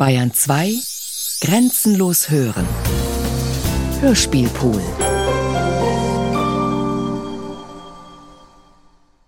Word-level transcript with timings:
Bayern 0.00 0.32
2 0.32 0.78
Grenzenlos 1.42 2.30
hören. 2.30 2.66
Hörspielpool. 4.00 4.80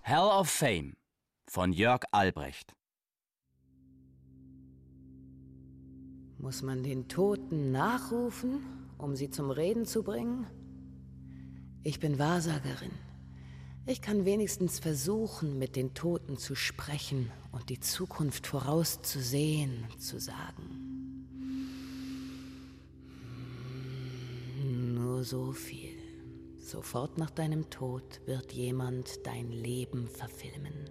Hell 0.01 0.17
of 0.17 0.49
Fame 0.49 0.93
von 1.47 1.73
Jörg 1.73 2.05
Albrecht. 2.09 2.73
Muss 6.39 6.63
man 6.63 6.81
den 6.81 7.07
Toten 7.07 7.71
nachrufen, 7.71 8.89
um 8.97 9.15
sie 9.15 9.29
zum 9.29 9.51
Reden 9.51 9.85
zu 9.85 10.01
bringen? 10.01 10.47
Ich 11.83 11.99
bin 11.99 12.17
Wahrsagerin. 12.17 12.93
Ich 13.85 14.01
kann 14.01 14.23
wenigstens 14.23 14.79
versuchen, 14.79 15.59
mit 15.59 15.75
den 15.75 15.93
Toten 15.93 16.37
zu 16.37 16.55
sprechen 16.55 17.29
und 17.51 17.69
die 17.69 17.81
Zukunft 17.81 18.47
vorauszusehen, 18.47 19.85
zu 19.99 20.21
sagen. 20.21 21.27
Nur 24.63 25.25
so 25.25 25.51
viel. 25.51 25.97
Sofort 26.59 27.17
nach 27.17 27.29
deinem 27.29 27.69
Tod 27.69 28.21
wird 28.25 28.53
jemand 28.53 29.25
dein 29.25 29.51
Leben 29.51 30.07
verfilmen. 30.07 30.89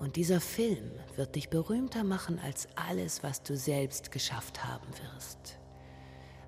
Und 0.00 0.16
dieser 0.16 0.40
Film 0.40 0.90
wird 1.14 1.36
dich 1.36 1.50
berühmter 1.50 2.02
machen 2.02 2.40
als 2.40 2.66
alles, 2.74 3.22
was 3.22 3.44
du 3.44 3.56
selbst 3.56 4.10
geschafft 4.10 4.64
haben 4.64 4.88
wirst. 5.14 5.60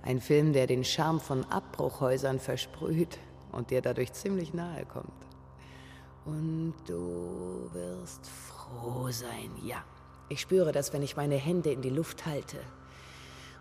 Ein 0.02 0.20
Film, 0.20 0.52
der 0.52 0.66
den 0.66 0.82
Charme 0.82 1.20
von 1.20 1.44
Abbruchhäusern 1.44 2.40
versprüht 2.40 3.20
und 3.52 3.70
dir 3.70 3.82
dadurch 3.82 4.12
ziemlich 4.12 4.54
nahe 4.54 4.84
kommt. 4.86 5.12
Und 6.24 6.74
du 6.86 7.68
wirst 7.72 8.26
froh 8.26 9.10
sein, 9.10 9.50
ja. 9.62 9.84
Ich 10.28 10.40
spüre 10.40 10.72
das, 10.72 10.92
wenn 10.92 11.02
ich 11.02 11.16
meine 11.16 11.36
Hände 11.36 11.72
in 11.72 11.82
die 11.82 11.90
Luft 11.90 12.26
halte. 12.26 12.58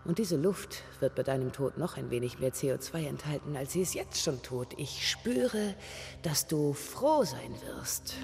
Und 0.04 0.18
diese 0.18 0.36
Luft 0.36 0.84
wird 1.00 1.16
bei 1.16 1.24
deinem 1.24 1.52
Tod 1.52 1.78
noch 1.78 1.96
ein 1.96 2.10
wenig 2.10 2.40
mehr 2.40 2.54
CO2 2.54 3.06
enthalten, 3.06 3.56
als 3.56 3.74
sie 3.74 3.82
es 3.82 3.94
jetzt 3.94 4.22
schon 4.22 4.42
tut. 4.42 4.68
Ich 4.78 5.08
spüre, 5.08 5.76
dass 6.24 6.48
du 6.48 6.74
froh 6.74 7.24
sein 7.24 7.54
wirst 7.68 8.16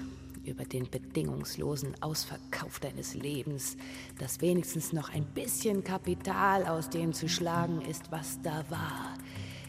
über 0.44 0.64
den 0.64 0.90
bedingungslosen 0.90 2.02
Ausverkauf 2.02 2.80
deines 2.80 3.14
Lebens, 3.14 3.76
dass 4.18 4.40
wenigstens 4.40 4.92
noch 4.92 5.10
ein 5.12 5.24
bisschen 5.26 5.84
Kapital 5.84 6.66
aus 6.66 6.90
dem 6.90 7.12
zu 7.12 7.28
schlagen 7.28 7.82
ist, 7.82 8.10
was 8.10 8.40
da 8.42 8.64
war. 8.70 9.14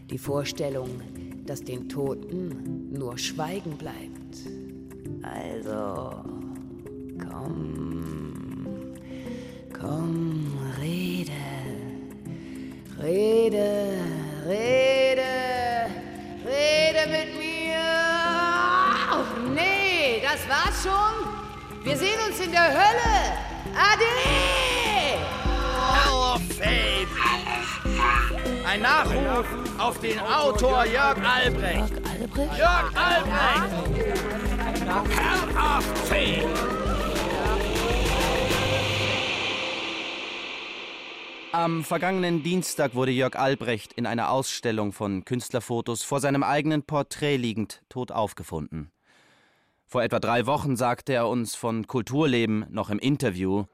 Die 0.09 0.17
Vorstellung, 0.17 0.89
dass 1.45 1.63
den 1.63 1.88
Toten 1.88 2.91
nur 2.91 3.17
Schweigen 3.17 3.77
bleibt. 3.77 4.38
Also, 5.21 6.23
komm, 7.19 8.75
komm, 9.71 10.47
rede, 10.81 11.31
rede, 12.99 13.91
rede, 14.47 15.31
rede 16.43 17.11
mit 17.11 17.37
mir. 17.37 17.59
Nee, 19.53 20.21
das 20.23 20.49
war's 20.49 20.83
schon. 20.83 21.83
Wir 21.83 21.95
sehen 21.95 22.17
uns 22.27 22.39
in 22.39 22.52
der 22.52 22.67
Hölle. 22.67 23.37
Ade! 23.75 24.58
Ein 28.70 28.84
Nachruf 28.84 29.48
auf 29.80 30.00
den 30.00 30.20
Autor 30.20 30.86
Jörg 30.86 31.17
Albrecht. 31.25 31.92
Jörg 32.38 32.95
Albrecht? 32.95 33.98
Jörg 33.98 34.86
Albrecht. 34.86 35.56
Hall 35.58 35.80
of 35.80 35.84
Fame. 36.08 36.53
Am 41.52 41.84
vergangenen 41.84 42.44
Dienstag 42.44 42.94
wurde 42.94 43.09
Jörg 43.09 43.36
Albrecht 43.36 43.94
in 43.94 44.06
einer 44.06 44.30
Ausstellung 44.30 44.94
von 44.94 45.26
Künstlerfotos 45.26 46.04
vor 46.04 46.20
seinem 46.20 46.44
eigenen 46.44 46.83
Porträt 46.83 47.38
liegend 47.38 47.81
tot 47.89 48.11
aufgefunden. 48.11 48.92
Vor 49.88 50.04
etwa 50.04 50.20
drei 50.20 50.45
Wochen 50.45 50.76
sagte 50.76 51.14
er 51.14 51.27
uns 51.27 51.55
von 51.55 51.88
Kulturleben 51.88 52.67
noch 52.70 52.92
im 52.92 52.99
Interview, 52.99 53.66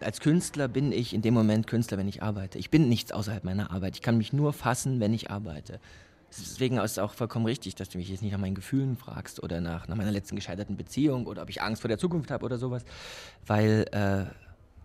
Als 0.00 0.20
Künstler 0.20 0.68
bin 0.68 0.92
ich 0.92 1.12
in 1.12 1.22
dem 1.22 1.34
Moment 1.34 1.66
Künstler, 1.66 1.98
wenn 1.98 2.08
ich 2.08 2.22
arbeite. 2.22 2.58
Ich 2.58 2.70
bin 2.70 2.88
nichts 2.88 3.12
außerhalb 3.12 3.44
meiner 3.44 3.70
Arbeit. 3.70 3.96
Ich 3.96 4.02
kann 4.02 4.16
mich 4.16 4.32
nur 4.32 4.52
fassen, 4.52 5.00
wenn 5.00 5.12
ich 5.12 5.30
arbeite. 5.30 5.80
Deswegen 6.30 6.76
ist 6.76 6.92
es 6.92 6.98
auch 6.98 7.14
vollkommen 7.14 7.46
richtig, 7.46 7.74
dass 7.74 7.88
du 7.88 7.98
mich 7.98 8.08
jetzt 8.08 8.22
nicht 8.22 8.32
nach 8.32 8.38
meinen 8.38 8.54
Gefühlen 8.54 8.96
fragst 8.96 9.42
oder 9.42 9.60
nach, 9.60 9.88
nach 9.88 9.96
meiner 9.96 10.12
letzten 10.12 10.36
gescheiterten 10.36 10.76
Beziehung 10.76 11.26
oder 11.26 11.42
ob 11.42 11.50
ich 11.50 11.62
Angst 11.62 11.82
vor 11.82 11.88
der 11.88 11.98
Zukunft 11.98 12.30
habe 12.30 12.44
oder 12.44 12.58
sowas. 12.58 12.84
Weil, 13.46 13.86
äh, 13.92 14.26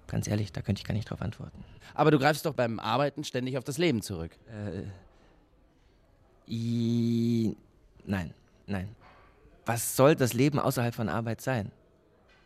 ganz 0.07 0.28
ehrlich, 0.28 0.51
da 0.51 0.62
könnte 0.62 0.79
ich 0.79 0.85
gar 0.85 0.94
nicht 0.94 1.09
drauf 1.09 1.22
antworten. 1.22 1.63
Aber 1.94 2.12
du 2.12 2.18
greifst 2.18 2.45
doch 2.45 2.53
beim 2.53 2.80
Arbeiten 2.80 3.24
ständig 3.24 3.57
auf 3.57 3.63
das 3.63 3.78
Leben 3.78 4.01
zurück. 4.01 4.31
I 6.47 7.56
nein, 8.06 8.34
nein. 8.68 8.90
Was 9.66 9.95
soll 9.95 10.16
das 10.16 10.34
Leben 10.34 10.59
außerhalb 10.59 10.95
von 10.95 11.09
Arbeit 11.09 11.41
sein? 11.41 11.72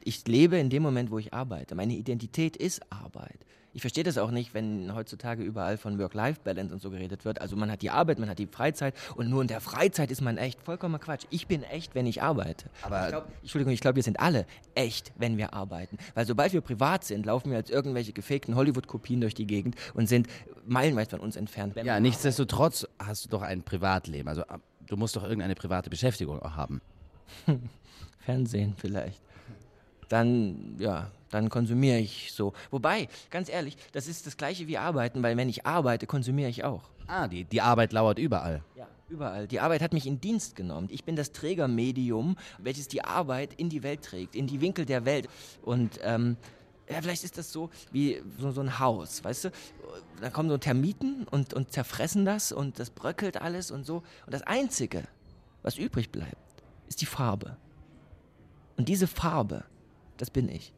Ich 0.08 0.26
lebe 0.26 0.58
in 0.58 0.70
dem 0.70 0.84
Moment, 0.84 1.12
wo 1.12 1.20
ich 1.20 1.34
arbeite. 1.34 1.76
Meine 1.76 1.94
Identität 1.94 2.56
ist 2.56 2.82
Arbeit. 2.90 3.40
Ich 3.74 3.82
verstehe 3.82 4.06
das 4.06 4.18
auch 4.18 4.32
nicht, 4.32 4.54
wenn 4.54 4.96
heutzutage 4.96 5.44
überall 5.44 5.78
von 5.78 6.00
Work-Life-Balance 6.00 6.74
und 6.74 6.82
so 6.82 6.90
geredet 6.92 7.26
wird. 7.26 7.42
Also 7.42 7.58
man 7.58 7.70
hat 7.70 7.82
die 7.82 7.90
Arbeit, 7.90 8.18
man 8.18 8.30
hat 8.30 8.40
die 8.40 8.48
Freizeit 8.48 8.96
und 9.18 9.30
nur 9.30 9.42
in 9.42 9.50
der 9.50 9.60
Freizeit 9.60 10.10
ist 10.10 10.22
man 10.22 10.38
echt. 10.38 10.62
Vollkommener 10.64 11.00
Quatsch. 11.00 11.26
Ich 11.30 11.48
bin 11.48 11.62
echt, 11.62 11.94
wenn 11.94 12.06
ich 12.06 12.22
arbeite. 12.22 12.70
Aber- 12.84 13.04
ich 13.04 13.10
glaub, 13.10 13.28
Entschuldigung, 13.42 13.74
ich 13.74 13.82
glaube, 13.82 13.98
wir 13.98 14.04
sind 14.04 14.22
alle 14.22 14.46
echt, 14.76 15.12
wenn 15.18 15.36
wir 15.38 15.54
arbeiten. 15.54 15.98
Weil 16.16 16.26
sobald 16.26 16.54
wir 16.54 16.62
privat 16.62 17.04
sind, 17.04 17.26
laufen 17.26 17.52
wir 17.52 17.58
als 17.58 17.70
irgendwelche 17.70 18.14
gefakten 18.14 18.56
Hollywood-Kopien 18.56 19.20
durch 19.20 19.36
die 19.36 19.46
Gegend 19.46 19.76
und 19.94 20.08
sind 20.08 20.28
meilenweit 20.66 21.10
von 21.10 21.20
uns 21.20 21.36
entfernt. 21.36 21.76
Ja, 21.84 22.00
nichtsdestotrotz 22.00 22.88
hast 22.98 23.26
du 23.26 23.30
doch 23.30 23.42
ein 23.42 23.62
Privatleben. 23.62 24.30
Also 24.30 24.44
äh, 24.44 24.58
du 24.88 24.96
musst 24.96 25.18
doch 25.18 25.24
irgendeine 25.24 25.56
private 25.56 25.90
Beschäftigung 25.90 26.42
auch 26.42 26.56
haben. 26.56 26.80
Fernsehen 28.20 28.74
vielleicht. 28.78 29.22
Dann, 30.10 30.76
ja, 30.80 31.12
dann 31.30 31.50
konsumiere 31.50 32.00
ich 32.00 32.32
so. 32.34 32.54
Wobei, 32.72 33.10
ganz 33.30 33.50
ehrlich, 33.50 33.78
das 33.92 34.08
ist 34.08 34.26
das 34.28 34.38
gleiche 34.38 34.68
wie 34.68 34.78
arbeiten, 34.78 35.22
weil 35.24 35.36
wenn 35.38 35.50
ich 35.50 35.66
arbeite, 35.66 36.08
konsumiere 36.08 36.50
ich 36.50 36.64
auch. 36.64 36.84
Ah, 37.08 37.28
die, 37.28 37.46
die 37.46 37.62
Arbeit 37.62 37.94
lauert 37.94 38.20
überall. 38.20 38.64
Ja, 38.76 38.88
überall. 39.10 39.48
Die 39.48 39.60
Arbeit 39.60 39.82
hat 39.82 39.94
mich 39.94 40.06
in 40.06 40.20
Dienst 40.20 40.56
genommen. 40.56 40.88
Ich 40.92 41.04
bin 41.04 41.16
das 41.16 41.32
Trägermedium, 41.32 42.38
welches 42.58 42.88
die 42.88 43.04
Arbeit 43.04 43.54
in 43.54 43.70
die 43.70 43.84
Welt 43.84 44.04
trägt, 44.04 44.36
in 44.36 44.48
die 44.48 44.62
Winkel 44.62 44.86
der 44.86 45.06
Welt. 45.06 45.30
Und 45.64 46.00
ähm, 46.04 46.38
ja, 46.90 47.02
vielleicht 47.02 47.24
ist 47.24 47.38
das 47.38 47.52
so 47.52 47.70
wie 47.92 48.22
so, 48.40 48.52
so 48.52 48.62
ein 48.62 48.80
Haus, 48.80 49.24
weißt 49.24 49.46
du? 49.46 49.52
Da 50.22 50.30
kommen 50.30 50.50
so 50.50 50.58
Termiten 50.58 51.26
und, 51.30 51.54
und 51.54 51.72
zerfressen 51.72 52.26
das 52.26 52.52
und 52.52 52.80
das 52.80 52.90
bröckelt 52.90 53.42
alles 53.42 53.72
und 53.72 53.86
so. 53.86 53.98
Und 54.26 54.34
das 54.34 54.42
Einzige, 54.44 55.04
was 55.64 55.78
übrig 55.78 56.12
bleibt, 56.12 56.36
ist 56.88 57.02
die 57.02 57.06
Farbe. 57.06 57.58
Und 58.78 58.90
diese 58.90 59.08
Farbe, 59.08 59.64
das 60.18 60.30
bin 60.32 60.50
ich. 60.50 60.74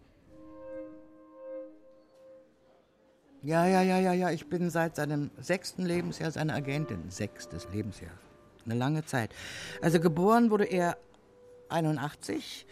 Ja, 3.41 3.65
ja, 3.65 3.81
ja, 3.81 3.99
ja, 3.99 4.13
ja. 4.13 4.31
Ich 4.31 4.47
bin 4.47 4.69
seit 4.69 4.97
seinem 4.97 5.31
sechsten 5.39 5.85
Lebensjahr 5.85 6.31
seine 6.31 6.53
Agentin. 6.53 7.09
Sechstes 7.09 7.67
Lebensjahr. 7.71 8.11
Eine 8.65 8.75
lange 8.75 9.05
Zeit. 9.05 9.33
Also 9.81 9.99
geboren 9.99 10.51
wurde 10.51 10.65
er 10.65 10.97
81 11.69 12.65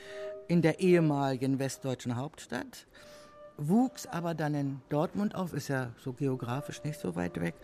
in 0.47 0.61
der 0.61 0.79
ehemaligen 0.79 1.59
westdeutschen 1.59 2.15
Hauptstadt, 2.15 2.87
wuchs 3.57 4.05
aber 4.07 4.33
dann 4.33 4.53
in 4.53 4.81
Dortmund 4.89 5.35
auf, 5.35 5.53
ist 5.53 5.67
ja 5.67 5.91
so 5.99 6.13
geografisch 6.13 6.83
nicht 6.83 6.99
so 6.99 7.15
weit 7.15 7.39
weg. 7.39 7.55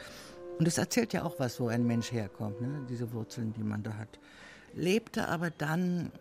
Und 0.60 0.68
es 0.68 0.78
erzählt 0.78 1.14
ja 1.14 1.24
auch 1.24 1.40
was, 1.40 1.60
wo 1.60 1.68
ein 1.68 1.86
Mensch 1.86 2.12
herkommt, 2.12 2.62
ne? 2.62 2.86
diese 2.90 3.12
Wurzeln, 3.14 3.54
die 3.54 3.64
man 3.64 3.84
da 3.84 3.96
hat. 3.96 4.20
Lebte 4.74 5.28
aber 5.28 5.50
dann, 5.50 6.12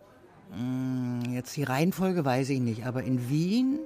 jetzt 1.31 1.55
die 1.55 1.63
Reihenfolge 1.63 2.23
weiß 2.25 2.49
ich 2.49 2.59
nicht, 2.59 2.85
aber 2.85 3.03
in 3.03 3.29
Wien, 3.29 3.79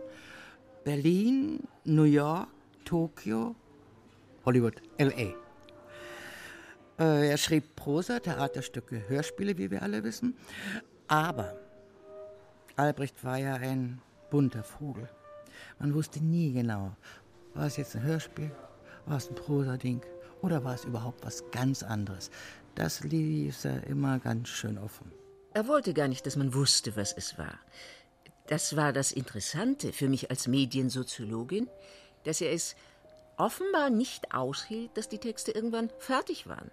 Berlin, 0.84 1.60
New 1.86 2.04
York, 2.04 2.48
Tokio, 2.86 3.56
Hollywood, 4.46 4.82
L.A. 4.98 5.34
Äh, 7.02 7.30
er 7.30 7.38
schrieb 7.38 7.76
Prosa, 7.76 8.20
Theaterstücke, 8.20 9.04
Hörspiele, 9.08 9.58
wie 9.58 9.70
wir 9.70 9.84
alle 9.84 10.04
wissen. 10.04 10.36
Aber 11.08 11.56
Albrecht 12.76 13.24
war 13.24 13.38
ja 13.38 13.56
ein 13.56 14.02
bunter 14.30 14.64
Vogel. 14.64 15.10
Man 15.80 15.94
wusste 15.94 16.24
nie 16.24 16.54
genau, 16.54 16.96
war 17.54 17.66
es 17.66 17.78
jetzt 17.78 17.96
ein 17.96 18.04
Hörspiel, 18.04 18.52
war 19.06 19.18
es 19.18 19.30
ein 19.30 19.36
Prosa-Ding 19.36 20.02
oder 20.42 20.64
war 20.64 20.76
es 20.76 20.86
überhaupt 20.86 21.26
was 21.26 21.44
ganz 21.52 21.84
anderes. 21.84 22.30
Das 22.76 23.04
ließ 23.04 23.66
er 23.66 23.86
immer 23.88 24.20
ganz 24.20 24.50
schön 24.50 24.78
offen. 24.78 25.12
Er 25.58 25.68
wollte 25.68 25.96
gar 25.96 26.08
nicht, 26.08 26.24
dass 26.28 26.36
man 26.36 26.54
wusste, 26.54 26.96
was 26.96 27.12
es 27.14 27.40
war. 27.40 27.58
Das 28.46 28.76
war 28.76 28.94
das 28.94 29.12
Interessante 29.12 29.92
für 29.92 30.08
mich 30.08 30.30
als 30.30 30.46
Mediensoziologin, 30.46 31.68
dass 32.26 32.42
er 32.42 32.52
es 32.52 32.76
offenbar 33.38 33.90
nicht 33.90 34.36
aushielt, 34.36 34.96
dass 34.96 35.10
die 35.10 35.18
Texte 35.18 35.50
irgendwann 35.50 35.90
fertig 35.98 36.46
waren. 36.46 36.70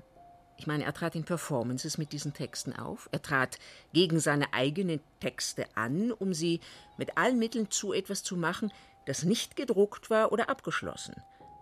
Ich 0.58 0.66
meine, 0.66 0.84
er 0.84 0.92
trat 0.92 1.14
in 1.14 1.24
Performances 1.24 1.96
mit 1.96 2.12
diesen 2.12 2.34
Texten 2.34 2.74
auf. 2.74 3.08
Er 3.10 3.22
trat 3.22 3.58
gegen 3.94 4.20
seine 4.20 4.52
eigenen 4.52 5.00
Texte 5.18 5.64
an, 5.74 6.12
um 6.12 6.34
sie 6.34 6.60
mit 6.98 7.16
allen 7.16 7.38
Mitteln 7.38 7.70
zu 7.70 7.94
etwas 7.94 8.22
zu 8.22 8.36
machen, 8.36 8.70
das 9.06 9.22
nicht 9.22 9.56
gedruckt 9.56 10.10
war 10.10 10.30
oder 10.30 10.50
abgeschlossen. 10.50 11.14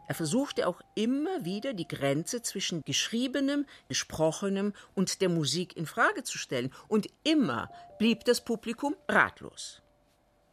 Er 0.08 0.14
versuchte 0.14 0.66
auch 0.66 0.80
immer 0.94 1.44
wieder 1.44 1.74
die 1.74 1.88
Grenze 1.88 2.42
zwischen 2.42 2.82
geschriebenem, 2.84 3.66
gesprochenem 3.88 4.72
und 4.94 5.20
der 5.20 5.28
Musik 5.28 5.76
in 5.76 5.86
Frage 5.86 6.22
zu 6.22 6.38
stellen, 6.38 6.72
und 6.88 7.06
immer 7.24 7.70
blieb 7.98 8.24
das 8.24 8.44
Publikum 8.44 8.96
ratlos. 9.08 9.82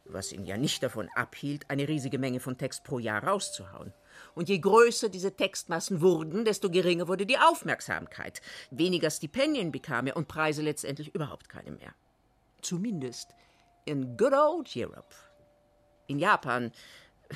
Was 0.04 0.32
ihn 0.32 0.44
ja 0.44 0.56
nicht 0.56 0.82
davon 0.82 1.08
abhielt, 1.14 1.68
eine 1.68 1.86
riesige 1.86 2.18
Menge 2.18 2.40
von 2.40 2.58
Text 2.58 2.84
pro 2.84 2.98
Jahr 2.98 3.22
rauszuhauen. 3.22 3.92
Und 4.34 4.48
je 4.48 4.58
größer 4.58 5.08
diese 5.08 5.36
Textmassen 5.36 6.00
wurden, 6.00 6.44
desto 6.44 6.68
geringer 6.70 7.06
wurde 7.06 7.26
die 7.26 7.38
Aufmerksamkeit. 7.38 8.40
Weniger 8.70 9.10
Stipendien 9.10 9.70
bekam 9.70 10.08
er 10.08 10.16
und 10.16 10.26
Preise 10.26 10.62
letztendlich 10.62 11.14
überhaupt 11.14 11.48
keine 11.48 11.70
mehr. 11.70 11.94
Zumindest 12.60 13.30
in 13.84 14.16
good 14.16 14.32
old 14.32 14.70
Europe. 14.74 15.14
In 16.08 16.18
Japan, 16.18 16.72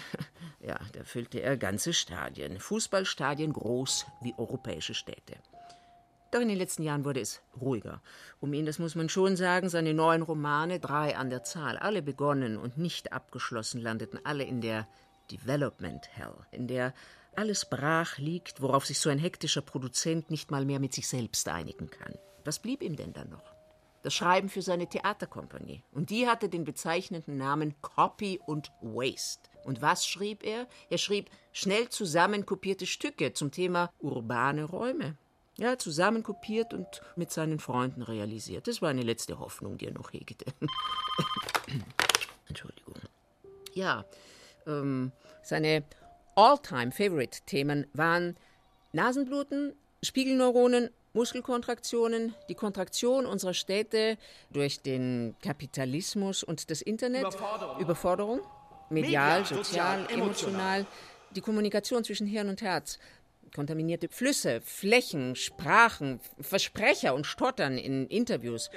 ja, 0.61 0.79
da 0.93 1.05
füllte 1.05 1.41
er 1.41 1.57
ganze 1.57 1.93
Stadien, 1.93 2.59
Fußballstadien 2.59 3.53
groß 3.53 4.07
wie 4.23 4.35
europäische 4.37 4.95
Städte. 4.95 5.37
Doch 6.35 6.41
in 6.41 6.49
den 6.49 6.59
letzten 6.59 6.83
Jahren 6.83 7.05
wurde 7.05 7.21
es 7.21 7.43
ruhiger. 7.61 8.03
Um 8.41 8.53
ihn, 8.55 8.67
das 8.67 8.81
muss 8.81 8.97
man 8.97 9.09
schon 9.09 9.37
sagen, 9.37 9.69
seine 9.69 9.95
neuen 9.95 10.23
Romane, 10.23 10.81
drei 10.81 11.17
an 11.17 11.31
der 11.31 11.45
Zahl, 11.45 11.79
alle 11.79 12.03
begonnen 12.03 12.57
und 12.57 12.77
nicht 12.77 13.13
abgeschlossen, 13.13 13.81
landeten 13.81 14.19
alle 14.25 14.43
in 14.43 14.61
der 14.61 14.89
Development 15.31 16.09
Hell, 16.11 16.35
in 16.51 16.67
der 16.67 16.93
alles 17.37 17.67
brach 17.71 18.19
liegt, 18.19 18.61
worauf 18.61 18.85
sich 18.85 18.99
so 18.99 19.11
ein 19.11 19.19
hektischer 19.19 19.63
Produzent 19.63 20.31
nicht 20.31 20.51
mal 20.51 20.65
mehr 20.65 20.81
mit 20.81 20.93
sich 20.93 21.07
selbst 21.07 21.49
einigen 21.49 21.89
kann. 21.89 22.15
Was 22.45 22.59
blieb 22.59 22.83
ihm 22.83 22.97
denn 22.97 23.13
dann 23.13 23.31
noch? 23.31 23.54
Das 24.05 24.13
Schreiben 24.13 24.51
für 24.51 24.61
seine 24.61 24.87
Theaterkompanie. 24.87 25.83
Und 25.91 26.11
die 26.11 26.29
hatte 26.29 26.51
den 26.51 26.65
bezeichnenden 26.65 27.39
Namen 27.39 27.75
Copy 27.81 28.39
und 28.45 28.71
Waste. 28.83 29.49
Und 29.65 29.81
was 29.81 30.07
schrieb 30.07 30.45
er? 30.45 30.67
Er 30.91 30.99
schrieb 30.99 31.31
schnell 31.53 31.89
zusammenkopierte 31.89 32.85
Stücke 32.85 33.33
zum 33.33 33.51
Thema 33.51 33.91
urbane 34.01 34.65
Räume. 34.65 35.17
Ja, 35.57 35.79
zusammenkopiert 35.79 36.75
und 36.75 37.01
mit 37.17 37.31
seinen 37.31 37.59
Freunden 37.59 38.03
realisiert. 38.03 38.69
Das 38.69 38.83
war 38.83 38.91
eine 38.91 39.05
letzte 39.05 39.39
Hoffnung, 39.39 39.79
die 39.79 39.87
er 39.87 39.95
noch 39.95 40.13
hegte. 40.13 40.45
Entschuldigung. 42.49 42.97
Ja, 43.73 44.05
ähm, 44.67 45.13
seine 45.43 45.83
All-Time-Favorite-Themen 46.35 47.87
waren 47.95 48.37
Nasenbluten, 48.93 49.73
Spiegelneuronen, 50.03 50.91
Muskelkontraktionen, 51.15 52.35
die 52.49 52.55
Kontraktion 52.55 53.25
unserer 53.25 53.55
Städte 53.55 54.19
durch 54.51 54.83
den 54.83 55.35
Kapitalismus 55.43 56.43
und 56.43 56.71
das 56.71 56.83
Internet, 56.83 57.23
Überforderung, 57.23 57.81
Überforderung. 57.81 58.41
Medial, 58.91 59.41
Media, 59.41 59.57
sozial, 59.57 60.01
sozial 60.03 60.21
emotional, 60.21 60.87
die 61.31 61.41
Kommunikation 61.41 62.05
zwischen 62.05 62.27
Hirn 62.27 62.49
und 62.49 62.61
Herz, 62.61 62.99
kontaminierte 63.55 64.09
Flüsse, 64.09 64.61
Flächen, 64.63 65.37
Sprachen, 65.37 66.21
Versprecher 66.41 67.15
und 67.15 67.27
Stottern 67.27 67.79
in 67.79 68.07
Interviews. 68.09 68.71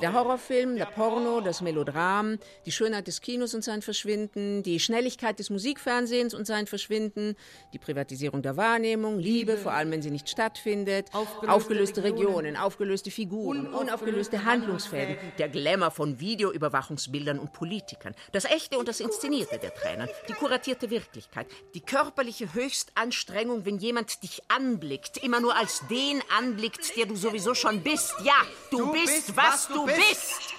Der 0.00 0.12
Horrorfilm, 0.12 0.76
der, 0.76 0.86
Porno, 0.86 1.40
das 1.40 1.60
Melodram, 1.60 2.38
die 2.66 2.72
Schönheit 2.72 3.06
des 3.06 3.20
Kinos 3.20 3.54
und 3.54 3.64
sein 3.64 3.82
Verschwinden, 3.82 4.62
die 4.62 4.78
Schnelligkeit 4.80 5.38
des 5.38 5.50
Musikfernsehens 5.50 6.34
und 6.34 6.46
sein 6.46 6.66
Verschwinden, 6.66 7.34
die 7.72 7.78
Privatisierung 7.78 8.42
der 8.42 8.56
Wahrnehmung, 8.56 9.18
Liebe, 9.18 9.56
vor 9.56 9.72
allem 9.72 9.90
wenn 9.90 10.02
sie 10.02 10.10
nicht 10.10 10.28
stattfindet, 10.28 11.08
aufgelöste, 11.12 11.48
aufgelöste 11.48 12.04
Regionen, 12.04 12.28
Regionen, 12.28 12.56
aufgelöste 12.56 13.10
Figuren, 13.10 13.66
unaufgelöste 13.74 14.44
Handlungsfäden, 14.44 15.16
der 15.38 15.48
Glamour 15.48 15.90
von 15.90 16.20
Videoüberwachungsbildern 16.20 17.38
und 17.38 17.52
Politikern, 17.52 18.14
das 18.32 18.44
Echte 18.44 18.78
und 18.78 18.88
das 18.88 19.00
Inszenierte 19.00 19.58
der 19.58 19.74
Tränen, 19.74 20.08
die 20.28 20.34
kuratierte 20.34 20.90
Wirklichkeit, 20.90 21.46
die 21.74 21.80
körperliche 21.80 22.52
Höchstanstrengung, 22.52 23.64
wenn 23.64 23.78
jemand 23.78 24.17
dich 24.20 24.42
anblickt, 24.50 25.18
immer 25.18 25.40
nur 25.40 25.56
als 25.56 25.86
den 25.88 26.22
anblickt, 26.36 26.96
der 26.96 27.06
du 27.06 27.16
sowieso 27.16 27.54
schon 27.54 27.82
bist. 27.82 28.14
Ja, 28.22 28.34
du, 28.70 28.78
du 28.78 28.92
bist, 28.92 29.26
bist, 29.26 29.36
was, 29.36 29.68
du 29.68 29.86
bist. 29.86 29.98
bist. 29.98 30.54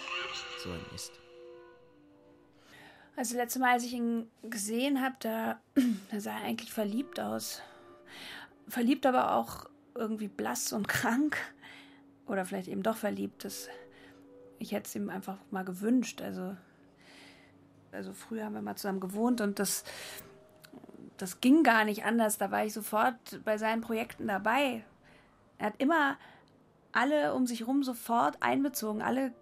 So 0.63 0.71
ein 0.71 0.85
Mist. 0.91 1.13
Also 3.15 3.35
letztes 3.35 3.61
Mal, 3.61 3.73
als 3.73 3.83
ich 3.83 3.93
ihn 3.93 4.29
gesehen 4.43 5.01
habe, 5.01 5.15
da, 5.19 5.59
da 6.11 6.19
sah 6.19 6.37
er 6.37 6.45
eigentlich 6.45 6.71
verliebt 6.71 7.19
aus. 7.19 7.61
Verliebt, 8.67 9.05
aber 9.05 9.35
auch 9.35 9.65
irgendwie 9.95 10.27
blass 10.27 10.73
und 10.73 10.87
krank. 10.87 11.37
Oder 12.27 12.45
vielleicht 12.45 12.67
eben 12.67 12.83
doch 12.83 12.95
verliebt. 12.95 13.43
Das, 13.43 13.67
ich 14.57 14.71
hätte 14.71 14.87
es 14.87 14.95
ihm 14.95 15.09
einfach 15.09 15.37
mal 15.51 15.65
gewünscht. 15.65 16.21
Also, 16.21 16.55
also 17.91 18.13
früher 18.13 18.45
haben 18.45 18.53
wir 18.53 18.61
mal 18.61 18.75
zusammen 18.75 18.99
gewohnt 18.99 19.41
und 19.41 19.59
das 19.59 19.83
das 21.21 21.41
ging 21.41 21.63
gar 21.63 21.85
nicht 21.85 22.05
anders. 22.05 22.37
Da 22.37 22.51
war 22.51 22.65
ich 22.65 22.73
sofort 22.73 23.43
bei 23.43 23.57
seinen 23.57 23.81
Projekten 23.81 24.27
dabei. 24.27 24.83
Er 25.57 25.67
hat 25.67 25.75
immer 25.77 26.17
alle 26.91 27.33
um 27.33 27.45
sich 27.45 27.59
herum 27.61 27.83
sofort 27.83 28.41
einbezogen, 28.41 29.01
alle 29.01 29.33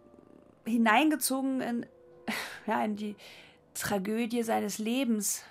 hineingezogen 0.66 1.62
in, 1.62 1.86
ja, 2.66 2.84
in 2.84 2.96
die 2.96 3.16
Tragödie 3.74 4.44
seines 4.44 4.80
Lebens. 4.80 5.44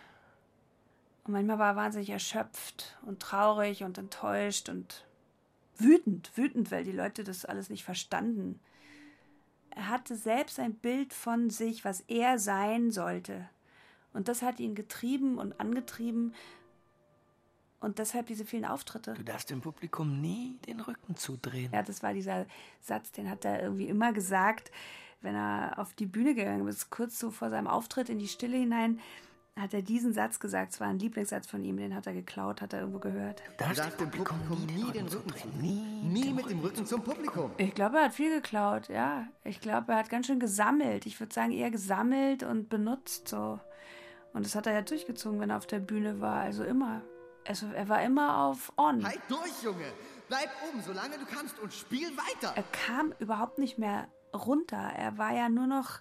Und 1.25 1.33
manchmal 1.33 1.59
war 1.59 1.73
er 1.73 1.77
wahnsinnig 1.77 2.11
erschöpft 2.11 2.99
und 3.03 3.21
traurig 3.21 3.83
und 3.83 3.99
enttäuscht 3.99 4.69
und 4.69 5.07
wütend, 5.77 6.37
wütend, 6.37 6.71
weil 6.71 6.85
die 6.85 6.93
Leute 6.93 7.25
das 7.25 7.45
alles 7.45 7.71
nicht 7.71 7.85
verstanden. 7.85 8.61
Er 9.71 9.89
hatte 9.89 10.17
selbst 10.17 10.59
ein 10.59 10.75
Bild 10.75 11.13
von 11.13 11.51
sich, 11.51 11.85
was 11.85 12.01
er 12.09 12.39
sein 12.39 12.91
sollte. 12.91 13.49
Und 14.17 14.29
das 14.29 14.41
hat 14.43 14.61
ihn 14.61 14.75
getrieben 14.75 15.37
und 15.39 15.61
angetrieben. 15.61 16.35
Und 17.81 17.99
deshalb 17.99 18.27
diese 18.27 18.47
vielen 18.47 18.65
Auftritte. 18.65 19.13
Du 19.13 19.23
darfst 19.23 19.51
dem 19.51 19.61
Publikum 19.61 20.21
nie 20.23 20.59
den 20.67 20.81
Rücken 20.81 21.17
zudrehen. 21.17 21.71
Ja, 21.73 21.83
das 21.83 22.03
war 22.03 22.15
dieser 22.15 22.47
Satz, 22.81 23.13
den 23.13 23.29
hat 23.29 23.45
er 23.45 23.63
irgendwie 23.63 23.87
immer 23.87 24.15
gesagt, 24.15 24.73
wenn 25.21 25.35
er 25.35 25.79
auf 25.79 25.93
die 25.93 26.07
Bühne 26.07 26.35
gegangen 26.35 26.67
ist, 26.67 26.91
kurz 26.91 27.19
so 27.19 27.31
vor 27.31 27.51
seinem 27.51 27.67
Auftritt 27.67 28.09
in 28.09 28.19
die 28.19 28.29
Stille 28.29 28.57
hinein 28.57 29.01
hat 29.59 29.73
er 29.73 29.83
diesen 29.83 30.13
Satz 30.13 30.39
gesagt. 30.39 30.75
Es 30.75 30.81
war 30.81 30.89
ein 30.89 30.99
Lieblingssatz 30.99 31.47
von 31.47 31.65
ihm, 31.65 31.79
den 31.79 31.95
hat 31.95 32.07
er 32.07 32.13
geklaut, 32.13 32.61
hat 32.61 32.73
er 32.73 32.81
irgendwo 32.81 32.99
gehört. 32.99 33.43
Du 33.59 33.65
darfst 33.65 34.01
dem 34.01 34.11
Publikum 34.11 34.39
nie 34.67 34.93
den 34.93 35.07
Rücken 35.07 35.33
zudrehen. 35.33 35.61
Nie, 35.61 36.23
nie 36.23 36.33
mit 36.33 36.51
dem 36.51 36.61
Rücken 36.61 36.85
zum 36.85 37.03
Publikum. 37.03 37.51
Ich 37.57 37.75
glaube, 37.75 37.99
er 37.99 38.05
hat 38.05 38.15
viel 38.15 38.31
geklaut, 38.31 38.89
ja. 38.89 39.27
Ich 39.45 39.61
glaube, 39.61 39.93
er 39.93 39.99
hat 39.99 40.11
ganz 40.11 40.27
schön 40.27 40.41
gesammelt. 40.41 41.07
Ich 41.07 41.19
würde 41.21 41.33
sagen, 41.33 41.53
eher 41.53 41.71
gesammelt 41.71 42.43
und 42.43 42.69
benutzt 42.69 43.29
so. 43.29 43.59
Und 44.37 44.45
das 44.45 44.55
hat 44.55 44.67
er 44.67 44.75
ja 44.75 44.83
durchgezogen, 44.83 45.41
wenn 45.41 45.49
er 45.49 45.57
auf 45.57 45.67
der 45.67 45.79
Bühne 45.79 46.21
war. 46.21 46.43
Also 46.43 46.63
immer. 46.63 47.01
Also 47.47 47.69
er 47.69 47.89
war 47.89 48.03
immer 48.03 48.45
auf 48.45 48.71
On. 48.77 49.03
Halt 49.03 49.23
durch, 49.29 49.63
Junge! 49.63 49.91
Bleib 50.29 50.51
oben, 50.69 50.83
solange 50.83 51.17
du 51.17 51.25
kannst 51.25 51.59
und 51.59 51.73
spiel 51.73 52.09
weiter! 52.19 52.53
Er 52.55 52.65
kam 52.65 53.15
überhaupt 53.19 53.59
nicht 53.59 53.79
mehr 53.79 54.09
runter. 54.35 54.77
Er 54.77 55.17
war 55.17 55.33
ja 55.33 55.49
nur 55.49 55.67
noch 55.67 56.01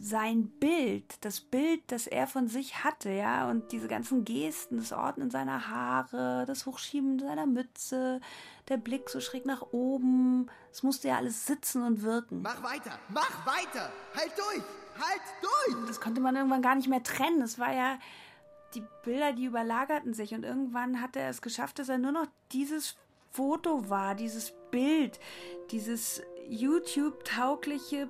sein 0.00 0.48
Bild, 0.48 1.22
das 1.26 1.40
Bild, 1.40 1.82
das 1.88 2.06
er 2.06 2.26
von 2.26 2.48
sich 2.48 2.84
hatte, 2.84 3.10
ja, 3.10 3.50
und 3.50 3.72
diese 3.72 3.88
ganzen 3.88 4.24
Gesten, 4.24 4.78
das 4.78 4.94
Ordnen 4.94 5.30
seiner 5.30 5.68
Haare, 5.68 6.46
das 6.46 6.64
Hochschieben 6.64 7.18
seiner 7.18 7.44
Mütze, 7.44 8.22
der 8.70 8.78
Blick 8.78 9.10
so 9.10 9.20
schräg 9.20 9.44
nach 9.44 9.60
oben, 9.72 10.46
es 10.70 10.82
musste 10.82 11.08
ja 11.08 11.18
alles 11.18 11.46
sitzen 11.46 11.82
und 11.82 12.00
wirken. 12.00 12.40
Mach 12.40 12.62
weiter, 12.62 12.98
mach 13.10 13.44
weiter, 13.44 13.92
halt 14.16 14.32
durch! 14.38 14.64
Halt 14.94 15.22
durch! 15.40 15.86
Das 15.86 16.00
konnte 16.00 16.20
man 16.20 16.36
irgendwann 16.36 16.62
gar 16.62 16.74
nicht 16.74 16.88
mehr 16.88 17.02
trennen. 17.02 17.42
Es 17.42 17.58
war 17.58 17.72
ja, 17.72 17.98
die 18.74 18.84
Bilder, 19.04 19.32
die 19.32 19.44
überlagerten 19.44 20.14
sich. 20.14 20.34
Und 20.34 20.44
irgendwann 20.44 21.00
hat 21.00 21.16
er 21.16 21.28
es 21.28 21.42
geschafft, 21.42 21.78
dass 21.78 21.88
er 21.88 21.98
nur 21.98 22.12
noch 22.12 22.26
dieses 22.52 22.96
Foto 23.30 23.88
war, 23.88 24.14
dieses 24.14 24.52
Bild, 24.70 25.18
dieses 25.70 26.22
YouTube-taugliche 26.48 28.08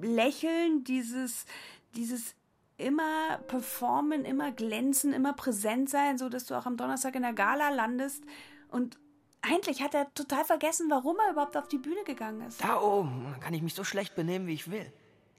Lächeln, 0.00 0.84
dieses, 0.84 1.46
dieses 1.94 2.34
immer 2.76 3.38
performen, 3.46 4.24
immer 4.24 4.52
glänzen, 4.52 5.12
immer 5.12 5.32
präsent 5.32 5.88
sein, 5.88 6.18
so 6.18 6.28
dass 6.28 6.46
du 6.46 6.54
auch 6.54 6.66
am 6.66 6.76
Donnerstag 6.76 7.14
in 7.14 7.22
der 7.22 7.32
Gala 7.32 7.70
landest. 7.70 8.24
Und 8.68 8.98
eigentlich 9.42 9.82
hat 9.82 9.94
er 9.94 10.12
total 10.14 10.44
vergessen, 10.44 10.90
warum 10.90 11.16
er 11.18 11.32
überhaupt 11.32 11.56
auf 11.56 11.68
die 11.68 11.78
Bühne 11.78 12.02
gegangen 12.04 12.46
ist. 12.46 12.62
Da 12.62 12.80
oben 12.80 13.34
kann 13.40 13.54
ich 13.54 13.62
mich 13.62 13.74
so 13.74 13.84
schlecht 13.84 14.14
benehmen, 14.14 14.46
wie 14.46 14.54
ich 14.54 14.70
will. 14.70 14.92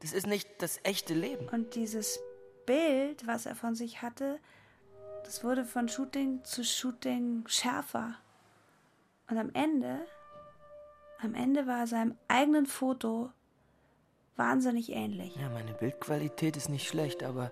Das 0.05 0.13
ist 0.13 0.27
nicht 0.27 0.47
das 0.59 0.79
echte 0.83 1.15
Leben. 1.15 1.49
Und 1.49 1.73
dieses 1.73 2.19
Bild, 2.67 3.25
was 3.25 3.47
er 3.47 3.55
von 3.55 3.73
sich 3.73 4.03
hatte, 4.03 4.37
das 5.23 5.43
wurde 5.43 5.65
von 5.65 5.89
Shooting 5.89 6.43
zu 6.43 6.63
Shooting 6.63 7.43
schärfer. 7.47 8.13
Und 9.27 9.39
am 9.39 9.49
Ende, 9.55 10.05
am 11.23 11.33
Ende 11.33 11.65
war 11.65 11.87
seinem 11.87 12.15
eigenen 12.27 12.67
Foto 12.67 13.31
wahnsinnig 14.35 14.91
ähnlich. 14.91 15.35
Ja, 15.37 15.49
meine 15.49 15.73
Bildqualität 15.73 16.55
ist 16.55 16.69
nicht 16.69 16.87
schlecht, 16.87 17.23
aber 17.23 17.51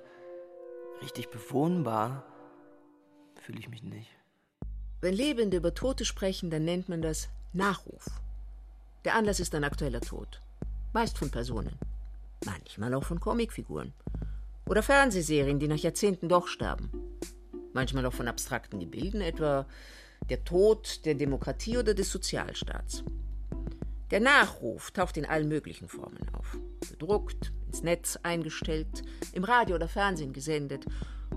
richtig 1.01 1.31
bewohnbar 1.31 2.23
fühle 3.41 3.57
ich 3.57 3.69
mich 3.69 3.81
nicht. 3.81 4.11
Wenn 5.01 5.15
Lebende 5.15 5.57
über 5.57 5.73
Tote 5.73 6.05
sprechen, 6.05 6.51
dann 6.51 6.65
nennt 6.65 6.87
man 6.87 7.01
das 7.01 7.29
Nachruf. 7.51 8.05
Der 9.05 9.15
Anlass 9.15 9.39
ist 9.39 9.55
ein 9.55 9.63
aktueller 9.63 10.01
Tod, 10.01 10.39
meist 10.93 11.17
von 11.17 11.31
Personen 11.31 11.79
manchmal 12.45 12.93
auch 12.93 13.03
von 13.03 13.19
Comicfiguren. 13.19 13.93
Oder 14.67 14.83
Fernsehserien, 14.83 15.59
die 15.59 15.67
nach 15.67 15.77
Jahrzehnten 15.77 16.29
doch 16.29 16.47
sterben. 16.47 16.89
Manchmal 17.73 18.05
auch 18.05 18.13
von 18.13 18.27
abstrakten 18.27 18.79
Gebilden, 18.79 19.21
etwa 19.21 19.65
der 20.29 20.43
Tod 20.43 21.05
der 21.05 21.15
Demokratie 21.15 21.77
oder 21.77 21.93
des 21.93 22.11
Sozialstaats. 22.11 23.03
Der 24.11 24.19
Nachruf 24.19 24.91
taucht 24.91 25.17
in 25.17 25.25
allen 25.25 25.47
möglichen 25.47 25.87
Formen 25.87 26.27
auf. 26.33 26.57
Gedruckt, 26.89 27.51
ins 27.67 27.83
Netz 27.83 28.19
eingestellt, 28.21 29.03
im 29.33 29.43
Radio 29.43 29.75
oder 29.75 29.87
Fernsehen 29.87 30.33
gesendet 30.33 30.85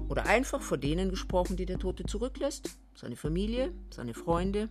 oder 0.08 0.26
einfach 0.26 0.60
vor 0.60 0.76
denen 0.76 1.10
gesprochen, 1.10 1.56
die 1.56 1.66
der 1.66 1.78
Tote 1.78 2.04
zurücklässt, 2.04 2.76
seine 2.94 3.16
Familie, 3.16 3.72
seine 3.90 4.14
Freunde 4.14 4.68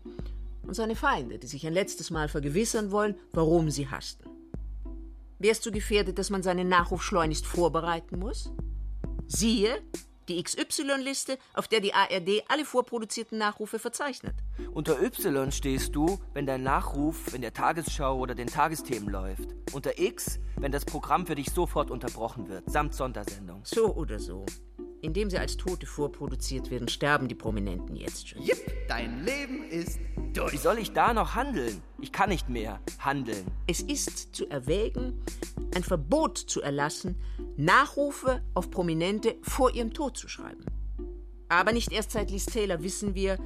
und 0.64 0.76
seine 0.76 0.96
Feinde, 0.96 1.40
die 1.40 1.48
sich 1.48 1.66
ein 1.66 1.74
letztes 1.74 2.12
Mal 2.12 2.30
vergewissern 2.30 2.92
wollen, 2.92 3.16
warum 3.34 3.72
sie 3.72 3.88
hassten. 3.88 4.35
Wärst 5.46 5.64
du 5.64 5.72
gefährdet, 5.72 6.18
dass 6.18 6.32
man 6.32 6.42
seinen 6.42 6.70
Nachruf 6.70 7.04
schleunigst 7.04 7.46
vorbereiten 7.46 8.18
muss? 8.18 8.52
Siehe 9.28 9.80
die 10.28 10.42
XY-Liste, 10.42 11.38
auf 11.54 11.68
der 11.68 11.82
die 11.82 11.94
ARD 11.94 12.44
alle 12.48 12.66
vorproduzierten 12.66 13.38
Nachrufe 13.38 13.78
verzeichnet. 13.78 14.34
Unter 14.74 15.00
Y 15.00 15.52
stehst 15.52 15.96
du, 15.96 16.20
wenn 16.34 16.48
dein 16.48 16.64
Nachruf 16.64 17.36
in 17.36 17.44
der 17.44 17.54
Tagesschau 17.54 18.18
oder 18.18 18.34
den 18.34 18.48
Tagesthemen 18.48 19.08
läuft. 19.08 19.54
Unter 19.72 20.00
X, 20.00 20.40
wenn 20.56 20.72
das 20.72 20.84
Programm 20.84 21.28
für 21.28 21.36
dich 21.36 21.52
sofort 21.52 21.92
unterbrochen 21.92 22.50
wird, 22.50 22.68
samt 22.68 22.96
Sondersendung. 22.96 23.62
So 23.66 23.94
oder 23.94 24.18
so. 24.18 24.48
Indem 25.06 25.30
sie 25.30 25.38
als 25.38 25.56
Tote 25.56 25.86
vorproduziert 25.86 26.72
werden, 26.72 26.88
sterben 26.88 27.28
die 27.28 27.36
Prominenten 27.36 27.96
jetzt 27.96 28.28
schon. 28.28 28.42
Jipp, 28.42 28.58
dein 28.88 29.24
Leben 29.24 29.64
ist 29.70 30.00
durch. 30.34 30.52
Wie 30.52 30.58
soll 30.58 30.80
ich 30.80 30.94
da 30.94 31.14
noch 31.14 31.36
handeln? 31.36 31.84
Ich 32.02 32.12
kann 32.12 32.30
nicht 32.30 32.50
mehr 32.50 32.80
handeln. 32.98 33.46
Es 33.68 33.82
ist 33.82 34.36
zu 34.36 34.50
erwägen, 34.50 35.24
ein 35.76 35.84
Verbot 35.84 36.40
zu 36.40 36.60
erlassen, 36.60 37.22
Nachrufe 37.56 38.42
auf 38.56 38.72
Prominente 38.72 39.36
vor 39.44 39.76
ihrem 39.76 39.94
Tod 39.94 40.18
zu 40.18 40.28
schreiben. 40.28 40.66
Aber 41.50 41.72
nicht 41.72 41.92
erst 41.92 42.10
seit 42.10 42.32
Liz 42.32 42.48
Taylor 42.48 42.82
wissen 42.82 43.14
wir, 43.14 43.38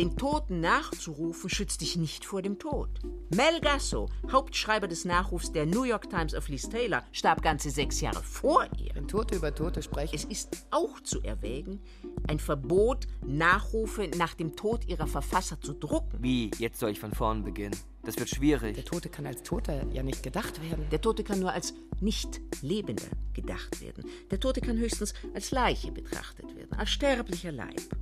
den 0.00 0.16
Toten 0.16 0.60
nachzurufen 0.60 1.50
schützt 1.50 1.82
dich 1.82 1.96
nicht 1.96 2.24
vor 2.24 2.40
dem 2.40 2.58
Tod. 2.58 2.88
Mel 3.34 3.60
Gasso, 3.60 4.08
Hauptschreiber 4.32 4.88
des 4.88 5.04
Nachrufs 5.04 5.52
der 5.52 5.66
New 5.66 5.82
York 5.82 6.08
Times 6.08 6.34
of 6.34 6.48
Liz 6.48 6.70
Taylor, 6.70 7.04
starb 7.12 7.42
ganze 7.42 7.68
sechs 7.68 8.00
Jahre 8.00 8.22
vor 8.22 8.64
ihr. 8.78 8.94
Wenn 8.94 9.08
Tote 9.08 9.36
über 9.36 9.54
Tote 9.54 9.82
sprechen. 9.82 10.14
Es 10.14 10.24
ist 10.24 10.66
auch 10.70 11.00
zu 11.00 11.20
erwägen, 11.20 11.82
ein 12.26 12.38
Verbot, 12.38 13.08
Nachrufe 13.26 14.08
nach 14.16 14.32
dem 14.32 14.56
Tod 14.56 14.86
ihrer 14.88 15.06
Verfasser 15.06 15.60
zu 15.60 15.74
drucken. 15.74 16.16
Wie? 16.22 16.50
Jetzt 16.56 16.80
soll 16.80 16.92
ich 16.92 17.00
von 17.00 17.12
vorn 17.12 17.44
beginnen. 17.44 17.76
Das 18.02 18.18
wird 18.18 18.30
schwierig. 18.30 18.74
Der 18.74 18.84
Tote 18.84 19.08
kann 19.08 19.26
als 19.26 19.42
Toter 19.42 19.86
ja 19.92 20.02
nicht 20.02 20.22
gedacht 20.22 20.62
werden. 20.62 20.88
Der 20.90 21.00
Tote 21.00 21.22
kann 21.22 21.40
nur 21.40 21.52
als 21.52 21.74
Nicht-Lebender 22.00 23.08
gedacht 23.34 23.80
werden. 23.80 24.04
Der 24.30 24.40
Tote 24.40 24.60
kann 24.60 24.78
höchstens 24.78 25.12
als 25.34 25.50
Leiche 25.50 25.92
betrachtet 25.92 26.54
werden, 26.56 26.72
als 26.78 26.90
sterblicher 26.90 27.52
Leib. 27.52 27.94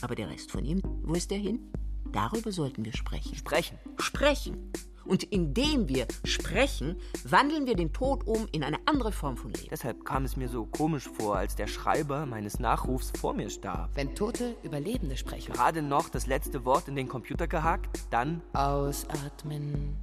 Aber 0.00 0.14
der 0.14 0.28
Rest 0.30 0.50
von 0.50 0.64
ihm, 0.64 0.80
wo 1.02 1.14
ist 1.14 1.30
der 1.30 1.38
hin? 1.38 1.72
Darüber 2.12 2.52
sollten 2.52 2.84
wir 2.84 2.92
sprechen. 2.92 3.34
Sprechen. 3.34 3.78
Sprechen. 3.98 4.70
Und 5.04 5.24
indem 5.24 5.88
wir 5.88 6.06
sprechen, 6.24 6.96
wandeln 7.24 7.66
wir 7.66 7.74
den 7.74 7.92
Tod 7.92 8.26
um 8.26 8.46
in 8.52 8.64
eine 8.64 8.78
andere 8.86 9.12
Form 9.12 9.36
von 9.36 9.52
Leben. 9.52 9.68
Deshalb 9.70 10.04
kam 10.04 10.24
es 10.24 10.36
mir 10.36 10.48
so 10.48 10.66
komisch 10.66 11.08
vor, 11.08 11.36
als 11.36 11.56
der 11.56 11.66
Schreiber 11.66 12.26
meines 12.26 12.58
Nachrufs 12.58 13.12
vor 13.18 13.34
mir 13.34 13.50
starb. 13.50 13.90
Wenn 13.94 14.14
Tote 14.14 14.56
Überlebende 14.62 15.16
sprechen. 15.16 15.52
Gerade 15.52 15.82
noch 15.82 16.08
das 16.08 16.26
letzte 16.26 16.64
Wort 16.64 16.88
in 16.88 16.96
den 16.96 17.08
Computer 17.08 17.46
gehackt, 17.46 17.98
dann 18.10 18.42
Ausatmen. 18.52 19.96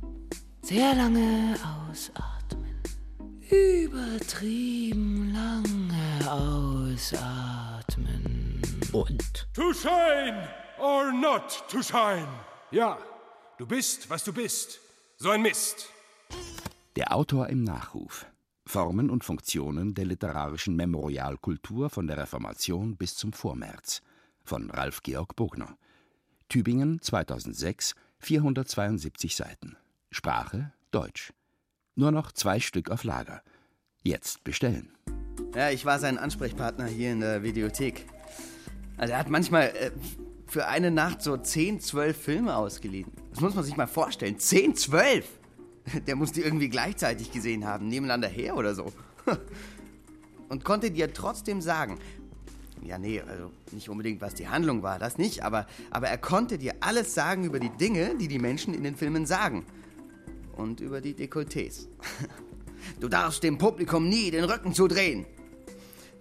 Sehr 0.61 0.93
lange 0.93 1.55
ausatmen. 1.89 2.81
Übertrieben 3.49 5.33
lange 5.33 6.31
ausatmen. 6.99 8.61
Und? 8.91 9.47
To 9.53 9.73
shine 9.73 10.47
or 10.79 11.11
not 11.11 11.63
to 11.69 11.81
shine. 11.81 12.27
Ja, 12.71 12.97
du 13.57 13.65
bist, 13.65 14.09
was 14.09 14.23
du 14.23 14.33
bist. 14.33 14.79
So 15.21 15.31
ein 15.31 15.41
Mist. 15.41 15.89
Der 16.95 17.13
Autor 17.13 17.49
im 17.49 17.65
Nachruf. 17.65 18.25
Formen 18.65 19.09
und 19.09 19.25
Funktionen 19.25 19.93
der 19.93 20.05
literarischen 20.05 20.77
Memorialkultur 20.77 21.89
von 21.89 22.07
der 22.07 22.15
Reformation 22.15 22.95
bis 22.95 23.17
zum 23.17 23.33
Vormärz. 23.33 24.01
Von 24.45 24.71
Ralf 24.71 25.03
Georg 25.03 25.35
Bogner. 25.35 25.77
Tübingen 26.47 27.01
2006, 27.01 27.95
472 28.19 29.35
Seiten. 29.35 29.75
Sprache 30.09 30.71
Deutsch. 30.91 31.33
Nur 31.95 32.11
noch 32.11 32.31
zwei 32.31 32.61
Stück 32.61 32.89
auf 32.89 33.03
Lager. 33.03 33.43
Jetzt 34.01 34.45
bestellen. 34.45 34.95
Ja, 35.53 35.69
ich 35.69 35.83
war 35.83 35.99
sein 35.99 36.17
Ansprechpartner 36.17 36.85
hier 36.85 37.11
in 37.11 37.19
der 37.19 37.43
Videothek. 37.43 38.05
Also 38.95 39.11
er 39.11 39.19
hat 39.19 39.29
manchmal 39.29 39.67
äh, 39.75 39.91
für 40.49 40.67
eine 40.67 40.89
Nacht 40.89 41.21
so 41.21 41.37
10, 41.37 41.79
12 41.79 42.17
Filme 42.17 42.55
ausgeliehen. 42.55 43.11
Das 43.31 43.39
muss 43.39 43.55
man 43.55 43.63
sich 43.63 43.77
mal 43.77 43.87
vorstellen. 43.87 44.39
10, 44.39 44.75
12! 44.75 45.27
Der 46.07 46.15
muss 46.15 46.31
die 46.31 46.41
irgendwie 46.41 46.69
gleichzeitig 46.69 47.31
gesehen 47.31 47.65
haben, 47.65 47.87
nebeneinander 47.87 48.27
her 48.27 48.57
oder 48.57 48.73
so. 48.73 48.91
Und 50.49 50.65
konnte 50.65 50.89
dir 50.89 51.13
trotzdem 51.13 51.61
sagen, 51.61 51.99
ja, 52.81 52.97
nee, 52.97 53.21
also 53.21 53.51
nicht 53.71 53.89
unbedingt, 53.89 54.21
was 54.21 54.33
die 54.33 54.47
Handlung 54.47 54.81
war, 54.81 54.97
das 54.97 55.17
nicht, 55.17 55.43
aber, 55.43 55.67
aber 55.91 56.07
er 56.07 56.17
konnte 56.17 56.57
dir 56.57 56.73
alles 56.79 57.13
sagen 57.13 57.43
über 57.43 57.59
die 57.59 57.69
Dinge, 57.69 58.15
die 58.15 58.27
die 58.27 58.39
Menschen 58.39 58.73
in 58.73 58.83
den 58.83 58.95
Filmen 58.95 59.25
sagen. 59.25 59.65
Und 60.55 60.81
über 60.81 61.01
die 61.01 61.13
Dekolletés. 61.13 61.87
Du 62.99 63.09
darfst 63.09 63.43
dem 63.43 63.57
Publikum 63.57 64.07
nie 64.07 64.31
den 64.31 64.45
Rücken 64.45 64.73
zudrehen. 64.73 65.25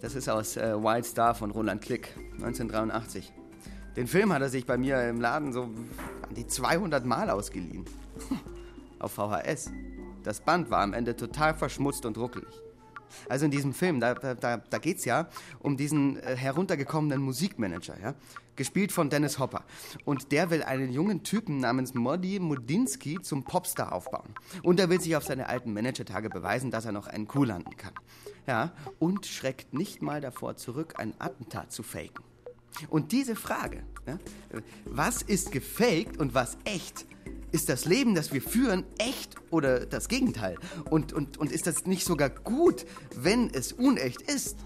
Das 0.01 0.17
ist 0.17 0.29
aus 0.29 0.57
äh, 0.57 0.75
Wild 0.75 1.07
Star 1.07 1.35
von 1.35 1.53
Roland 1.53 1.81
Klick, 1.81 2.15
1983. 2.35 3.33
Den 3.99 4.07
Film 4.07 4.33
hat 4.33 4.41
er 4.43 4.49
sich 4.49 4.65
bei 4.65 4.79
mir 4.79 5.09
im 5.09 5.21
Laden 5.21 5.53
so 5.53 5.63
an 5.63 6.35
die 6.37 6.47
200 6.47 7.05
Mal 7.05 7.31
ausgeliehen. 7.31 7.85
Auf 9.01 9.11
VHS. 9.15 9.73
Das 10.23 10.41
Band 10.41 10.71
war 10.71 10.83
am 10.83 10.93
Ende 10.93 11.17
total 11.17 11.53
verschmutzt 11.53 12.07
und 12.07 12.17
ruckelig. 12.17 12.63
Also 13.29 13.47
in 13.47 13.51
diesem 13.51 13.75
Film, 13.75 13.99
da, 13.99 14.15
da, 14.15 14.37
da, 14.37 14.59
da 14.59 14.79
geht 14.79 14.99
es 14.99 15.05
ja 15.05 15.29
um 15.59 15.77
diesen 15.77 16.17
äh, 16.21 16.37
heruntergekommenen 16.37 17.21
Musikmanager, 17.21 17.97
ja? 18.01 18.15
gespielt 18.55 18.93
von 18.93 19.11
Dennis 19.11 19.41
Hopper. 19.41 19.65
Und 20.05 20.31
der 20.31 20.51
will 20.51 20.63
einen 20.63 20.93
jungen 20.93 21.25
Typen 21.25 21.59
namens 21.59 21.93
Modi 21.93 22.39
Mudinski 22.39 23.21
zum 23.21 23.43
Popstar 23.43 23.93
aufbauen. 23.93 24.33
Und 24.63 24.79
er 24.79 24.91
will 24.91 25.01
sich 25.01 25.17
auf 25.17 25.25
seine 25.25 25.49
alten 25.49 25.73
Managertage 25.73 26.31
beweisen, 26.31 26.71
dass 26.71 26.85
er 26.85 26.93
noch 26.93 27.09
einen 27.09 27.27
Kuh 27.27 27.43
landen 27.43 27.77
kann. 27.77 27.95
Ja, 28.47 28.71
und 29.01 29.27
schreckt 29.27 29.75
nicht 29.75 30.03
mal 30.03 30.21
davor 30.21 30.55
zurück, 30.55 30.95
ein 30.99 31.15
Attentat 31.19 31.73
zu 31.73 31.83
faken. 31.83 32.28
Und 32.89 33.13
diese 33.13 33.37
Frage, 33.37 33.83
ja, 34.07 34.19
was 34.85 35.23
ist 35.23 35.53
gefaked 35.53 36.19
und 36.19 36.35
was 36.35 36.57
echt, 36.65 37.07
ist 37.53 37.69
das 37.69 37.85
Leben, 37.85 38.15
das 38.15 38.33
wir 38.33 38.43
führen, 38.43 38.85
echt 38.99 39.37
oder 39.51 39.87
das 39.87 40.09
Gegenteil? 40.09 40.57
Und, 40.91 41.13
und, 41.13 41.39
und 41.39 41.53
ist 41.53 41.67
das 41.67 41.87
nicht 41.87 42.05
sogar 42.05 42.31
gut, 42.31 42.87
wenn 43.15 43.53
es 43.53 43.73
unecht 43.73 44.23
ist? 44.23 44.59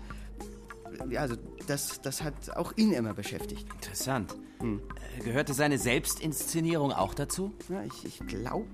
Ja, 1.11 1.21
also 1.23 1.37
das, 1.67 2.01
das 2.03 2.23
hat 2.23 2.51
auch 2.57 2.77
ihn 2.77 2.93
immer 2.93 3.15
beschäftigt. 3.15 3.67
Interessant. 3.75 4.37
Hm. 4.59 4.81
Gehörte 5.25 5.55
seine 5.55 5.79
Selbstinszenierung 5.79 6.93
auch 6.93 7.15
dazu? 7.15 7.53
Ja, 7.69 7.83
ich, 7.85 8.05
ich 8.05 8.27
glaube, 8.27 8.69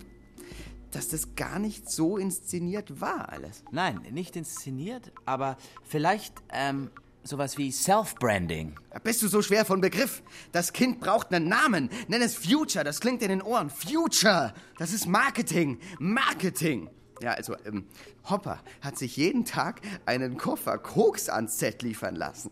dass 0.91 1.09
das 1.09 1.35
gar 1.35 1.59
nicht 1.59 1.91
so 1.91 2.17
inszeniert 2.17 3.01
war 3.01 3.29
alles. 3.31 3.63
Nein, 3.71 4.01
nicht 4.11 4.37
inszeniert, 4.37 5.13
aber 5.27 5.57
vielleicht 5.85 6.35
ähm, 6.51 6.91
sowas 7.25 7.59
wie 7.59 7.71
Self-Branding. 7.71 8.75
Bist 9.05 9.23
du 9.23 9.29
so 9.29 9.43
schwer 9.43 9.65
von 9.65 9.81
Begriff? 9.81 10.23
Das 10.53 10.73
Kind 10.73 11.01
braucht 11.01 11.33
einen 11.33 11.49
Namen. 11.49 11.91
Nenn 12.09 12.23
es 12.23 12.35
Future, 12.35 12.85
das 12.85 13.01
klingt 13.01 13.23
in 13.23 13.29
den 13.29 13.43
Ohren. 13.43 13.71
Future, 13.71 14.55
das 14.79 14.93
ist 14.93 15.07
Marketing. 15.07 15.79
Marketing. 15.99 16.89
Ja, 17.21 17.33
also, 17.33 17.57
ähm, 17.65 17.85
Hopper 18.29 18.61
hat 18.81 18.97
sich 18.97 19.17
jeden 19.17 19.45
Tag 19.45 19.81
einen 20.07 20.37
Koffer 20.37 20.79
Koks 20.79 21.29
ans 21.29 21.59
Set 21.59 21.83
liefern 21.83 22.15
lassen. 22.15 22.51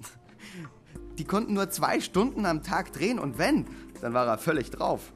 Die 1.19 1.25
konnten 1.25 1.55
nur 1.55 1.71
zwei 1.71 2.01
Stunden 2.01 2.45
am 2.47 2.63
Tag 2.63 2.93
drehen 2.93 3.19
und 3.19 3.39
wenn, 3.39 3.67
dann 4.01 4.13
war 4.13 4.27
er 4.27 4.39
völlig 4.39 4.71
drauf. 4.71 5.13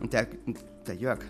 Und 0.00 0.12
der, 0.12 0.28
der 0.86 0.94
Jörg, 0.94 1.20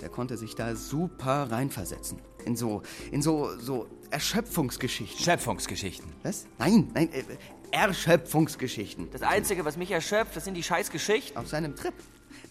der 0.00 0.08
konnte 0.08 0.36
sich 0.36 0.54
da 0.54 0.74
super 0.76 1.50
reinversetzen. 1.50 2.18
In 2.46 2.56
so, 2.56 2.82
in 3.10 3.22
so, 3.22 3.56
so 3.58 3.86
Erschöpfungsgeschichten. 4.10 5.24
Schöpfungsgeschichten. 5.24 6.12
Was? 6.22 6.46
Nein, 6.58 6.90
nein, 6.94 7.10
äh, 7.12 7.22
Erschöpfungsgeschichten. 7.70 9.10
Das 9.12 9.22
Einzige, 9.22 9.64
was 9.64 9.76
mich 9.76 9.90
erschöpft, 9.90 10.36
das 10.36 10.44
sind 10.44 10.54
die 10.54 10.62
scheiß 10.62 10.90
Geschichten. 10.90 11.38
Auf 11.38 11.48
seinem 11.48 11.76
Trip 11.76 11.94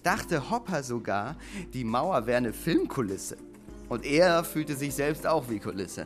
dachte 0.03 0.50
Hopper 0.50 0.84
sogar, 0.84 1.36
die 1.74 1.84
Mauer 1.84 2.25
wäre 2.25 2.38
eine 2.38 2.53
Filmkulisse. 2.53 3.38
Und 3.89 4.05
er 4.05 4.43
fühlte 4.43 4.75
sich 4.75 4.93
selbst 4.93 5.25
auch 5.27 5.50
wie 5.50 5.60
Kulisse. 5.60 6.05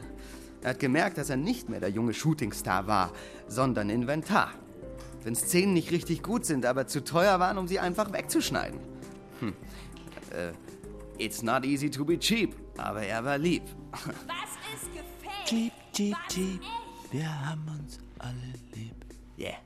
Er 0.61 0.71
hat 0.71 0.79
gemerkt, 0.79 1.17
dass 1.17 1.29
er 1.29 1.35
nicht 1.35 1.69
mehr 1.69 1.81
der 1.81 1.89
junge 1.89 2.13
Shootingstar 2.13 2.87
war, 2.87 3.11
sondern 3.47 3.89
Inventar. 3.89 4.53
Wenn 5.23 5.35
Szenen 5.35 5.73
nicht 5.73 5.91
richtig 5.91 6.23
gut 6.23 6.45
sind, 6.45 6.65
aber 6.65 6.87
zu 6.87 7.03
teuer 7.03 7.39
waren, 7.39 7.57
um 7.57 7.67
sie 7.67 7.79
einfach 7.79 8.13
wegzuschneiden. 8.13 8.79
Hm. 9.41 9.53
Äh, 10.31 10.53
it's 11.17 11.41
not 11.41 11.65
easy 11.65 11.89
to 11.89 12.05
be 12.05 12.17
cheap, 12.17 12.55
aber 12.77 13.01
er 13.03 13.23
war 13.23 13.37
lieb. 13.37 13.63
Was 13.91 14.03
ist 14.73 14.91
gefaked? 14.93 15.47
Cheap, 15.47 15.73
cheap, 15.93 16.17
cheap. 16.29 16.61
Wir 17.11 17.27
haben 17.47 17.67
uns 17.67 17.99
alle 18.19 18.53
lieb. 18.75 18.95
Yeah. 19.37 19.57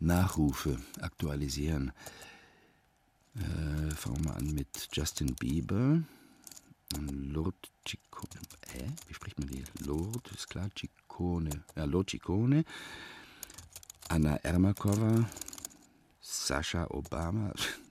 Nachrufe 0.00 0.78
aktualisieren. 1.00 1.92
Äh, 3.36 3.94
fangen 3.94 4.24
wir 4.24 4.36
an 4.36 4.52
mit 4.54 4.88
Justin 4.92 5.34
Bieber. 5.36 6.02
Lourdes 6.98 7.70
Ciccone. 7.86 8.40
Hä? 8.72 8.92
Wie 9.06 9.14
spricht 9.14 9.38
man 9.38 9.48
die? 9.48 9.64
Lourdes, 9.84 10.32
ist 10.34 10.50
klar, 10.50 10.68
Ciccone. 10.76 11.64
Ja, 11.76 11.84
Lourdes 11.84 12.10
Ciccone. 12.10 12.64
Anna 14.08 14.36
Ermakova. 14.42 15.24
Sascha 16.20 16.86
Obama. 16.90 17.52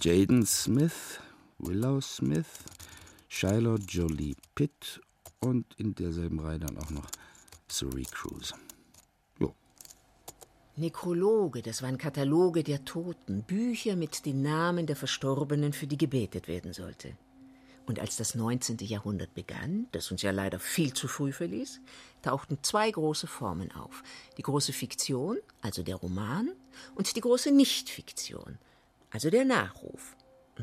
Jaden 0.00 0.46
Smith. 0.46 1.20
Willow 1.58 2.00
Smith. 2.00 2.64
Shiloh 3.28 3.76
Jolie 3.76 4.36
Pitt. 4.54 5.00
Und 5.40 5.66
in 5.78 5.94
derselben 5.94 6.40
Reihe 6.40 6.58
dann 6.58 6.78
auch 6.78 6.90
noch 6.90 7.06
Suri 7.68 8.04
Cruz. 8.04 8.54
Nekrologe, 10.76 11.62
das 11.62 11.82
waren 11.82 11.98
Kataloge 11.98 12.64
der 12.64 12.84
Toten, 12.84 13.44
Bücher 13.44 13.94
mit 13.94 14.26
den 14.26 14.42
Namen 14.42 14.86
der 14.86 14.96
Verstorbenen, 14.96 15.72
für 15.72 15.86
die 15.86 15.96
gebetet 15.96 16.48
werden 16.48 16.72
sollte. 16.72 17.16
Und 17.86 18.00
als 18.00 18.16
das 18.16 18.34
19. 18.34 18.78
Jahrhundert 18.78 19.34
begann, 19.34 19.86
das 19.92 20.10
uns 20.10 20.22
ja 20.22 20.32
leider 20.32 20.58
viel 20.58 20.92
zu 20.92 21.06
früh 21.06 21.30
verließ, 21.30 21.80
tauchten 22.22 22.58
zwei 22.62 22.90
große 22.90 23.28
Formen 23.28 23.70
auf. 23.70 24.02
Die 24.36 24.42
große 24.42 24.72
Fiktion, 24.72 25.38
also 25.60 25.84
der 25.84 25.96
Roman, 25.96 26.50
und 26.96 27.14
die 27.14 27.20
große 27.20 27.52
Nichtfiktion, 27.52 28.58
also 29.14 29.30
der 29.30 29.44
Nachruf. 29.44 30.16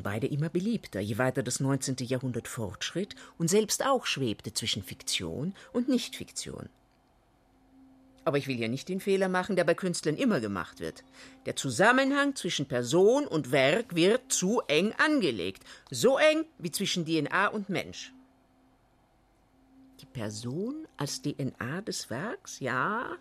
Beide 0.04 0.28
immer 0.28 0.50
beliebter, 0.50 1.00
je 1.00 1.18
weiter 1.18 1.42
das 1.42 1.62
19. 1.62 1.96
Jahrhundert 2.02 2.50
fortschritt 2.50 3.16
und 3.38 3.50
selbst 3.50 3.86
auch 3.86 4.06
schwebte 4.06 4.54
zwischen 4.54 4.84
Fiktion 4.84 5.54
und 5.72 5.88
Nichtfiktion. 5.88 6.68
Aber 8.26 8.38
ich 8.38 8.48
will 8.48 8.60
ja 8.60 8.68
nicht 8.68 8.90
den 8.90 9.00
Fehler 9.00 9.30
machen, 9.30 9.56
der 9.56 9.64
bei 9.64 9.74
Künstlern 9.74 10.18
immer 10.18 10.42
gemacht 10.42 10.82
wird. 10.82 11.06
Der 11.46 11.56
Zusammenhang 11.56 12.36
zwischen 12.36 12.68
Person 12.68 13.26
und 13.26 13.52
Werk 13.52 13.96
wird 13.96 14.34
zu 14.34 14.62
eng 14.68 14.94
angelegt. 14.98 15.64
So 15.90 16.18
eng 16.18 16.44
wie 16.60 16.72
zwischen 16.72 17.06
DNA 17.06 17.48
und 17.48 17.70
Mensch. 17.70 18.12
Die 20.02 20.06
Person 20.06 20.88
als 20.98 21.22
DNA 21.22 21.82
des 21.82 22.10
Werks? 22.10 22.60
Ja, 22.60 23.16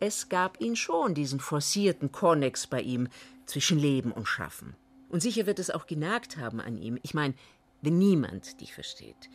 es 0.00 0.28
gab 0.28 0.60
ihn 0.60 0.76
schon, 0.76 1.14
diesen 1.14 1.38
forcierten 1.38 2.12
Konnex 2.12 2.66
bei 2.66 2.82
ihm 2.82 3.08
zwischen 3.46 3.78
Leben 3.78 4.12
und 4.12 4.26
Schaffen. 4.26 4.74
Und 5.08 5.20
sicher 5.20 5.46
wird 5.46 5.58
es 5.58 5.70
auch 5.70 5.86
genagt 5.86 6.36
haben 6.36 6.60
an 6.60 6.76
ihm. 6.76 6.98
Ich 7.02 7.14
meine, 7.14 7.34
wenn 7.82 7.98
niemand 7.98 8.60
dich 8.60 8.74
versteht, 8.74 9.28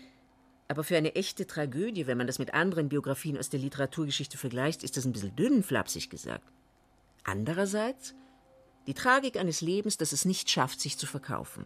aber 0.68 0.84
für 0.84 0.98
eine 0.98 1.16
echte 1.16 1.48
Tragödie, 1.48 2.06
wenn 2.06 2.18
man 2.18 2.28
das 2.28 2.38
mit 2.38 2.54
anderen 2.54 2.90
Biografien 2.90 3.38
aus 3.38 3.50
der 3.50 3.60
Literaturgeschichte 3.60 4.38
vergleicht, 4.38 4.84
ist 4.84 4.98
das 4.98 5.06
ein 5.06 5.14
bisschen 5.14 5.36
dünn, 5.36 5.64
flapsig 5.64 6.10
gesagt. 6.10 6.48
Andererseits 7.24 8.14
die 8.86 8.94
Tragik 8.94 9.38
eines 9.38 9.62
Lebens, 9.62 9.98
das 9.98 10.12
es 10.12 10.26
nicht 10.26 10.50
schafft, 10.50 10.80
sich 10.80 10.98
zu 10.98 11.06
verkaufen. 11.06 11.66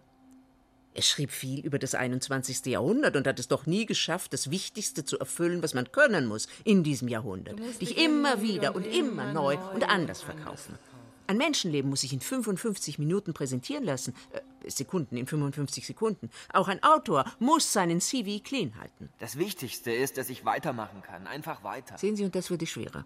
Er 0.94 1.02
schrieb 1.02 1.32
viel 1.32 1.66
über 1.66 1.80
das 1.80 1.96
21. 1.96 2.66
Jahrhundert 2.66 3.16
und 3.16 3.26
hat 3.26 3.40
es 3.40 3.48
doch 3.48 3.66
nie 3.66 3.86
geschafft, 3.86 4.34
das 4.34 4.52
Wichtigste 4.52 5.04
zu 5.04 5.18
erfüllen, 5.20 5.64
was 5.64 5.74
man 5.74 5.92
können 5.92 6.28
muss 6.28 6.48
in 6.64 6.84
diesem 6.84 7.08
Jahrhundert. 7.08 7.60
Dich 7.82 7.98
immer 7.98 8.42
wieder 8.42 8.76
und 8.76 8.86
immer 8.86 9.34
neu 9.34 9.58
und 9.74 9.90
anders 9.90 10.22
verkaufen. 10.22 10.78
Ein 11.28 11.38
Menschenleben 11.38 11.90
muss 11.90 12.02
sich 12.02 12.14
in 12.14 12.20
55 12.20 13.00
Minuten 13.00 13.34
präsentieren 13.34 13.84
lassen. 13.84 14.14
Äh, 14.32 14.70
Sekunden, 14.70 15.18
in 15.18 15.28
55 15.28 15.86
Sekunden. 15.86 16.30
Auch 16.52 16.68
ein 16.68 16.82
Autor 16.84 17.26
muss 17.40 17.74
seinen 17.74 18.02
CV 18.02 18.42
clean 18.44 18.74
halten. 18.80 19.10
Das 19.20 19.38
Wichtigste 19.38 19.92
ist, 19.92 20.18
dass 20.18 20.30
ich 20.30 20.46
weitermachen 20.46 21.02
kann. 21.02 21.28
Einfach 21.28 21.64
weiter. 21.64 21.98
Sehen 21.98 22.16
Sie, 22.16 22.24
und 22.24 22.36
das 22.36 22.50
wird 22.50 22.68
schwerer. 22.68 23.06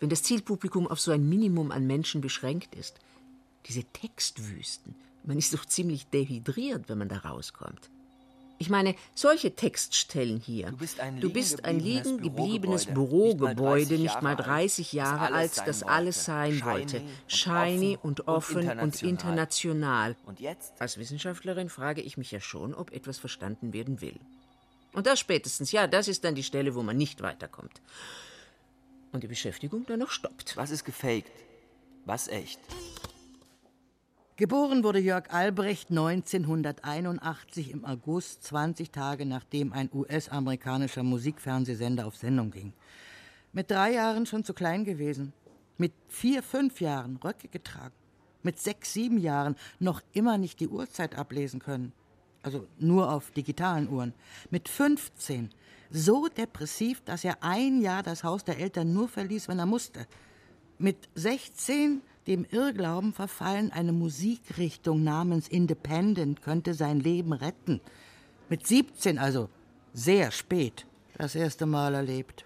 Wenn 0.00 0.10
das 0.10 0.22
Zielpublikum 0.22 0.86
auf 0.86 1.00
so 1.00 1.12
ein 1.12 1.28
Minimum 1.28 1.72
an 1.72 1.86
Menschen 1.86 2.20
beschränkt 2.20 2.74
ist. 2.74 2.98
Diese 3.66 3.84
Textwüsten. 3.84 4.94
Man 5.24 5.36
ist 5.36 5.52
doch 5.52 5.66
ziemlich 5.66 6.06
dehydriert, 6.06 6.88
wenn 6.88 6.98
man 6.98 7.08
da 7.08 7.18
rauskommt. 7.18 7.90
Ich 8.60 8.68
meine, 8.68 8.94
solche 9.14 9.56
Textstellen 9.56 10.38
hier. 10.38 10.66
Du 10.66 10.76
bist 10.76 11.00
ein, 11.00 11.18
du 11.18 11.30
bist 11.30 11.64
ein 11.64 11.80
liegen 11.80 12.20
gebliebenes 12.20 12.84
Bürogebäude, 12.84 13.94
nicht 13.94 14.20
mal 14.20 14.36
30 14.36 14.92
Jahre 14.92 15.32
alt, 15.34 15.62
das 15.64 15.82
alles 15.82 16.26
sein 16.26 16.62
wollte. 16.62 17.00
Shiny 17.26 17.98
und 18.02 18.28
offen 18.28 18.68
und 18.78 19.02
international. 19.02 20.14
Und 20.26 20.40
jetzt? 20.40 20.74
Als 20.78 20.98
Wissenschaftlerin 20.98 21.70
frage 21.70 22.02
ich 22.02 22.18
mich 22.18 22.32
ja 22.32 22.40
schon, 22.40 22.74
ob 22.74 22.92
etwas 22.92 23.18
verstanden 23.18 23.72
werden 23.72 24.02
will. 24.02 24.20
Und 24.92 25.06
das 25.06 25.18
spätestens, 25.18 25.72
ja, 25.72 25.86
das 25.86 26.06
ist 26.06 26.22
dann 26.24 26.34
die 26.34 26.42
Stelle, 26.42 26.74
wo 26.74 26.82
man 26.82 26.98
nicht 26.98 27.22
weiterkommt. 27.22 27.80
Und 29.12 29.22
die 29.22 29.28
Beschäftigung 29.28 29.86
dann 29.86 30.00
noch 30.00 30.10
stoppt. 30.10 30.58
Was 30.58 30.70
ist 30.70 30.84
gefaked? 30.84 31.30
Was 32.04 32.28
echt? 32.28 32.60
Geboren 34.40 34.84
wurde 34.84 35.00
Jörg 35.00 35.30
Albrecht 35.34 35.90
1981 35.90 37.72
im 37.72 37.84
August, 37.84 38.42
20 38.44 38.90
Tage 38.90 39.26
nachdem 39.26 39.74
ein 39.74 39.90
US-amerikanischer 39.92 41.02
Musikfernsehsender 41.02 42.06
auf 42.06 42.16
Sendung 42.16 42.50
ging. 42.50 42.72
Mit 43.52 43.70
drei 43.70 43.92
Jahren 43.92 44.24
schon 44.24 44.42
zu 44.42 44.54
klein 44.54 44.86
gewesen. 44.86 45.34
Mit 45.76 45.92
vier, 46.08 46.42
fünf 46.42 46.80
Jahren 46.80 47.18
Röcke 47.18 47.48
getragen. 47.48 47.92
Mit 48.42 48.58
sechs, 48.58 48.94
sieben 48.94 49.18
Jahren 49.18 49.56
noch 49.78 50.00
immer 50.14 50.38
nicht 50.38 50.58
die 50.60 50.68
Uhrzeit 50.68 51.18
ablesen 51.18 51.60
können. 51.60 51.92
Also 52.42 52.66
nur 52.78 53.12
auf 53.12 53.32
digitalen 53.32 53.90
Uhren. 53.90 54.14
Mit 54.48 54.70
15 54.70 55.50
so 55.90 56.28
depressiv, 56.28 57.02
dass 57.04 57.24
er 57.24 57.36
ein 57.42 57.82
Jahr 57.82 58.02
das 58.02 58.24
Haus 58.24 58.42
der 58.42 58.58
Eltern 58.58 58.94
nur 58.94 59.10
verließ, 59.10 59.48
wenn 59.48 59.58
er 59.58 59.66
musste. 59.66 60.06
Mit 60.78 61.10
16 61.14 62.00
dem 62.26 62.46
Irrglauben 62.50 63.12
verfallen, 63.12 63.72
eine 63.72 63.92
Musikrichtung 63.92 65.02
namens 65.02 65.48
Independent 65.48 66.42
könnte 66.42 66.74
sein 66.74 67.00
Leben 67.00 67.32
retten. 67.32 67.80
Mit 68.48 68.66
17, 68.66 69.18
also 69.18 69.48
sehr 69.92 70.30
spät, 70.30 70.86
das 71.16 71.34
erste 71.34 71.66
Mal 71.66 71.94
erlebt. 71.94 72.44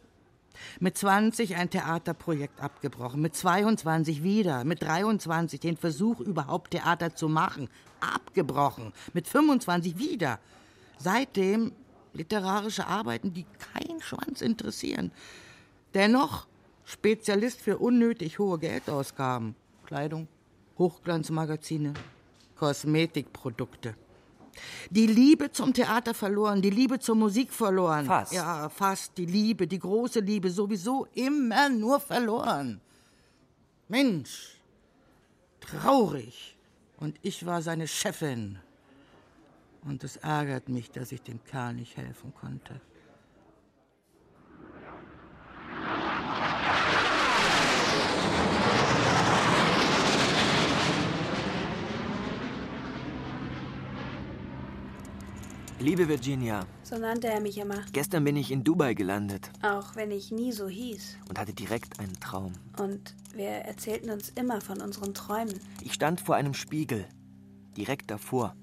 Mit 0.78 0.96
20 0.96 1.56
ein 1.56 1.70
Theaterprojekt 1.70 2.60
abgebrochen, 2.60 3.20
mit 3.20 3.34
22 3.34 4.22
wieder, 4.22 4.64
mit 4.64 4.82
23 4.82 5.58
den 5.58 5.76
Versuch 5.76 6.20
überhaupt 6.20 6.70
Theater 6.70 7.14
zu 7.14 7.28
machen, 7.28 7.68
abgebrochen, 8.00 8.92
mit 9.12 9.26
25 9.26 9.98
wieder. 9.98 10.38
Seitdem 10.98 11.72
literarische 12.12 12.86
Arbeiten, 12.86 13.34
die 13.34 13.46
kein 13.72 14.00
Schwanz 14.00 14.40
interessieren. 14.40 15.10
Dennoch 15.94 16.46
Spezialist 16.84 17.60
für 17.60 17.78
unnötig 17.78 18.38
hohe 18.38 18.58
Geldausgaben. 18.58 19.56
Kleidung, 19.94 20.26
Hochglanzmagazine, 20.76 21.94
Kosmetikprodukte. 22.56 23.94
Die 24.90 25.06
Liebe 25.06 25.52
zum 25.52 25.72
Theater 25.72 26.14
verloren, 26.14 26.60
die 26.60 26.70
Liebe 26.70 26.98
zur 26.98 27.14
Musik 27.14 27.52
verloren. 27.52 28.06
Fast. 28.06 28.32
Ja, 28.32 28.68
fast. 28.70 29.16
Die 29.16 29.26
Liebe, 29.26 29.68
die 29.68 29.78
große 29.78 30.18
Liebe 30.18 30.50
sowieso 30.50 31.06
immer 31.14 31.68
nur 31.68 32.00
verloren. 32.00 32.80
Mensch, 33.86 34.60
traurig. 35.60 36.56
Und 36.98 37.16
ich 37.22 37.46
war 37.46 37.62
seine 37.62 37.86
Chefin. 37.86 38.58
Und 39.84 40.02
es 40.02 40.16
ärgert 40.16 40.68
mich, 40.68 40.90
dass 40.90 41.12
ich 41.12 41.22
dem 41.22 41.38
Kerl 41.44 41.74
nicht 41.74 41.96
helfen 41.96 42.34
konnte. 42.34 42.80
Liebe 55.84 56.08
Virginia. 56.08 56.64
So 56.82 56.96
nannte 56.96 57.28
er 57.28 57.40
mich 57.40 57.58
immer. 57.58 57.84
Gestern 57.92 58.24
bin 58.24 58.36
ich 58.36 58.50
in 58.50 58.64
Dubai 58.64 58.94
gelandet. 58.94 59.50
Auch 59.60 59.94
wenn 59.96 60.12
ich 60.12 60.32
nie 60.32 60.50
so 60.50 60.66
hieß. 60.66 61.18
Und 61.28 61.38
hatte 61.38 61.52
direkt 61.52 62.00
einen 62.00 62.18
Traum. 62.20 62.54
Und 62.78 63.14
wir 63.34 63.48
erzählten 63.50 64.08
uns 64.08 64.30
immer 64.30 64.62
von 64.62 64.80
unseren 64.80 65.12
Träumen. 65.12 65.60
Ich 65.82 65.92
stand 65.92 66.22
vor 66.22 66.36
einem 66.36 66.54
Spiegel. 66.54 67.06
Direkt 67.76 68.10
davor. 68.10 68.56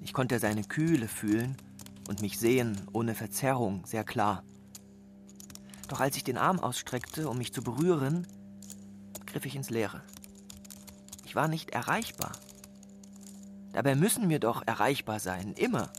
Ich 0.00 0.14
konnte 0.14 0.38
seine 0.38 0.64
Kühle 0.64 1.06
fühlen 1.06 1.54
und 2.08 2.22
mich 2.22 2.38
sehen, 2.38 2.80
ohne 2.94 3.14
Verzerrung, 3.14 3.84
sehr 3.84 4.04
klar. 4.04 4.42
Doch 5.88 6.00
als 6.00 6.16
ich 6.16 6.24
den 6.24 6.38
Arm 6.38 6.60
ausstreckte, 6.60 7.28
um 7.28 7.36
mich 7.36 7.52
zu 7.52 7.62
berühren, 7.62 8.26
griff 9.26 9.44
ich 9.44 9.54
ins 9.54 9.68
Leere. 9.68 10.00
Ich 11.26 11.36
war 11.36 11.46
nicht 11.46 11.72
erreichbar. 11.72 12.32
Dabei 13.74 13.94
müssen 13.94 14.30
wir 14.30 14.38
doch 14.38 14.62
erreichbar 14.66 15.20
sein, 15.20 15.52
immer. 15.58 15.90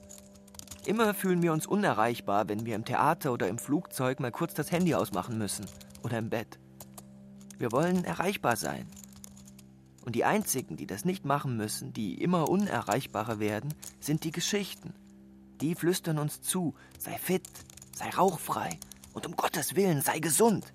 Immer 0.85 1.15
fühlen 1.15 1.41
wir 1.41 1.51
uns 1.51 1.65
unerreichbar, 1.65 2.47
wenn 2.47 2.65
wir 2.65 2.75
im 2.75 2.85
Theater 2.85 3.33
oder 3.33 3.47
im 3.47 3.57
Flugzeug 3.57 4.19
mal 4.19 4.31
kurz 4.31 4.53
das 4.53 4.71
Handy 4.71 4.93
ausmachen 4.93 5.37
müssen 5.37 5.65
oder 6.03 6.19
im 6.19 6.29
Bett. 6.29 6.59
Wir 7.57 7.71
wollen 7.71 8.03
erreichbar 8.03 8.55
sein. 8.55 8.85
Und 10.05 10.13
die 10.13 10.25
einzigen, 10.25 10.77
die 10.77 10.85
das 10.85 11.03
nicht 11.03 11.25
machen 11.25 11.57
müssen, 11.57 11.91
die 11.91 12.21
immer 12.21 12.49
unerreichbarer 12.49 13.39
werden, 13.39 13.73
sind 13.99 14.23
die 14.23 14.31
Geschichten. 14.31 14.93
Die 15.59 15.73
flüstern 15.73 16.19
uns 16.19 16.41
zu, 16.41 16.75
sei 16.99 17.17
fit, 17.17 17.49
sei 17.95 18.09
rauchfrei, 18.09 18.77
Und 19.13 19.25
um 19.25 19.35
Gottes 19.35 19.75
Willen, 19.75 20.01
sei 20.01 20.19
gesund. 20.19 20.71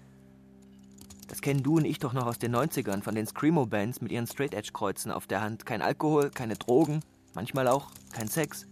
Das 1.28 1.40
kennen 1.40 1.62
du 1.62 1.76
und 1.76 1.84
ich 1.84 2.00
doch 2.00 2.14
noch 2.14 2.26
aus 2.26 2.38
den 2.38 2.56
90ern 2.56 3.02
von 3.02 3.14
den 3.14 3.28
Screamo-Bands 3.28 4.00
mit 4.00 4.10
ihren 4.10 4.26
Straight-Edge-Kreuzen 4.26 5.12
auf 5.12 5.28
der 5.28 5.42
Hand. 5.42 5.64
Kein 5.66 5.82
Alkohol, 5.82 6.30
keine 6.30 6.56
Drogen, 6.56 7.00
manchmal 7.34 7.68
auch 7.68 7.92
kein 8.10 8.26
Sex. 8.26 8.66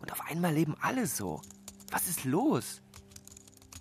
Und 0.00 0.12
auf 0.12 0.22
einmal 0.28 0.52
leben 0.52 0.76
alle 0.80 1.06
so. 1.06 1.40
Was 1.90 2.08
ist 2.08 2.24
los? 2.24 2.82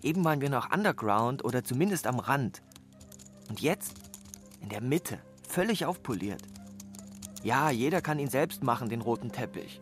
Eben 0.02 0.24
waren 0.24 0.42
wir 0.42 0.50
noch 0.50 0.72
underground 0.72 1.44
oder 1.44 1.64
zumindest 1.64 2.08
am 2.08 2.20
Rand. 2.20 2.62
Und 3.50 3.62
jetzt 3.62 3.96
in 4.62 4.70
der 4.70 4.82
Mitte, 4.82 5.20
völlig 5.48 5.86
aufpoliert. 5.86 6.42
Ja, 7.44 7.70
jeder 7.70 8.02
kann 8.02 8.20
ihn 8.20 8.30
selbst 8.30 8.64
machen, 8.64 8.90
den 8.90 9.02
roten 9.02 9.32
Teppich. 9.32 9.82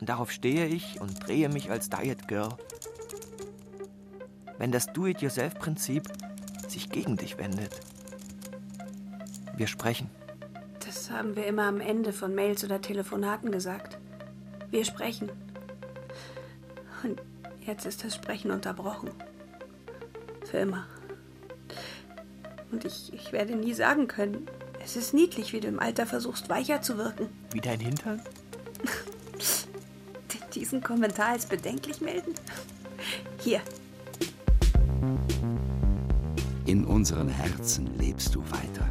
Und 0.00 0.08
darauf 0.08 0.30
stehe 0.30 0.66
ich 0.66 1.00
und 1.00 1.26
drehe 1.26 1.48
mich 1.48 1.70
als 1.70 1.90
Diet 1.90 2.26
Girl. 2.28 2.56
Wenn 4.58 4.72
das 4.72 4.86
Do-it-yourself-Prinzip 4.86 6.04
sich 6.68 6.90
gegen 6.90 7.16
dich 7.16 7.38
wendet. 7.38 7.80
Wir 9.56 9.66
sprechen. 9.66 10.10
Das 10.84 11.10
haben 11.10 11.36
wir 11.36 11.46
immer 11.46 11.64
am 11.64 11.80
Ende 11.80 12.12
von 12.12 12.34
Mails 12.34 12.64
oder 12.64 12.80
Telefonaten 12.80 13.52
gesagt. 13.52 13.99
Wir 14.70 14.84
sprechen. 14.84 15.30
Und 17.02 17.20
jetzt 17.66 17.86
ist 17.86 18.04
das 18.04 18.14
Sprechen 18.14 18.50
unterbrochen. 18.50 19.10
Für 20.44 20.58
immer. 20.58 20.86
Und 22.70 22.84
ich, 22.84 23.12
ich 23.12 23.32
werde 23.32 23.56
nie 23.56 23.74
sagen 23.74 24.06
können, 24.06 24.46
es 24.82 24.96
ist 24.96 25.12
niedlich, 25.12 25.52
wie 25.52 25.60
du 25.60 25.68
im 25.68 25.80
Alter 25.80 26.06
versuchst, 26.06 26.48
weicher 26.48 26.82
zu 26.82 26.96
wirken. 26.98 27.28
Wie 27.52 27.60
dein 27.60 27.80
Hintern? 27.80 28.20
Diesen 30.54 30.82
Kommentar 30.82 31.28
als 31.28 31.46
bedenklich 31.46 32.00
melden? 32.00 32.34
Hier. 33.38 33.60
In 36.66 36.84
unseren 36.84 37.28
Herzen 37.28 37.98
lebst 37.98 38.34
du 38.34 38.40
weiter. 38.42 38.88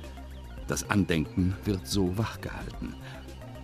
Das 0.71 0.89
Andenken 0.89 1.53
wird 1.65 1.85
so 1.85 2.17
wachgehalten. 2.17 2.95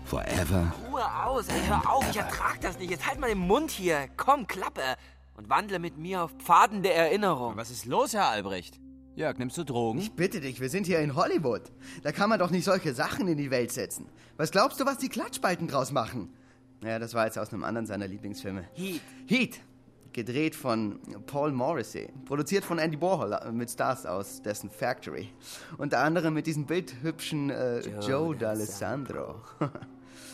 Forever. 0.03 0.73
Ruhe 0.91 1.23
aus, 1.23 1.47
ey, 1.47 1.61
hör 1.65 1.89
auf, 1.89 2.05
ich 2.09 2.17
ertrag 2.17 2.59
das 2.59 2.77
nicht. 2.79 2.91
Jetzt 2.91 3.07
halt 3.07 3.17
mal 3.17 3.29
den 3.29 3.37
Mund 3.37 3.71
hier. 3.71 4.09
Komm, 4.17 4.45
Klappe. 4.45 4.81
Und 5.37 5.49
wandle 5.49 5.79
mit 5.79 5.97
mir 5.97 6.21
auf 6.23 6.31
Pfaden 6.31 6.83
der 6.83 6.97
Erinnerung. 6.97 7.55
Was 7.55 7.71
ist 7.71 7.85
los, 7.85 8.13
Herr 8.13 8.27
Albrecht? 8.27 8.81
Jörg, 9.15 9.37
nimmst 9.37 9.57
du 9.57 9.63
Drogen? 9.63 9.99
Ich 9.99 10.11
bitte 10.11 10.41
dich, 10.41 10.59
wir 10.59 10.67
sind 10.67 10.85
hier 10.85 10.99
in 10.99 11.15
Hollywood. 11.15 11.71
Da 12.03 12.11
kann 12.11 12.29
man 12.29 12.39
doch 12.39 12.49
nicht 12.49 12.65
solche 12.65 12.93
Sachen 12.93 13.29
in 13.29 13.37
die 13.37 13.51
Welt 13.51 13.71
setzen. 13.71 14.09
Was 14.35 14.51
glaubst 14.51 14.81
du, 14.81 14.85
was 14.85 14.97
die 14.97 15.07
Klatschbalten 15.07 15.69
draus 15.69 15.93
machen? 15.93 16.33
Ja, 16.83 16.99
das 16.99 17.13
war 17.13 17.23
jetzt 17.23 17.39
aus 17.39 17.53
einem 17.53 17.63
anderen 17.63 17.87
seiner 17.87 18.09
Lieblingsfilme. 18.09 18.67
Heat. 18.73 19.01
Heat. 19.27 19.61
Gedreht 20.17 20.55
von 20.55 20.99
Paul 21.27 21.51
Morrissey. 21.51 22.09
Produziert 22.25 22.65
von 22.65 22.79
Andy 22.79 22.99
Warhol 22.99 23.33
äh, 23.33 23.51
mit 23.51 23.69
Stars 23.69 24.07
aus 24.07 24.41
dessen 24.41 24.67
Factory. 24.67 25.29
Unter 25.77 25.99
anderem 25.99 26.33
mit 26.33 26.47
diesem 26.47 26.65
bildhübschen 26.65 27.51
äh, 27.51 27.81
Joe, 27.81 27.99
Joe 28.01 28.35
D'Alessandro. 28.35 29.35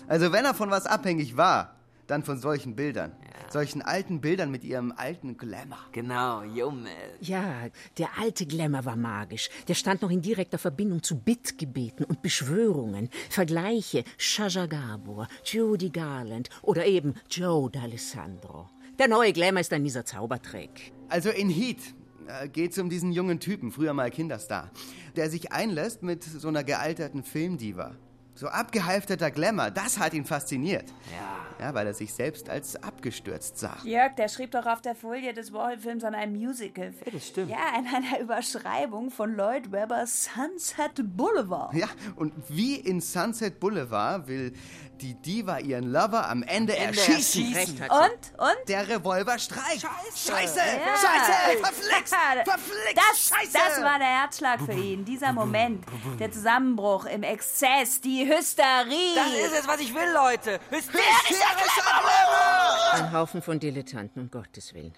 also 0.08 0.32
wenn 0.32 0.46
er 0.46 0.54
von 0.54 0.72
was 0.72 0.86
abhängig 0.86 1.36
war, 1.36 1.76
dann 2.08 2.24
von 2.24 2.39
solchen 2.39 2.78
Bildern. 2.78 3.12
Ja. 3.22 3.52
Solchen 3.52 3.82
alten 3.82 4.22
Bildern 4.22 4.52
mit 4.52 4.63
ihrem 4.63 4.93
alten 4.96 5.36
Glamour. 5.36 5.80
Genau, 5.91 6.43
Jummel. 6.43 6.89
Ja, 7.19 7.67
der 7.98 8.08
alte 8.17 8.46
Glamour 8.46 8.86
war 8.86 8.96
magisch. 8.96 9.50
Der 9.67 9.74
stand 9.74 10.02
noch 10.02 10.12
in 10.12 10.22
direkter 10.22 10.60
Verbindung 10.60 11.04
zu 11.04 11.19
Bittgebeten 11.19 12.06
und 12.06 12.22
Beschwörungen. 12.22 13.10
Vergleiche 13.30 14.06
Shaja 14.17 14.65
Gabor, 14.65 15.28
Judy 15.43 15.89
Garland 15.89 16.50
oder 16.62 16.86
eben 16.86 17.15
Joe 17.30 17.69
D'Alessandro. 17.69 18.67
Der 18.99 19.08
neue 19.08 19.34
Glamour 19.34 19.62
ist 19.62 19.73
ein 19.73 19.82
mieser 19.82 20.06
Zaubertrick. 20.06 20.93
Also 21.10 21.32
in 21.32 21.49
Heat 21.49 21.79
äh, 22.27 22.47
geht 22.47 22.73
es 22.73 22.77
um 22.77 22.89
diesen 22.89 23.12
jungen 23.12 23.39
Typen, 23.39 23.71
früher 23.71 23.93
mal 23.93 24.12
Kinderstar, 24.12 24.69
der 25.15 25.32
sich 25.32 25.51
einlässt 25.51 26.03
mit 26.03 26.23
so 26.23 26.47
einer 26.47 26.63
gealterten 26.63 27.23
Filmdiva. 27.23 27.95
So 28.36 28.47
abgehalfterter 28.47 29.32
Glamour, 29.32 29.71
das 29.71 29.99
hat 29.99 30.13
ihn 30.13 30.25
fasziniert. 30.25 30.89
Ja. 31.12 31.65
Ja, 31.67 31.73
weil 31.75 31.86
er 31.86 31.93
sich 31.93 32.13
selbst 32.13 32.49
als 32.49 32.75
abgestürzt 32.82 33.60
sah. 33.60 33.77
Jörg, 33.84 34.15
der 34.15 34.27
schrieb 34.27 34.51
doch 34.51 34.65
auf 34.65 34.82
der 34.82 34.95
Folie 34.95 35.34
des 35.34 35.53
Warhol-Films 35.53 36.03
an 36.03 36.15
einem 36.15 36.34
Musical. 36.34 36.93
Ja, 37.06 37.12
das 37.12 37.27
stimmt. 37.27 37.51
Ja, 37.51 37.79
in 37.79 37.88
einer 37.88 38.19
Überschreibung 38.19 39.12
von 39.12 39.36
Lloyd 39.36 39.71
Webbers 39.71 40.29
Sunset 40.34 41.15
Boulevard. 41.15 41.73
Ja, 41.75 41.88
und 42.15 42.34
wie 42.49 42.75
in 42.75 43.01
Sunset 43.01 43.60
Boulevard 43.60 44.27
will 44.27 44.53
die 45.01 45.15
Diva 45.15 45.60
ihren 45.60 45.91
Lover 45.91 46.29
am 46.29 46.43
Ende, 46.43 46.75
Ende 46.75 46.99
erschießen. 46.99 47.53
erschießen. 47.53 47.82
Und? 47.89 48.39
Und? 48.39 48.69
Der 48.69 48.88
Revolver 48.88 49.38
streicht. 49.39 49.82
Scheiße. 49.82 50.32
Scheiße! 50.32 50.60
Ja. 50.60 50.97
Scheiße! 50.97 51.58
Verflixt! 51.60 52.15
Verflixt! 52.45 52.97
Das, 52.97 53.27
Scheiße! 53.27 53.51
das 53.53 53.84
war 53.84 53.99
der 53.99 54.08
Herzschlag 54.08 54.62
für 54.62 54.73
ihn. 54.73 55.06
Dieser 55.06 55.34
Moment. 55.34 55.86
Der 56.19 56.32
Zusammenbruch 56.32 57.06
im 57.06 57.23
Exzess, 57.23 58.01
die 58.01 58.25
Hysterie. 58.25 59.15
Das 59.15 59.51
ist 59.51 59.60
es, 59.60 59.67
was 59.67 59.79
ich 59.79 59.93
will, 59.93 60.12
Leute. 60.13 60.60
Hysterischer 60.69 61.82
Glamour! 61.82 62.93
Ein 62.93 63.12
Haufen 63.12 63.41
von 63.41 63.60
Dilettanten, 63.60 64.21
um 64.21 64.32
Gottes 64.32 64.73
Willen. 64.73 64.93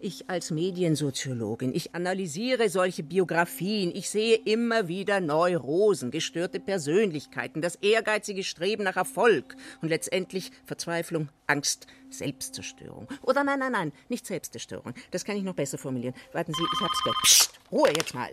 Ich 0.00 0.30
als 0.30 0.52
Mediensoziologin, 0.52 1.74
ich 1.74 1.92
analysiere 1.92 2.68
solche 2.68 3.02
Biografien, 3.02 3.90
ich 3.92 4.08
sehe 4.08 4.36
immer 4.36 4.86
wieder 4.86 5.18
Neurosen, 5.18 6.12
gestörte 6.12 6.60
Persönlichkeiten, 6.60 7.62
das 7.62 7.74
ehrgeizige 7.74 8.44
Streben 8.44 8.84
nach 8.84 8.94
Erfolg 8.94 9.56
und 9.82 9.88
letztendlich 9.88 10.52
Verzweiflung, 10.66 11.30
Angst, 11.48 11.88
Selbstzerstörung. 12.10 13.08
Oder 13.22 13.42
nein, 13.42 13.58
nein, 13.58 13.72
nein, 13.72 13.92
nicht 14.08 14.24
Selbstzerstörung. 14.24 14.94
Das 15.10 15.24
kann 15.24 15.36
ich 15.36 15.42
noch 15.42 15.56
besser 15.56 15.78
formulieren. 15.78 16.14
Warten 16.32 16.54
Sie, 16.54 16.62
ich 16.62 16.80
hab's 16.80 17.02
gleich. 17.02 17.16
Psst, 17.24 17.60
Ruhe 17.72 17.88
jetzt 17.88 18.14
mal. 18.14 18.30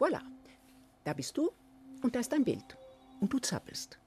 Voilà. 0.00 0.22
Da 1.04 1.12
bist 1.12 1.36
du 1.36 1.50
und 2.02 2.16
da 2.16 2.20
ist 2.20 2.32
dein 2.32 2.44
Bild. 2.44 2.78
Und 3.20 3.30
du 3.30 3.38
zappelst. 3.38 3.98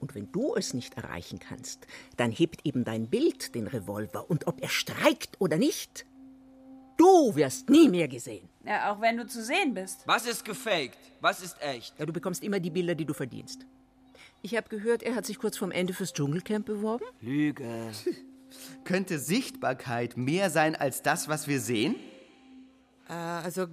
Und 0.00 0.14
wenn 0.14 0.30
du 0.32 0.54
es 0.54 0.74
nicht 0.74 0.94
erreichen 0.94 1.38
kannst, 1.38 1.86
dann 2.16 2.30
hebt 2.30 2.64
eben 2.64 2.84
dein 2.84 3.08
Bild 3.08 3.54
den 3.54 3.66
Revolver. 3.66 4.30
Und 4.30 4.46
ob 4.46 4.62
er 4.62 4.68
streikt 4.68 5.40
oder 5.40 5.56
nicht, 5.56 6.06
du 6.96 7.34
wirst 7.34 7.68
nie 7.70 7.88
mehr 7.88 8.08
gesehen. 8.08 8.48
Ja, 8.64 8.92
auch 8.92 9.00
wenn 9.00 9.16
du 9.16 9.26
zu 9.26 9.42
sehen 9.42 9.74
bist. 9.74 10.02
Was 10.06 10.26
ist 10.26 10.44
gefaked? 10.44 10.98
Was 11.20 11.42
ist 11.42 11.60
echt? 11.60 11.98
Ja, 11.98 12.06
du 12.06 12.12
bekommst 12.12 12.42
immer 12.42 12.60
die 12.60 12.70
Bilder, 12.70 12.94
die 12.94 13.04
du 13.04 13.14
verdienst. 13.14 13.66
Ich 14.42 14.56
habe 14.56 14.68
gehört, 14.68 15.02
er 15.02 15.14
hat 15.14 15.26
sich 15.26 15.38
kurz 15.38 15.56
vorm 15.56 15.72
Ende 15.72 15.94
fürs 15.94 16.12
Dschungelcamp 16.12 16.66
beworben. 16.66 17.04
Lüge. 17.20 17.90
Könnte 18.84 19.18
Sichtbarkeit 19.18 20.16
mehr 20.16 20.50
sein 20.50 20.76
als 20.76 21.02
das, 21.02 21.28
was 21.28 21.48
wir 21.48 21.60
sehen? 21.60 21.96
Äh, 23.08 23.12
also, 23.12 23.66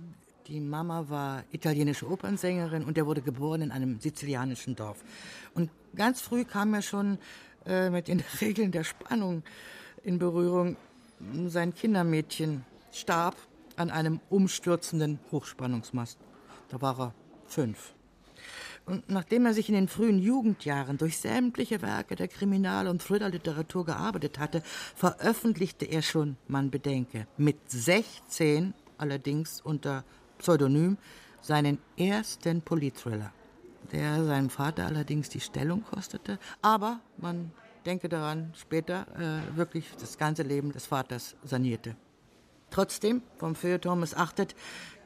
die 0.47 0.59
Mama 0.59 1.09
war 1.09 1.43
italienische 1.51 2.09
Opernsängerin 2.09 2.83
und 2.83 2.97
er 2.97 3.05
wurde 3.05 3.21
geboren 3.21 3.61
in 3.61 3.71
einem 3.71 3.99
sizilianischen 3.99 4.75
Dorf. 4.75 5.03
Und 5.53 5.69
ganz 5.95 6.21
früh 6.21 6.45
kam 6.45 6.73
er 6.73 6.81
schon 6.81 7.17
äh, 7.65 7.89
mit 7.89 8.07
den 8.07 8.23
Regeln 8.41 8.71
der 8.71 8.83
Spannung 8.83 9.43
in 10.03 10.19
Berührung. 10.19 10.77
Sein 11.47 11.73
Kindermädchen 11.73 12.65
starb 12.91 13.35
an 13.77 13.89
einem 13.89 14.19
umstürzenden 14.29 15.19
Hochspannungsmast. 15.31 16.17
Da 16.69 16.81
war 16.81 16.99
er 16.99 17.13
fünf. 17.47 17.93
Und 18.85 19.09
nachdem 19.09 19.45
er 19.47 19.53
sich 19.53 19.67
in 19.67 19.75
den 19.75 19.87
frühen 19.87 20.19
Jugendjahren 20.19 20.97
durch 20.97 21.17
sämtliche 21.17 21.81
Werke 21.81 22.15
der 22.15 22.27
Kriminal- 22.27 22.87
und 22.87 23.01
Thrillerliteratur 23.01 23.85
gearbeitet 23.85 24.37
hatte, 24.37 24.61
veröffentlichte 24.95 25.85
er 25.85 26.03
schon, 26.03 26.37
man 26.47 26.69
bedenke, 26.69 27.25
mit 27.37 27.57
16 27.67 28.75
allerdings 28.97 29.59
unter 29.61 30.03
Pseudonym 30.37 30.97
seinen 31.41 31.79
ersten 31.97 32.61
Politthriller, 32.61 33.31
der 33.95 34.25
seinem 34.25 34.49
Vater 34.49 34.85
allerdings 34.85 35.29
die 35.29 35.39
Stellung 35.39 35.83
kostete, 35.83 36.37
aber 36.61 36.99
man 37.17 37.51
denke 37.85 38.09
daran, 38.09 38.51
später 38.55 39.05
äh, 39.15 39.57
wirklich 39.57 39.85
das 39.99 40.17
ganze 40.17 40.43
Leben 40.43 40.71
des 40.71 40.85
Vaters 40.87 41.35
sanierte. 41.43 41.95
Trotzdem, 42.71 43.21
vom 43.37 43.55
Feuilleton 43.55 44.01
missachtet, 44.01 44.53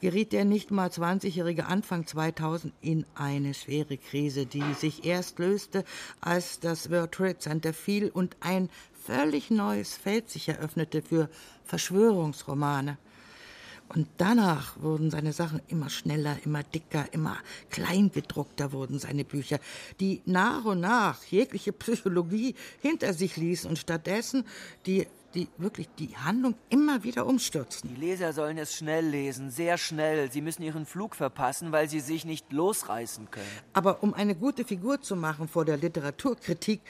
geriet 0.01 0.31
der 0.31 0.43
nicht 0.43 0.71
mal 0.71 0.89
20-jährige 0.89 1.67
Anfang 1.67 2.07
2000 2.07 2.73
in 2.81 3.05
eine 3.13 3.53
schwere 3.53 3.97
Krise, 3.97 4.47
die 4.47 4.73
sich 4.73 5.05
erst 5.05 5.37
löste, 5.37 5.83
als 6.19 6.59
das 6.59 6.89
World 6.89 7.11
Trade 7.11 7.37
Center 7.37 7.73
fiel 7.73 8.09
und 8.09 8.37
ein 8.39 8.69
völlig 9.05 9.51
neues 9.51 9.95
Feld 9.97 10.31
sich 10.31 10.49
eröffnete 10.49 11.03
für 11.03 11.29
Verschwörungsromane. 11.63 12.97
Und 13.89 14.07
danach 14.17 14.79
wurden 14.81 15.09
seine 15.09 15.33
Sachen 15.33 15.61
immer 15.67 15.89
schneller, 15.89 16.37
immer 16.45 16.63
dicker, 16.63 17.05
immer 17.11 17.37
kleingedruckter 17.71 18.71
wurden 18.71 18.99
seine 18.99 19.25
Bücher, 19.25 19.59
die 19.99 20.21
nach 20.25 20.63
und 20.65 20.79
nach 20.79 21.23
jegliche 21.23 21.73
Psychologie 21.73 22.55
hinter 22.81 23.13
sich 23.13 23.35
ließen 23.35 23.69
und 23.69 23.77
stattdessen 23.77 24.45
die 24.85 25.07
die 25.35 25.47
wirklich 25.57 25.87
die 25.97 26.15
Handlung 26.17 26.55
immer 26.69 27.03
wieder 27.03 27.25
umstürzen. 27.25 27.89
Die 27.93 27.99
Leser 27.99 28.33
sollen 28.33 28.57
es 28.57 28.75
schnell 28.75 29.05
lesen, 29.05 29.51
sehr 29.51 29.77
schnell. 29.77 30.31
Sie 30.31 30.41
müssen 30.41 30.63
ihren 30.63 30.87
Flug 30.87 31.15
verpassen, 31.15 31.71
weil 31.71 31.87
sie 31.87 31.99
sich 31.99 32.25
nicht 32.25 32.51
losreißen 32.51 33.29
können. 33.29 33.45
Aber 33.73 34.01
um 34.03 34.13
eine 34.13 34.35
gute 34.35 34.65
Figur 34.65 35.01
zu 35.01 35.15
machen 35.15 35.47
vor 35.47 35.65
der 35.65 35.77
Literaturkritik, 35.77 36.81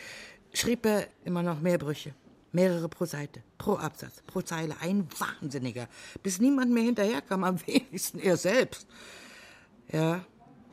schrieb 0.53 0.85
er 0.85 1.07
immer 1.25 1.43
noch 1.43 1.59
mehr 1.59 1.77
Brüche. 1.77 2.13
Mehrere 2.51 2.89
pro 2.89 3.05
Seite, 3.05 3.43
pro 3.57 3.75
Absatz, 3.75 4.21
pro 4.25 4.41
Zeile. 4.41 4.75
Ein 4.81 5.07
Wahnsinniger. 5.17 5.87
Bis 6.23 6.39
niemand 6.39 6.71
mehr 6.71 6.83
hinterherkam, 6.83 7.43
am 7.43 7.59
wenigsten 7.67 8.19
er 8.19 8.37
selbst. 8.37 8.87
Ja, 9.91 10.25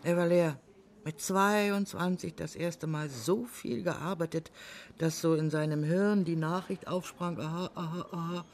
er 0.03 0.17
war 0.17 0.27
leer. 0.27 0.59
Mit 1.05 1.21
22 1.21 2.35
das 2.35 2.57
erste 2.57 2.87
Mal 2.89 3.09
so 3.09 3.45
viel 3.45 3.85
gearbeitet, 3.85 4.51
dass 4.99 5.21
so 5.21 5.35
in 5.35 5.51
seinem 5.51 5.85
Hirn 5.85 6.25
die 6.25 6.35
Nachricht 6.35 6.89
aufsprang, 6.89 7.39
aha, 7.39 7.71
aha, 7.75 8.07
aha. 8.11 8.45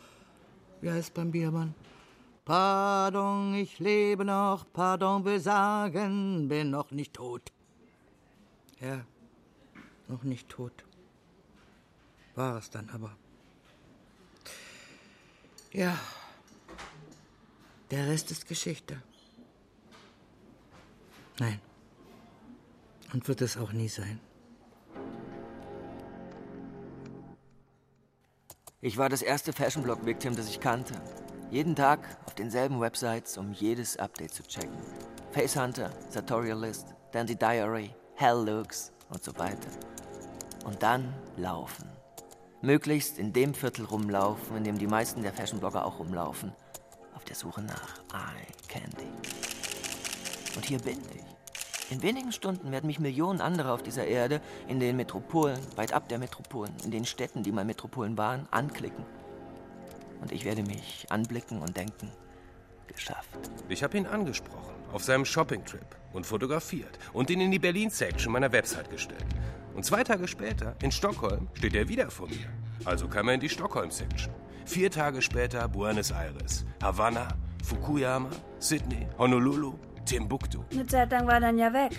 Wie 0.83 0.91
heißt 0.91 1.15
beim 1.15 1.31
Biermann? 1.31 1.75
Pardon, 2.45 3.55
ich 3.55 3.79
lebe 3.79 4.25
noch, 4.25 4.67
pardon, 4.73 5.25
will 5.25 5.41
sagen, 5.41 6.49
bin 6.49 6.71
noch 6.71 6.91
nicht 6.91 7.15
tot. 7.15 7.53
Ja, 8.81 9.07
noch 10.09 10.25
nicht 10.25 10.49
tot. 10.49 10.85
War 12.35 12.57
es 12.57 12.71
dann 12.71 12.89
aber. 12.91 13.15
Ja, 15.73 15.99
der 17.91 18.07
Rest 18.07 18.31
ist 18.31 18.49
Geschichte. 18.49 19.03
Nein. 21.39 21.61
Und 23.13 23.29
wird 23.29 23.43
es 23.43 23.57
auch 23.57 23.73
nie 23.73 23.89
sein. 23.89 24.19
Ich 28.81 28.97
war 28.97 29.09
das 29.09 29.23
erste 29.23 29.53
Fashion-Blog-Victim, 29.53 30.35
das 30.35 30.49
ich 30.49 30.59
kannte. 30.59 30.95
Jeden 31.51 31.77
Tag 31.77 32.01
auf 32.27 32.35
denselben 32.35 32.81
Websites, 32.81 33.37
um 33.37 33.53
jedes 33.53 33.99
Update 33.99 34.33
zu 34.33 34.43
checken. 34.43 34.77
Facehunter, 35.33 35.91
Sartorial 36.09 36.59
List, 36.59 36.95
Dandy 37.13 37.37
Diary, 37.37 37.95
Hell 38.15 38.45
Looks 38.45 38.91
und 39.11 39.23
so 39.23 39.37
weiter. 39.37 39.69
Und 40.65 40.83
dann 40.83 41.13
laufen. 41.37 41.92
Möglichst 42.63 43.19
in 43.19 43.33
dem 43.33 43.55
Viertel 43.55 43.85
rumlaufen, 43.85 44.57
in 44.57 44.63
dem 44.63 44.79
die 44.79 44.87
meisten 44.87 45.23
der 45.23 45.33
Fashion-Blogger 45.33 45.85
auch 45.85 45.99
rumlaufen. 45.99 46.53
Auf 47.17 47.25
der 47.25 47.35
Suche 47.35 47.61
nach 47.61 47.99
Eye 48.13 48.47
Candy. 48.69 49.09
Und 50.55 50.65
hier 50.65 50.79
bin 50.79 50.99
ich. 51.13 51.91
In 51.91 52.03
wenigen 52.03 52.31
Stunden 52.31 52.71
werden 52.71 52.87
mich 52.87 53.01
Millionen 53.01 53.41
andere 53.41 53.73
auf 53.73 53.83
dieser 53.83 54.07
Erde, 54.07 54.41
in 54.69 54.79
den 54.79 54.97
Metropolen, 54.97 55.59
weit 55.75 55.93
ab 55.93 56.09
der 56.09 56.21
Metropolen, 56.21 56.73
in 56.85 56.93
den 56.93 57.05
Städten, 57.05 57.43
die 57.43 57.51
mal 57.51 57.65
Metropolen 57.65 58.17
waren, 58.17 58.47
anklicken. 58.53 59.05
Und 60.21 60.31
ich 60.31 60.45
werde 60.45 60.63
mich 60.63 61.07
anblicken 61.11 61.61
und 61.61 61.77
denken, 61.77 62.13
geschafft. 62.87 63.51
Ich 63.69 63.83
habe 63.83 63.99
ihn 63.99 64.07
angesprochen, 64.07 64.73
auf 64.93 65.03
seinem 65.03 65.25
Shoppingtrip 65.25 65.97
und 66.13 66.27
fotografiert 66.27 66.97
und 67.13 67.29
ihn 67.29 67.41
in 67.41 67.51
die 67.51 67.59
Berlin-Section 67.59 68.33
meiner 68.33 68.53
Website 68.53 68.89
gestellt. 68.89 69.27
Und 69.75 69.85
zwei 69.85 70.05
Tage 70.05 70.29
später, 70.29 70.75
in 70.83 70.93
Stockholm, 70.93 71.49
steht 71.55 71.75
er 71.75 71.89
wieder 71.89 72.11
vor 72.11 72.29
mir. 72.29 72.49
Also 72.85 73.09
kam 73.09 73.29
er 73.29 73.35
in 73.35 73.41
die 73.41 73.49
Stockholm-Section. 73.49 74.33
Vier 74.67 74.91
Tage 74.91 75.23
später 75.23 75.67
Buenos 75.69 76.11
Aires, 76.11 76.65
Havanna, 76.83 77.29
Fukuyama, 77.65 78.31
Sydney, 78.59 79.07
Honolulu, 79.19 79.75
Timbuktu. 80.05 80.63
Eine 80.73 80.87
Zeit 80.87 81.11
lang 81.11 81.27
war 81.27 81.35
er 81.35 81.41
dann 81.41 81.59
ja 81.59 81.73
weg. 81.73 81.93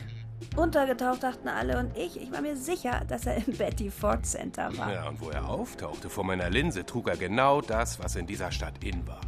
Untergetaucht 0.56 1.24
dachten 1.24 1.48
alle 1.48 1.80
und 1.80 1.98
ich, 1.98 2.22
ich 2.22 2.32
war 2.32 2.42
mir 2.42 2.56
sicher, 2.56 3.04
dass 3.08 3.26
er 3.26 3.38
im 3.38 3.58
Betty 3.58 3.90
Ford 3.90 4.26
Center 4.26 4.78
war. 4.78 4.94
Ja, 4.94 5.08
und 5.08 5.22
wo 5.22 5.30
er 5.30 5.48
auftauchte 5.48 6.10
vor 6.10 6.24
meiner 6.24 6.50
Linse, 6.50 6.86
trug 6.86 7.08
er 7.08 7.18
genau 7.18 7.62
das, 7.62 8.00
was 8.00 8.16
in 8.16 8.28
dieser 8.28 8.52
Stadt 8.52 8.84
in 8.84 9.08
war. 9.08 9.22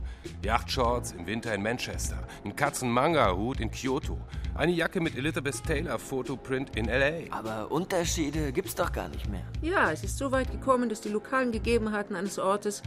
Yachtshorts 0.44 1.14
im 1.14 1.26
Winter 1.26 1.54
in 1.54 1.64
Manchester, 1.64 2.18
ein 2.44 2.56
Katzen-Manga-Hut 2.56 3.60
in 3.60 3.72
Kyoto, 3.72 4.18
eine 4.56 4.72
Jacke 4.72 5.02
mit 5.02 5.16
Elizabeth 5.18 5.64
Taylor 5.64 6.00
Fotoprint 6.00 6.76
in 6.76 6.88
L.A. 6.88 7.34
Aber 7.36 7.72
Unterschiede 7.72 8.52
gibt's 8.52 8.74
doch 8.76 8.92
gar 8.92 9.10
nicht 9.10 9.30
mehr. 9.30 9.44
Ja, 9.62 9.92
es 9.92 10.04
ist 10.04 10.18
so 10.18 10.32
weit 10.32 10.52
gekommen, 10.52 10.90
dass 10.90 11.02
die 11.02 11.10
lokalen 11.10 11.52
Gegebenheiten 11.52 12.16
eines 12.16 12.40
Ortes, 12.40 12.82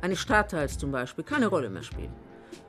eines 0.00 0.18
Stadtteils 0.18 0.78
zum 0.78 0.90
Beispiel, 0.90 1.24
keine 1.24 1.46
Rolle 1.46 1.70
mehr 1.70 1.82
spielen 1.82 2.12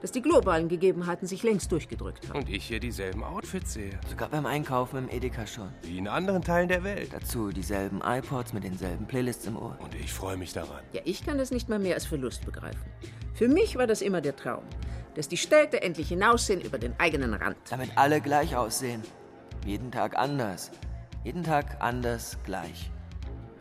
dass 0.02 0.12
die 0.12 0.22
globalen 0.22 0.68
Gegebenheiten 0.68 1.28
sich 1.28 1.44
längst 1.44 1.72
durchgedrückt 1.72 2.28
haben. 2.28 2.40
Und 2.40 2.50
ich 2.50 2.66
hier 2.66 2.80
dieselben 2.80 3.24
Outfits 3.24 3.74
sehe. 3.74 4.00
Sogar 4.10 4.30
beim 4.30 4.46
Einkaufen 4.46 4.98
im 4.98 5.10
Edeka 5.10 5.48
schon. 5.48 5.70
Wie 5.84 5.98
in 5.98 6.08
anderen 6.08 6.42
Teilen 6.42 6.68
der 6.68 6.84
Welt. 6.84 7.14
Dazu 7.14 7.52
dieselben 7.52 8.02
iPods 8.04 8.54
mit 8.54 8.64
denselben 8.64 9.06
Playlists 9.08 9.46
im 9.48 9.56
Ohr. 9.58 9.78
Und 9.80 9.96
ich 9.96 10.12
freue 10.12 10.38
mich 10.38 10.54
daran. 10.54 10.82
Ja, 10.92 11.02
ich 11.06 11.26
kann 11.26 11.38
das 11.38 11.52
nicht 11.52 11.70
mal 11.70 11.80
mehr 11.80 11.96
als 11.96 12.06
Verlust 12.06 12.46
begreifen. 12.46 12.84
Für 13.34 13.48
mich 13.48 13.78
war 13.78 13.88
das 13.88 14.02
immer 14.02 14.22
der 14.22 14.36
Traum, 14.36 14.64
dass 15.16 15.28
die 15.28 15.38
Städte 15.38 15.82
endlich 15.82 16.10
hinaussehen 16.10 16.62
über 16.62 16.78
den 16.78 17.00
eigenen 17.00 17.34
Rand. 17.34 17.58
Damit 17.70 17.92
alle 17.96 18.22
gleich 18.22 18.56
aussehen. 18.56 19.04
Jeden 19.66 19.92
Tag 19.92 20.18
anders. 20.18 20.72
Jeden 21.24 21.44
Tag 21.44 21.78
anders 21.80 22.38
gleich. 22.44 22.92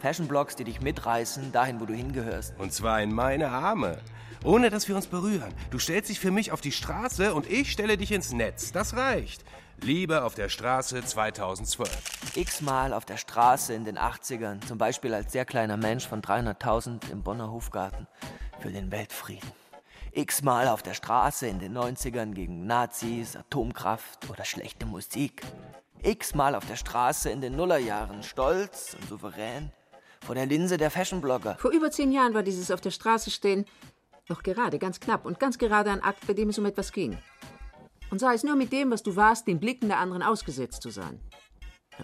Fashion-Blogs, 0.00 0.56
die 0.56 0.64
dich 0.64 0.80
mitreißen, 0.80 1.52
dahin, 1.52 1.80
wo 1.80 1.84
du 1.84 1.94
hingehörst. 1.94 2.54
Und 2.58 2.72
zwar 2.72 3.00
in 3.02 3.12
meine 3.12 3.50
Arme 3.50 3.98
ohne 4.44 4.70
dass 4.70 4.88
wir 4.88 4.96
uns 4.96 5.06
berühren. 5.06 5.52
Du 5.70 5.78
stellst 5.78 6.10
dich 6.10 6.20
für 6.20 6.30
mich 6.30 6.52
auf 6.52 6.60
die 6.60 6.72
Straße 6.72 7.34
und 7.34 7.50
ich 7.50 7.70
stelle 7.70 7.96
dich 7.96 8.12
ins 8.12 8.32
Netz. 8.32 8.72
Das 8.72 8.96
reicht. 8.96 9.44
Liebe 9.80 10.22
auf 10.22 10.34
der 10.34 10.48
Straße 10.48 11.02
2012. 11.02 12.36
X-mal 12.36 12.92
auf 12.92 13.04
der 13.04 13.16
Straße 13.16 13.74
in 13.74 13.84
den 13.84 13.98
80ern, 13.98 14.64
zum 14.66 14.78
Beispiel 14.78 15.12
als 15.14 15.32
sehr 15.32 15.44
kleiner 15.44 15.76
Mensch 15.76 16.06
von 16.06 16.22
300.000 16.22 17.10
im 17.10 17.22
Bonner 17.22 17.50
Hofgarten 17.50 18.06
für 18.60 18.70
den 18.70 18.92
Weltfrieden. 18.92 19.61
X-mal 20.14 20.68
auf 20.68 20.82
der 20.82 20.92
Straße 20.92 21.46
in 21.46 21.58
den 21.58 21.76
90ern 21.76 22.34
gegen 22.34 22.66
Nazis, 22.66 23.34
Atomkraft 23.34 24.28
oder 24.28 24.44
schlechte 24.44 24.84
Musik. 24.84 25.42
X-mal 26.02 26.54
auf 26.54 26.66
der 26.66 26.76
Straße 26.76 27.30
in 27.30 27.40
den 27.40 27.56
Nullerjahren, 27.56 28.22
stolz 28.22 28.94
und 29.00 29.08
souverän, 29.08 29.72
vor 30.20 30.34
der 30.34 30.44
Linse 30.44 30.76
der 30.76 30.90
Fashionblogger. 30.90 31.56
Vor 31.58 31.70
über 31.70 31.90
zehn 31.90 32.12
Jahren 32.12 32.34
war 32.34 32.42
dieses 32.42 32.70
auf 32.70 32.82
der 32.82 32.90
Straße 32.90 33.30
stehen 33.30 33.64
noch 34.28 34.42
gerade, 34.42 34.78
ganz 34.78 35.00
knapp 35.00 35.24
und 35.24 35.40
ganz 35.40 35.56
gerade 35.56 35.90
ein 35.90 36.02
Akt, 36.02 36.26
bei 36.26 36.34
dem 36.34 36.50
es 36.50 36.58
um 36.58 36.66
etwas 36.66 36.92
ging. 36.92 37.16
Und 38.10 38.18
sei 38.18 38.34
es 38.34 38.44
nur 38.44 38.56
mit 38.56 38.70
dem, 38.70 38.90
was 38.90 39.02
du 39.02 39.16
warst, 39.16 39.46
den 39.46 39.60
Blicken 39.60 39.88
der 39.88 39.98
anderen 39.98 40.22
ausgesetzt 40.22 40.82
zu 40.82 40.90
sein. 40.90 41.20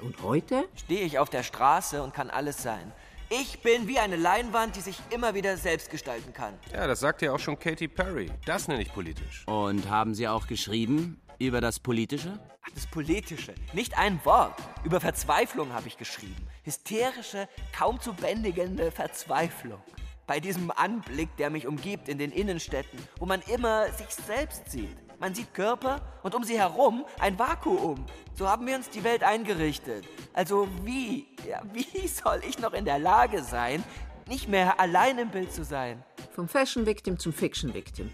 Und 0.01 0.23
heute? 0.23 0.65
Stehe 0.77 1.05
ich 1.05 1.19
auf 1.19 1.29
der 1.29 1.43
Straße 1.43 2.03
und 2.03 2.15
kann 2.15 2.31
alles 2.31 2.63
sein. 2.63 2.93
Ich 3.31 3.61
bin 3.61 3.87
wie 3.87 3.99
eine 3.99 4.17
Leinwand, 4.17 4.75
die 4.77 4.81
sich 4.81 4.99
immer 5.11 5.35
wieder 5.35 5.59
selbst 5.59 5.91
gestalten 5.91 6.33
kann. 6.33 6.55
Ja, 6.73 6.87
das 6.87 7.01
sagt 7.01 7.21
ja 7.21 7.33
auch 7.33 7.39
schon 7.39 7.59
Katy 7.59 7.87
Perry. 7.87 8.31
Das 8.47 8.69
nenne 8.69 8.81
ich 8.81 8.91
politisch. 8.91 9.45
Und 9.47 9.91
haben 9.91 10.15
Sie 10.15 10.27
auch 10.27 10.47
geschrieben 10.47 11.21
über 11.39 11.61
das 11.61 11.79
Politische? 11.79 12.41
Ach, 12.63 12.71
das 12.75 12.87
Politische. 12.87 13.55
Nicht 13.75 13.99
ein 13.99 14.19
Wort. 14.25 14.55
Über 14.83 14.99
Verzweiflung 14.99 15.75
habe 15.75 15.89
ich 15.89 15.99
geschrieben. 15.99 16.49
Hysterische, 16.63 17.51
kaum 17.77 18.01
zu 18.01 18.15
bändigende 18.15 18.91
Verzweiflung 18.91 19.83
bei 20.27 20.41
diesem 20.41 20.71
Anblick, 20.71 21.37
der 21.37 21.51
mich 21.51 21.67
umgibt 21.67 22.09
in 22.09 22.17
den 22.17 22.33
Innenstädten, 22.33 22.99
wo 23.19 23.27
man 23.27 23.43
immer 23.43 23.93
sich 23.93 24.09
selbst 24.09 24.71
sieht. 24.71 24.97
Man 25.21 25.35
sieht 25.35 25.53
Körper 25.53 26.01
und 26.23 26.35
um 26.35 26.45
sie 26.45 26.59
herum 26.59 27.05
ein 27.19 27.39
Vakuum. 27.39 28.05
So 28.35 28.49
haben 28.49 28.67
wir 28.67 28.77
uns 28.77 28.89
die 28.91 29.03
Welt 29.03 29.23
eingerichtet. 29.23 30.05
Also 30.33 30.69
wie, 30.85 31.27
ja, 31.49 31.63
wie 31.73 32.07
soll 32.07 32.41
ich 32.49 32.59
noch 32.59 32.73
in 32.73 32.85
der 32.85 32.99
Lage 32.99 33.43
sein, 33.43 33.83
nicht 34.29 34.49
mehr 34.49 34.79
allein 34.79 35.19
im 35.19 35.31
Bild 35.31 35.53
zu 35.53 35.65
sein? 35.65 36.05
Vom 36.33 36.49
Fashion 36.49 36.87
Victim 36.87 37.19
zum 37.19 37.33
Fiction 37.33 37.75
Victim. 37.75 38.11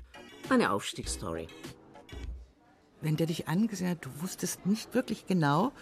Eine 0.49 0.73
Aufstiegsstory. 0.73 1.49
Wenn 3.01 3.17
der 3.17 3.27
dich 3.27 3.49
angesehen 3.49 3.91
hat, 3.91 4.05
du 4.05 4.11
wusstest 4.23 4.65
nicht 4.65 4.95
wirklich 4.95 5.27
genau, 5.27 5.73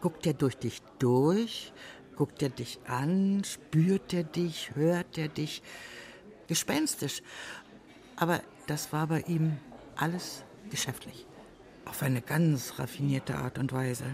guckt 0.00 0.26
er 0.26 0.34
durch 0.34 0.58
dich 0.58 0.82
durch, 0.98 1.72
Guckt 2.18 2.42
er 2.42 2.48
dich 2.48 2.80
an? 2.88 3.44
Spürt 3.44 4.12
er 4.12 4.24
dich? 4.24 4.72
Hört 4.74 5.16
er 5.16 5.28
dich? 5.28 5.62
Gespenstisch. 6.48 7.22
Aber 8.16 8.40
das 8.66 8.92
war 8.92 9.06
bei 9.06 9.20
ihm 9.20 9.56
alles 9.98 10.44
geschäftlich. 10.70 11.26
Auf 11.84 12.02
eine 12.02 12.22
ganz 12.22 12.78
raffinierte 12.78 13.36
Art 13.36 13.58
und 13.58 13.72
Weise. 13.72 14.04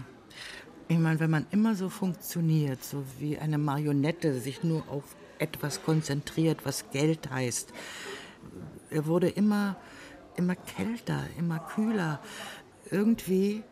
Ich 0.87 0.97
meine, 0.97 1.19
wenn 1.19 1.31
man 1.31 1.47
immer 1.51 1.75
so 1.75 1.89
funktioniert, 1.89 2.83
so 2.83 3.03
wie 3.19 3.37
eine 3.37 3.57
Marionette, 3.57 4.39
sich 4.39 4.63
nur 4.63 4.87
auf 4.89 5.03
etwas 5.39 5.83
konzentriert, 5.83 6.65
was 6.65 6.91
Geld 6.91 7.29
heißt. 7.29 7.73
Er 8.89 9.05
wurde 9.05 9.29
immer, 9.29 9.75
immer 10.35 10.55
kälter, 10.55 11.23
immer 11.37 11.59
kühler. 11.59 12.19
Irgendwie 12.91 13.63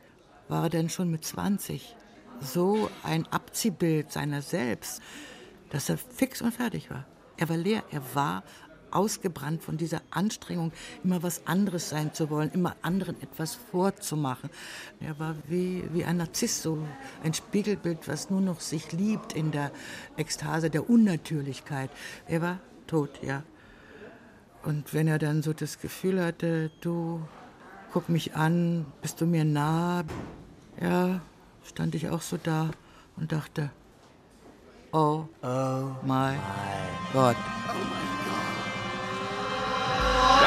war 0.47 0.63
er 0.63 0.69
dann 0.69 0.89
schon 0.89 1.09
mit 1.09 1.23
20 1.23 1.95
so 2.41 2.89
ein 3.03 3.27
Abziehbild 3.27 4.11
seiner 4.11 4.41
selbst, 4.41 5.01
dass 5.69 5.89
er 5.89 5.97
fix 5.97 6.41
und 6.41 6.53
fertig 6.53 6.89
war. 6.89 7.05
Er 7.37 7.49
war 7.49 7.57
leer, 7.57 7.83
er 7.91 8.01
war 8.13 8.43
ausgebrannt 8.95 9.63
von 9.63 9.77
dieser 9.77 10.01
Anstrengung, 10.11 10.71
immer 11.03 11.23
was 11.23 11.45
anderes 11.47 11.89
sein 11.89 12.13
zu 12.13 12.29
wollen, 12.29 12.51
immer 12.51 12.75
anderen 12.81 13.21
etwas 13.21 13.55
vorzumachen. 13.55 14.49
Er 14.99 15.19
war 15.19 15.35
wie, 15.47 15.83
wie 15.93 16.05
ein 16.05 16.17
Narziss, 16.17 16.61
so 16.61 16.77
ein 17.23 17.33
Spiegelbild, 17.33 18.07
was 18.07 18.29
nur 18.29 18.41
noch 18.41 18.59
sich 18.59 18.91
liebt 18.91 19.33
in 19.33 19.51
der 19.51 19.71
Ekstase 20.17 20.69
der 20.69 20.89
Unnatürlichkeit. 20.89 21.89
Er 22.27 22.41
war 22.41 22.59
tot, 22.87 23.21
ja. 23.21 23.43
Und 24.63 24.93
wenn 24.93 25.07
er 25.07 25.19
dann 25.19 25.43
so 25.43 25.51
das 25.53 25.79
Gefühl 25.79 26.23
hatte, 26.23 26.71
du 26.79 27.21
guck 27.91 28.09
mich 28.09 28.35
an, 28.35 28.85
bist 29.01 29.21
du 29.21 29.25
mir 29.25 29.45
nah, 29.45 30.03
ja, 30.81 31.21
stand 31.63 31.95
ich 31.95 32.09
auch 32.09 32.21
so 32.21 32.37
da 32.41 32.71
und 33.17 33.31
dachte, 33.31 33.69
oh, 34.91 35.25
oh 35.43 35.91
my 36.03 36.35
God. 37.13 37.35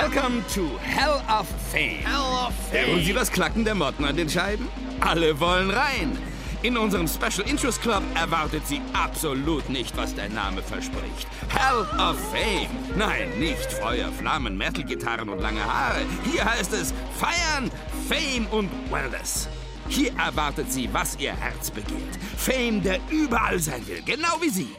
Welcome 0.07 0.45
to 0.55 0.79
Hell 0.79 1.21
of 1.29 1.49
Fame. 1.73 2.05
Hell 2.05 2.47
of 2.47 2.55
Fame. 2.71 2.87
Hören 2.87 3.05
Sie 3.05 3.13
das 3.13 3.33
Klacken 3.33 3.65
der 3.65 3.75
Motten 3.75 4.05
an 4.05 4.15
den 4.17 4.29
Scheiben? 4.29 4.69
Alle 5.01 5.41
wollen 5.41 5.69
rein. 5.69 6.17
In 6.63 6.77
unserem 6.77 7.09
Special 7.09 7.45
Interest 7.45 7.83
Club 7.83 8.05
erwartet 8.15 8.65
sie 8.69 8.81
absolut 8.93 9.69
nicht, 9.69 9.97
was 9.97 10.15
der 10.15 10.29
Name 10.29 10.63
verspricht. 10.63 11.27
Hell 11.49 11.81
of 11.99 12.17
Fame. 12.31 12.69
Nein, 12.97 13.37
nicht 13.41 13.73
Feuer, 13.73 14.13
Flammen, 14.13 14.57
Metal-Gitarren 14.57 15.29
und 15.29 15.41
lange 15.41 15.65
Haare. 15.65 16.03
Hier 16.31 16.45
heißt 16.45 16.73
es 16.73 16.95
Feiern, 17.19 17.69
Fame 18.09 18.47
und 18.53 18.71
Wellness. 18.93 19.49
Hier 19.89 20.13
erwartet 20.17 20.73
sie, 20.73 20.89
was 20.93 21.19
ihr 21.19 21.35
Herz 21.35 21.73
begehrt. 21.73 22.17
Fame, 22.37 22.81
der 22.81 23.01
überall 23.11 23.59
sein 23.59 23.85
will, 23.89 24.03
genau 24.07 24.41
wie 24.41 24.51
Sie. 24.51 24.77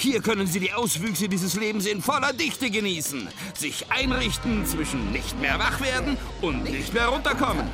Hier 0.00 0.22
können 0.22 0.46
Sie 0.46 0.60
die 0.60 0.72
Auswüchse 0.72 1.28
dieses 1.28 1.56
Lebens 1.56 1.84
in 1.84 2.00
voller 2.00 2.32
Dichte 2.32 2.70
genießen. 2.70 3.28
Sich 3.52 3.92
einrichten 3.92 4.64
zwischen 4.64 5.12
nicht 5.12 5.38
mehr 5.42 5.58
wach 5.58 5.78
werden 5.82 6.16
und 6.40 6.64
nicht 6.64 6.94
mehr 6.94 7.08
runterkommen. 7.08 7.68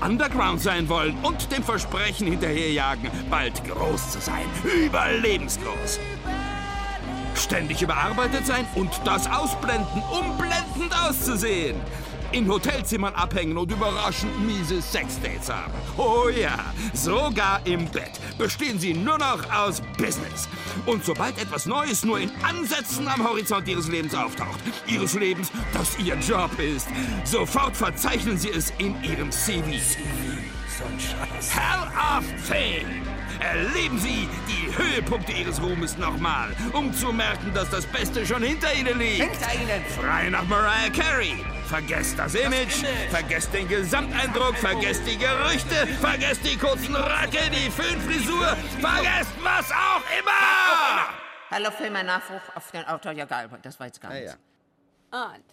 Underground 0.00 0.60
sein 0.60 0.88
wollen 0.88 1.18
und 1.24 1.50
dem 1.50 1.64
Versprechen 1.64 2.28
hinterherjagen, 2.28 3.10
bald 3.28 3.64
groß 3.64 4.12
zu 4.12 4.20
sein. 4.20 4.44
Überlebensgroß. 4.62 5.98
Ständig 7.34 7.82
überarbeitet 7.82 8.46
sein 8.46 8.64
und 8.76 8.92
das 9.04 9.26
ausblenden, 9.26 10.04
um 10.12 10.38
blendend 10.38 10.96
auszusehen. 10.96 11.80
In 12.32 12.48
Hotelzimmern 12.48 13.14
abhängen 13.14 13.58
und 13.58 13.70
überraschend 13.70 14.32
miese 14.46 14.80
Sexdates 14.80 15.50
haben. 15.50 15.72
Oh 15.98 16.30
ja, 16.30 16.58
sogar 16.94 17.60
im 17.66 17.84
Bett 17.90 18.12
bestehen 18.38 18.78
sie 18.78 18.94
nur 18.94 19.18
noch 19.18 19.44
aus 19.52 19.82
Business. 19.98 20.48
Und 20.86 21.04
sobald 21.04 21.38
etwas 21.38 21.66
Neues 21.66 22.04
nur 22.04 22.18
in 22.20 22.30
Ansätzen 22.42 23.06
am 23.06 23.22
Horizont 23.22 23.68
ihres 23.68 23.88
Lebens 23.88 24.14
auftaucht, 24.14 24.60
ihres 24.86 25.12
Lebens, 25.14 25.50
das 25.74 25.98
ihr 25.98 26.16
Job 26.20 26.58
ist, 26.58 26.88
sofort 27.24 27.76
verzeichnen 27.76 28.38
sie 28.38 28.50
es 28.50 28.72
in 28.78 28.94
ihrem 29.04 29.30
CV. 29.30 29.78
So 30.78 30.84
ein. 30.84 30.98
Hell 31.50 32.18
of 32.18 32.24
Fame! 32.42 33.21
Erleben 33.42 33.98
Sie 33.98 34.28
die 34.46 34.76
Höhepunkte 34.76 35.32
Ihres 35.32 35.60
Ruhmes 35.60 35.98
nochmal, 35.98 36.54
um 36.72 36.94
zu 36.94 37.12
merken, 37.12 37.52
dass 37.52 37.68
das 37.70 37.84
Beste 37.86 38.24
schon 38.24 38.42
hinter 38.42 38.72
Ihnen 38.72 38.98
liegt. 38.98 39.22
Hinter 39.22 39.54
Ihnen. 39.54 39.84
Frei 40.00 40.30
nach 40.30 40.44
Mariah 40.44 40.90
Carey. 40.90 41.34
Vergesst 41.66 42.18
das 42.18 42.34
Image, 42.34 42.84
vergesst 43.10 43.52
den 43.52 43.66
Gesamteindruck, 43.66 44.56
vergesst 44.56 45.02
die 45.06 45.16
Gerüchte, 45.16 45.86
vergesst 46.00 46.44
die 46.44 46.56
kurzen 46.56 46.94
Röcke, 46.94 47.50
die 47.50 47.70
Föhnfrisur, 47.70 48.56
vergesst 48.78 49.32
was 49.42 49.70
auch 49.72 50.02
immer! 50.18 51.08
Hallo 51.50 51.70
Film, 51.70 51.96
ein 51.96 52.06
Nachruf 52.06 52.42
auf 52.54 52.70
den 52.70 52.84
Autor 52.86 53.12
Jörg 53.12 53.30
Albrecht. 53.32 53.64
Das 53.64 53.80
war 53.80 53.86
jetzt 53.86 54.00
gar 54.00 54.12
nichts. 54.12 54.36
Und. 55.10 55.44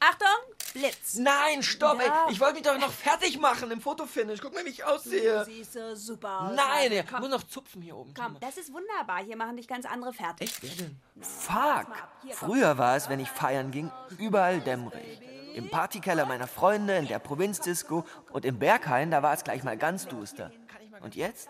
Achtung, 0.00 0.49
Blitz. 0.72 1.14
Nein, 1.16 1.62
stopp, 1.62 2.00
Ja. 2.00 2.26
ey. 2.26 2.32
Ich 2.32 2.40
wollte 2.40 2.54
mich 2.54 2.62
doch 2.62 2.78
noch 2.78 2.92
fertig 2.92 3.38
machen 3.40 3.70
im 3.70 3.80
Fotofinish. 3.80 4.40
Guck 4.40 4.54
mal, 4.54 4.64
wie 4.64 4.68
ich 4.70 4.84
aussehe. 4.84 5.40
Du 5.40 5.44
siehst 5.46 5.72
so 5.72 5.94
super 5.96 6.42
aus. 6.42 6.52
Nein, 6.54 6.92
ey. 6.92 7.04
Komm. 7.08 7.20
Muss 7.20 7.30
noch 7.30 7.42
zupfen 7.42 7.82
hier 7.82 7.96
oben. 7.96 8.14
Komm, 8.14 8.36
das 8.40 8.56
ist 8.56 8.72
wunderbar. 8.72 9.18
Hier 9.24 9.36
machen 9.36 9.56
dich 9.56 9.66
ganz 9.68 9.84
andere 9.86 10.12
fertig. 10.12 10.50
Echt? 10.50 10.62
Wer 10.62 10.86
denn? 10.86 11.00
Fuck. 11.20 11.86
Früher 12.32 12.78
war 12.78 12.96
es, 12.96 13.08
wenn 13.08 13.20
ich 13.20 13.28
feiern 13.28 13.70
ging, 13.70 13.90
überall 14.18 14.60
dämmerig. 14.60 15.20
Im 15.54 15.68
Partykeller 15.68 16.26
meiner 16.26 16.46
Freunde, 16.46 16.96
in 16.96 17.08
der 17.08 17.18
Provinzdisco 17.18 18.04
und 18.32 18.44
im 18.44 18.58
Berghain, 18.60 19.10
da 19.10 19.22
war 19.22 19.34
es 19.34 19.42
gleich 19.42 19.64
mal 19.64 19.76
ganz 19.76 20.06
duster. 20.06 20.52
Und 21.00 21.16
jetzt 21.16 21.48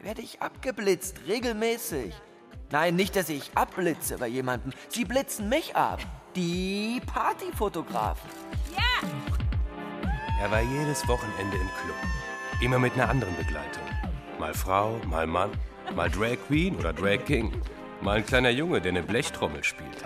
werde 0.00 0.22
ich 0.22 0.42
abgeblitzt, 0.42 1.16
regelmäßig. 1.28 2.14
Nein, 2.70 2.96
nicht, 2.96 3.16
dass 3.16 3.28
ich 3.28 3.50
abblitze 3.54 4.18
bei 4.18 4.26
jemandem. 4.26 4.72
Sie 4.88 5.04
blitzen 5.04 5.48
mich 5.48 5.74
ab. 5.76 6.00
Die 6.38 7.02
Partyfotografen. 7.04 8.30
Er 10.40 10.48
war 10.52 10.60
jedes 10.60 11.08
Wochenende 11.08 11.56
im 11.56 11.66
Club. 11.82 11.96
Immer 12.60 12.78
mit 12.78 12.92
einer 12.92 13.08
anderen 13.08 13.36
Begleitung. 13.36 13.82
Mal 14.38 14.54
Frau, 14.54 15.00
mal 15.08 15.26
Mann, 15.26 15.50
mal 15.96 16.08
Drag 16.08 16.36
Queen 16.46 16.76
oder 16.76 16.92
Drag 16.92 17.24
King. 17.24 17.50
Mal 18.02 18.18
ein 18.18 18.24
kleiner 18.24 18.50
Junge, 18.50 18.80
der 18.80 18.92
eine 18.92 19.02
Blechtrommel 19.02 19.64
spielte. 19.64 20.04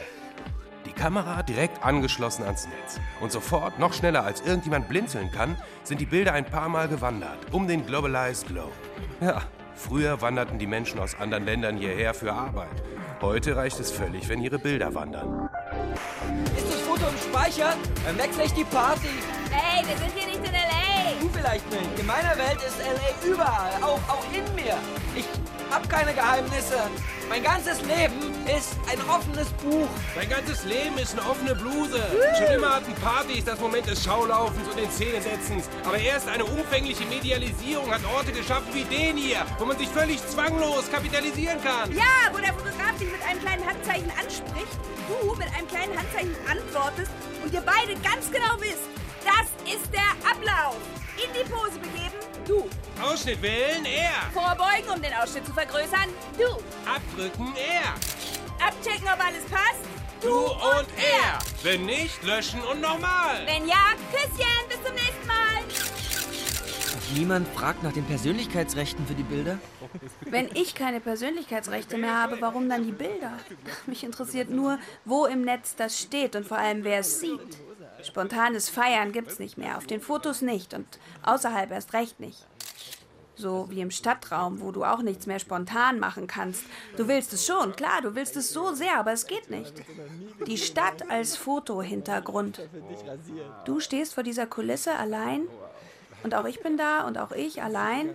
Die 0.87 0.93
Kamera 0.93 1.43
direkt 1.43 1.85
angeschlossen 1.85 2.45
ans 2.45 2.67
Netz. 2.67 2.99
Und 3.21 3.31
sofort, 3.31 3.79
noch 3.79 3.93
schneller 3.93 4.25
als 4.25 4.41
irgendjemand 4.41 4.89
blinzeln 4.89 5.31
kann, 5.33 5.55
sind 5.85 6.01
die 6.01 6.07
Bilder 6.07 6.33
ein 6.33 6.47
paar 6.47 6.71
Mal 6.71 6.89
gewandert. 6.89 7.37
Um 7.51 7.69
den 7.69 7.85
Globalized 7.85 8.47
Globe. 8.47 8.73
Ja, 9.21 9.43
früher 9.75 10.21
wanderten 10.21 10.59
die 10.59 10.67
Menschen 10.67 10.99
aus 10.99 11.15
anderen 11.19 11.45
Ländern 11.45 11.77
hierher 11.77 12.15
für 12.15 12.33
Arbeit. 12.33 12.83
Heute 13.21 13.57
reicht 13.57 13.79
es 13.79 13.91
völlig, 13.91 14.29
wenn 14.29 14.43
ihre 14.43 14.59
Bilder 14.59 14.95
wandern. 14.95 15.49
Ist 16.57 16.67
das 16.67 16.81
Foto 16.81 17.03
im 17.09 17.19
Speicher? 17.19 17.75
Dann 18.05 18.19
wechsle 18.19 18.45
ich 18.45 18.53
die 18.53 18.65
Party. 18.65 19.09
Hey, 19.51 19.87
wir 19.87 19.97
sind 19.97 20.13
hier 20.15 20.27
nicht 20.27 20.39
in 20.39 20.55
L.A. 20.55 20.82
Du 21.23 21.29
vielleicht 21.29 21.71
nicht. 21.71 22.01
In 22.01 22.07
meiner 22.07 22.37
Welt 22.37 22.59
ist 22.67 22.81
L.A. 22.81 23.25
überall, 23.25 23.71
auch, 23.81 24.01
auch 24.09 24.25
in 24.35 24.43
mir. 24.57 24.77
Ich 25.15 25.25
hab 25.71 25.89
keine 25.89 26.13
Geheimnisse. 26.13 26.83
Mein 27.29 27.45
ganzes 27.45 27.81
Leben 27.83 28.35
ist 28.45 28.75
ein 28.91 29.01
offenes 29.09 29.49
Buch. 29.63 29.87
Mein 30.17 30.29
ganzes 30.29 30.65
Leben 30.65 30.99
ist 30.99 31.13
eine 31.13 31.31
offene 31.31 31.55
Bluse. 31.55 32.03
Schon 32.37 32.57
immer 32.57 32.75
hatten 32.75 32.93
Partys 32.97 33.45
das 33.45 33.61
Moment 33.61 33.87
des 33.87 34.03
Schaulaufens 34.03 34.67
und 34.69 34.77
den 34.77 34.91
Szenesetzens. 34.91 35.69
Aber 35.85 35.97
erst 35.97 36.29
eine 36.29 36.45
umfängliche 36.45 37.05
Medialisierung 37.05 37.89
hat 37.89 38.01
Orte 38.17 38.33
geschaffen 38.33 38.75
wie 38.75 38.83
den 38.83 39.17
hier, 39.17 39.47
wo 39.61 39.65
man 39.65 39.79
sich 39.79 39.91
völlig 39.91 40.19
zwanglos 40.27 40.91
kapitalisieren 40.91 41.63
kann. 41.63 41.93
Ja, 41.93 42.33
wo 42.33 42.39
der 42.39 42.53
Fotograf 42.53 42.99
dich 42.99 43.13
mit 43.13 43.23
einem 43.23 43.39
kleinen 43.41 43.65
Handzeichen 43.65 44.11
anspricht, 44.19 44.75
du 45.07 45.37
mit 45.37 45.47
einem 45.55 45.69
kleinen 45.69 45.97
Handzeichen 45.97 46.35
antwortest 46.51 47.13
und 47.45 47.55
ihr 47.55 47.63
beide 47.63 47.95
ganz 48.01 48.29
genau 48.33 48.59
wisst, 48.59 48.91
das 49.23 49.47
ist 49.73 49.87
der 49.95 50.11
Ablauf. 50.29 50.75
Pose 51.53 51.79
begeben, 51.79 52.19
du. 52.47 52.69
Ausschnitt 53.03 53.43
wählen, 53.43 53.85
er. 53.85 54.31
Vorbeugen, 54.33 54.91
um 54.95 55.03
den 55.03 55.13
Ausschnitt 55.15 55.47
zu 55.47 55.53
vergrößern, 55.53 56.09
du. 56.39 56.49
Abdrücken, 56.89 57.53
er. 57.57 57.95
Abchecken, 58.67 59.09
ob 59.09 59.25
alles 59.25 59.45
passt, 59.51 59.85
Du 60.23 60.37
und 60.37 60.87
er. 60.99 61.41
Wenn 61.65 61.85
nicht, 61.85 62.23
löschen 62.23 62.61
und 62.63 62.81
nochmal. 62.81 63.45
Wenn 63.45 63.67
ja, 63.67 63.95
Küsschen, 64.13 64.69
bis 64.69 64.77
zum 64.85 64.95
nächsten 64.95 65.27
Mal. 65.27 65.43
Niemand 67.17 67.49
fragt 67.49 67.83
nach 67.83 67.93
den 67.93 68.05
Persönlichkeitsrechten 68.05 69.05
für 69.05 69.15
die 69.15 69.25
Bilder. 69.25 69.59
Wenn 70.21 70.49
ich 70.55 70.77
keine 70.77 71.01
Persönlichkeitsrechte 71.01 71.99
mehr 71.99 72.15
habe, 72.15 72.41
warum 72.41 72.69
dann 72.69 72.85
die 72.85 72.93
Bilder? 72.93 73.33
Mich 73.87 74.05
interessiert 74.05 74.49
nur, 74.49 74.79
wo 75.05 75.27
im 75.27 75.43
Netz 75.43 75.75
das 75.75 75.99
steht 75.99 76.37
und 76.37 76.47
vor 76.47 76.59
allem, 76.59 76.85
wer 76.85 77.01
es 77.01 77.19
sieht. 77.19 77.59
Spontanes 78.05 78.69
Feiern 78.69 79.13
gibt's 79.13 79.39
nicht 79.39 79.59
mehr, 79.59 79.77
auf 79.77 79.87
den 79.87 80.01
Fotos 80.01 80.43
nicht 80.43 80.75
und 80.75 80.87
außerhalb 81.23 81.71
erst 81.71 81.93
recht 81.93 82.21
nicht. 82.21 82.47
So 83.35 83.67
wie 83.71 83.81
im 83.81 83.91
Stadtraum, 83.91 84.61
wo 84.61 84.73
du 84.73 84.85
auch 84.85 85.01
nichts 85.03 85.27
mehr 85.27 85.39
spontan 85.39 85.99
machen 85.99 86.27
kannst. 86.27 86.65
Du 86.97 87.09
willst 87.09 87.33
es 87.33 87.47
schon, 87.47 87.75
klar, 87.75 88.03
du 88.03 88.15
willst 88.15 88.37
es 88.37 88.53
so 88.53 88.75
sehr, 88.75 88.99
aber 88.99 89.13
es 89.13 89.27
geht 89.27 89.51
nicht. 89.51 89.73
Die 90.47 90.59
Stadt 90.59 91.11
als 91.11 91.37
Fotohintergrund. 91.37 92.61
Du 93.65 93.81
stehst 93.81 94.15
vor 94.15 94.23
dieser 94.23 94.47
Kulisse 94.47 94.95
allein 94.95 95.49
und 96.23 96.35
auch 96.35 96.45
ich 96.45 96.63
bin 96.63 96.77
da 96.77 97.07
und 97.07 97.19
auch 97.19 97.33
ich 97.33 97.63
allein. 97.63 98.15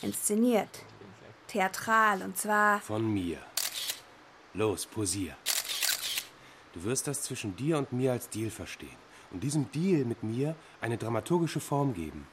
Inszeniert. 0.00 0.80
Theatral 1.48 2.22
und 2.22 2.36
zwar 2.36 2.80
Von 2.80 3.12
mir. 3.12 3.38
Los, 4.54 4.86
posier. 4.86 5.36
Du 6.72 6.84
wirst 6.84 7.06
das 7.06 7.22
zwischen 7.22 7.54
dir 7.56 7.78
und 7.78 7.92
mir 7.92 8.12
als 8.12 8.28
Deal 8.28 8.50
verstehen. 8.50 8.96
und 9.32 9.42
diesem 9.42 9.70
Deal 9.72 10.04
mit 10.04 10.22
mir 10.22 10.54
eine 10.80 10.98
dramaturgische 10.98 11.60
Form 11.60 11.94
geben. 11.94 12.26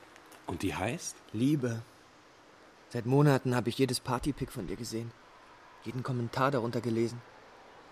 Und 0.48 0.64
die 0.64 0.76
heißt? 0.76 1.16
Liebe. 1.32 1.82
Seit 2.90 3.06
Monaten 3.06 3.56
habe 3.56 3.70
ich 3.70 3.78
jedes 3.78 4.00
Partypick 4.00 4.52
von 4.52 4.68
dir 4.68 4.76
gesehen. 4.76 5.12
Jeden 5.84 6.04
Kommentar 6.04 6.52
darunter 6.52 6.82
gelesen. 6.82 7.22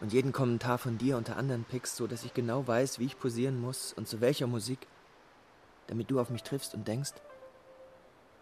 Und 0.01 0.11
jeden 0.11 0.31
Kommentar 0.31 0.77
von 0.77 0.97
dir 0.97 1.17
unter 1.17 1.37
anderen 1.37 1.63
Picks, 1.63 1.95
so 1.95 2.05
dass 2.05 2.25
ich 2.25 2.33
genau 2.33 2.67
weiß, 2.67 2.99
wie 2.99 3.05
ich 3.05 3.17
posieren 3.17 3.61
muss 3.61 3.93
und 3.93 4.07
zu 4.07 4.21
welcher 4.21 4.47
Musik, 4.47 4.87
damit 5.87 6.11
du 6.11 6.19
auf 6.19 6.29
mich 6.29 6.43
triffst 6.43 6.75
und 6.75 6.87
denkst, 6.87 7.13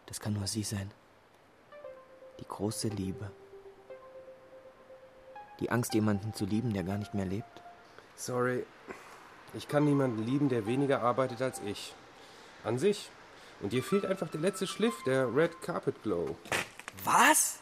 das 0.08 0.20
kann 0.20 0.34
nur 0.34 0.48
sie 0.48 0.64
sein. 0.64 0.92
Die 2.40 2.48
große 2.48 2.90
Liebe. 2.90 3.32
Die 5.60 5.70
Angst, 5.70 5.94
jemanden 5.94 6.34
zu 6.34 6.46
lieben, 6.46 6.74
der 6.74 6.84
gar 6.84 6.98
nicht 6.98 7.14
mehr 7.14 7.26
lebt. 7.26 7.65
Sorry, 8.16 8.66
ich 9.54 9.68
kann 9.68 9.86
niemanden 9.86 10.26
lieben, 10.26 10.50
der 10.50 10.66
weniger 10.66 11.02
arbeitet 11.02 11.42
als 11.42 11.62
ich. 11.66 11.94
An 12.64 12.78
sich. 12.78 13.10
Und 13.62 13.74
dir 13.74 13.84
fehlt 13.84 14.06
einfach 14.06 14.30
der 14.30 14.42
letzte 14.42 14.68
Schliff, 14.68 14.96
der 15.06 15.34
Red 15.34 15.62
Carpet 15.62 16.02
Glow. 16.04 16.36
Was? 17.04 17.60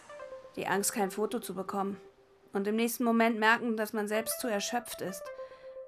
Die 0.55 0.67
Angst, 0.67 0.93
kein 0.93 1.11
Foto 1.11 1.39
zu 1.39 1.53
bekommen. 1.53 1.99
Und 2.51 2.67
im 2.67 2.75
nächsten 2.75 3.03
Moment 3.03 3.39
merken, 3.39 3.77
dass 3.77 3.93
man 3.93 4.07
selbst 4.07 4.39
zu 4.39 4.47
erschöpft 4.47 5.01
ist. 5.01 5.23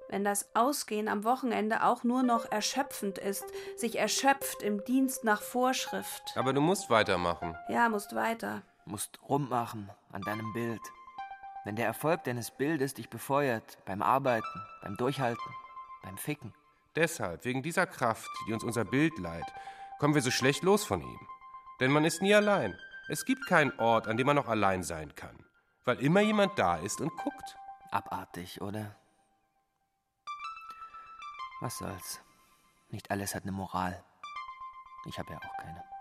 Wenn 0.08 0.22
das 0.22 0.48
Ausgehen 0.54 1.08
am 1.08 1.24
Wochenende 1.24 1.82
auch 1.82 2.04
nur 2.04 2.22
noch 2.22 2.50
erschöpfend 2.50 3.18
ist, 3.18 3.44
sich 3.76 3.98
erschöpft 3.98 4.62
im 4.62 4.84
Dienst 4.84 5.24
nach 5.24 5.42
Vorschrift. 5.42 6.22
Aber 6.36 6.52
du 6.52 6.60
musst 6.60 6.90
weitermachen. 6.90 7.56
Ja, 7.68 7.88
musst 7.88 8.14
weiter. 8.14 8.62
Musst 8.84 9.18
rummachen 9.28 9.90
an 10.12 10.22
deinem 10.22 10.52
Bild. 10.52 10.80
Wenn 11.66 11.74
der 11.74 11.86
Erfolg 11.86 12.22
deines 12.22 12.52
Bildes 12.52 12.94
dich 12.94 13.10
befeuert, 13.10 13.84
beim 13.86 14.00
Arbeiten, 14.00 14.62
beim 14.82 14.96
Durchhalten, 14.96 15.52
beim 16.04 16.16
Ficken. 16.16 16.54
Deshalb, 16.94 17.44
wegen 17.44 17.60
dieser 17.60 17.88
Kraft, 17.88 18.30
die 18.46 18.52
uns 18.52 18.62
unser 18.62 18.84
Bild 18.84 19.18
leiht, 19.18 19.52
kommen 19.98 20.14
wir 20.14 20.22
so 20.22 20.30
schlecht 20.30 20.62
los 20.62 20.84
von 20.84 21.02
ihm. 21.02 21.18
Denn 21.80 21.90
man 21.90 22.04
ist 22.04 22.22
nie 22.22 22.32
allein. 22.32 22.78
Es 23.08 23.24
gibt 23.24 23.48
keinen 23.48 23.76
Ort, 23.80 24.06
an 24.06 24.16
dem 24.16 24.28
man 24.28 24.36
noch 24.36 24.46
allein 24.46 24.84
sein 24.84 25.12
kann. 25.16 25.44
Weil 25.84 25.98
immer 25.98 26.20
jemand 26.20 26.56
da 26.56 26.76
ist 26.76 27.00
und 27.00 27.10
guckt. 27.16 27.56
Abartig, 27.90 28.60
oder? 28.60 28.94
Was 31.60 31.78
soll's? 31.78 32.20
Nicht 32.90 33.10
alles 33.10 33.34
hat 33.34 33.42
eine 33.42 33.50
Moral. 33.50 34.04
Ich 35.06 35.18
habe 35.18 35.32
ja 35.32 35.38
auch 35.38 35.56
keine. 35.56 35.95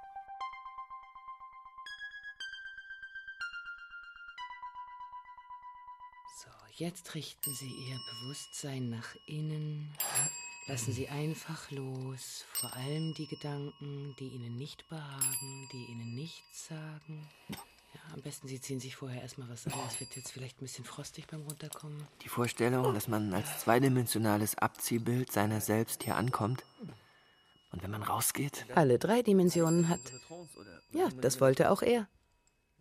Jetzt 6.75 7.15
richten 7.15 7.53
Sie 7.53 7.71
Ihr 7.71 7.99
Bewusstsein 8.11 8.89
nach 8.89 9.15
innen. 9.27 9.93
Lassen 10.67 10.93
Sie 10.93 11.07
einfach 11.09 11.69
los, 11.71 12.45
vor 12.53 12.73
allem 12.73 13.13
die 13.13 13.27
Gedanken, 13.27 14.15
die 14.19 14.29
Ihnen 14.29 14.55
nicht 14.55 14.87
behagen, 14.89 15.69
die 15.71 15.85
Ihnen 15.91 16.15
nichts 16.15 16.67
sagen. 16.67 17.29
Ja, 17.49 18.01
am 18.13 18.21
besten 18.21 18.47
Sie 18.47 18.59
ziehen 18.59 18.79
sich 18.79 18.95
vorher 18.95 19.21
erstmal 19.21 19.47
was 19.47 19.67
an. 19.67 19.73
Es 19.87 19.99
wird 19.99 20.15
jetzt 20.15 20.31
vielleicht 20.31 20.57
ein 20.57 20.65
bisschen 20.65 20.83
frostig 20.83 21.27
beim 21.27 21.43
Runterkommen. 21.43 22.07
Die 22.23 22.29
Vorstellung, 22.29 22.93
dass 22.93 23.07
man 23.07 23.33
als 23.33 23.59
zweidimensionales 23.59 24.57
Abziehbild 24.57 25.31
seiner 25.31 25.61
selbst 25.61 26.03
hier 26.03 26.15
ankommt 26.15 26.63
und 27.71 27.83
wenn 27.83 27.91
man 27.91 28.03
rausgeht. 28.03 28.65
Alle 28.73 28.97
drei 28.97 29.21
Dimensionen 29.21 29.87
hat. 29.87 30.01
Ja, 30.91 31.09
das 31.21 31.39
wollte 31.41 31.69
auch 31.69 31.83
er. 31.83 32.07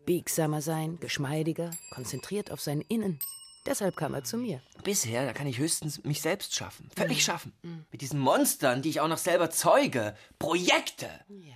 Biegsamer 0.07 0.63
sein, 0.63 0.99
geschmeidiger, 1.01 1.71
konzentriert 1.91 2.51
auf 2.51 2.61
sein 2.61 2.81
Innen. 2.81 3.19
Deshalb 3.67 3.97
kam 3.97 4.13
er 4.15 4.25
zu 4.25 4.37
mir. 4.37 4.61
Bisher, 4.83 5.25
da 5.25 5.33
kann 5.33 5.47
ich 5.47 5.59
höchstens 5.59 6.05
mich 6.05 6.21
selbst 6.21 6.55
schaffen. 6.55 6.91
Völlig 6.95 7.25
schaffen. 7.25 7.53
Mit 7.91 8.03
diesen 8.03 8.21
Monstern, 8.21 8.83
die 8.83 8.91
ich 8.91 9.01
auch 9.01 9.09
noch 9.09 9.19
selber 9.19 9.51
zeuge. 9.51 10.17
Projekte. 10.39 11.09
Ja. 11.29 11.55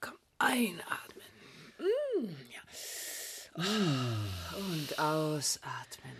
Komm, 0.00 0.14
einatmen. 0.38 1.24
Mm, 1.78 2.28
ja. 2.52 3.64
Und 4.56 4.98
ausatmen. 4.98 6.16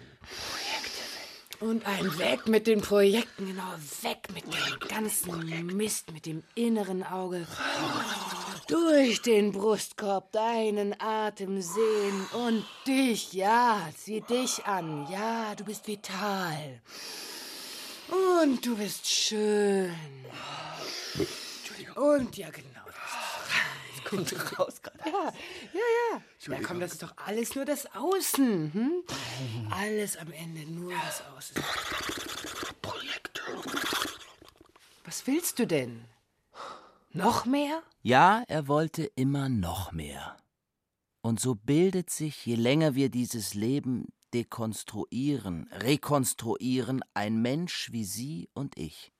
Und 1.64 1.86
ein 1.86 2.18
Weg 2.18 2.46
mit 2.46 2.66
den 2.66 2.82
Projekten, 2.82 3.46
genau, 3.46 3.72
weg 4.02 4.28
mit 4.34 4.44
dem 4.44 4.86
ganzen 4.86 5.64
Mist, 5.74 6.12
mit 6.12 6.26
dem 6.26 6.42
inneren 6.54 7.02
Auge. 7.02 7.46
Durch 8.68 9.22
den 9.22 9.50
Brustkorb 9.50 10.30
deinen 10.32 10.94
Atem 11.00 11.62
sehen 11.62 12.26
und 12.32 12.66
dich, 12.86 13.32
ja, 13.32 13.80
sieh 13.96 14.20
dich 14.20 14.66
an. 14.66 15.08
Ja, 15.10 15.54
du 15.54 15.64
bist 15.64 15.86
vital. 15.86 16.82
Und 18.42 18.66
du 18.66 18.76
bist 18.76 19.06
schön. 19.06 19.94
Und 21.94 22.36
ja, 22.36 22.50
genau. 22.50 22.83
Kommt 24.16 24.32
raus 24.58 24.82
gerade. 24.82 24.98
Ja, 25.04 25.32
ja, 25.72 25.80
ja. 26.12 26.54
Ja, 26.54 26.60
komm, 26.62 26.80
das 26.80 26.92
ist 26.92 27.02
doch 27.02 27.16
alles 27.16 27.54
nur 27.54 27.64
das 27.64 27.86
Außen. 27.94 28.72
Hm? 28.72 29.02
Alles 29.70 30.16
am 30.16 30.32
Ende 30.32 30.70
nur 30.70 30.92
das 30.92 31.22
Außen. 31.36 31.62
Was 35.04 35.26
willst 35.26 35.58
du 35.58 35.66
denn? 35.66 36.04
Noch 37.12 37.44
mehr? 37.44 37.82
Ja, 38.02 38.42
er 38.48 38.66
wollte 38.66 39.04
immer 39.14 39.48
noch 39.48 39.92
mehr. 39.92 40.36
Und 41.22 41.40
so 41.40 41.54
bildet 41.54 42.10
sich, 42.10 42.44
je 42.44 42.56
länger 42.56 42.94
wir 42.94 43.08
dieses 43.08 43.54
Leben 43.54 44.08
dekonstruieren, 44.34 45.68
rekonstruieren, 45.72 47.04
ein 47.14 47.40
Mensch 47.40 47.92
wie 47.92 48.04
Sie 48.04 48.50
und 48.52 48.76
ich. 48.76 49.12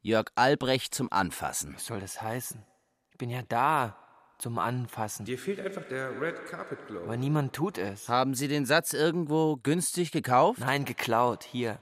Jörg 0.00 0.30
Albrecht 0.34 0.94
zum 0.94 1.12
Anfassen. 1.12 1.74
Was 1.74 1.86
soll 1.86 2.00
das 2.00 2.22
heißen? 2.22 2.64
Ich 3.10 3.18
bin 3.18 3.28
ja 3.28 3.42
da 3.42 3.96
zum 4.42 4.58
Anfassen. 4.58 5.24
Dir 5.24 5.38
fehlt 5.38 5.60
einfach 5.60 5.84
der 5.84 6.20
Red 6.20 6.46
Carpet 6.46 6.86
Glow. 6.88 7.04
Aber 7.04 7.16
niemand 7.16 7.52
tut 7.52 7.78
es. 7.78 8.08
Haben 8.08 8.34
Sie 8.34 8.48
den 8.48 8.66
Satz 8.66 8.92
irgendwo 8.92 9.56
günstig 9.62 10.10
gekauft? 10.10 10.58
Nein, 10.58 10.84
geklaut. 10.84 11.44
Hier. 11.44 11.78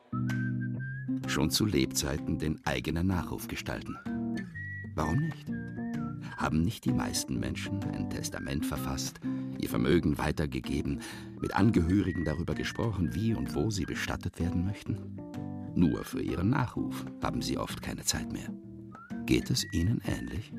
Schon 1.27 1.49
zu 1.51 1.65
Lebzeiten 1.65 2.39
den 2.39 2.61
eigenen 2.67 3.07
Nachruf 3.07 3.49
gestalten. 3.49 3.97
Warum 4.95 5.17
nicht? 5.21 5.49
Haben 6.37 6.61
nicht 6.61 6.85
die 6.85 6.93
meisten 6.93 7.41
Menschen 7.41 7.83
ein 7.95 8.11
Testament 8.11 8.67
verfasst, 8.67 9.21
ihr 9.59 9.69
Vermögen 9.71 10.19
weitergegeben, 10.19 11.01
mit 11.41 11.55
Angehörigen 11.55 12.27
darüber 12.27 12.55
gesprochen, 12.55 13.15
wie 13.15 13.33
und 13.33 13.55
wo 13.55 13.71
sie 13.71 13.87
bestattet 13.87 14.39
werden 14.39 14.67
möchten? 14.67 15.17
Nur 15.75 16.05
für 16.05 16.21
ihren 16.21 16.51
Nachruf 16.51 17.07
haben 17.23 17.41
sie 17.41 17.57
oft 17.57 17.81
keine 17.81 18.05
Zeit 18.05 18.31
mehr. 18.31 18.51
Geht 19.25 19.49
es 19.49 19.65
ihnen 19.73 20.03
ähnlich? 20.05 20.53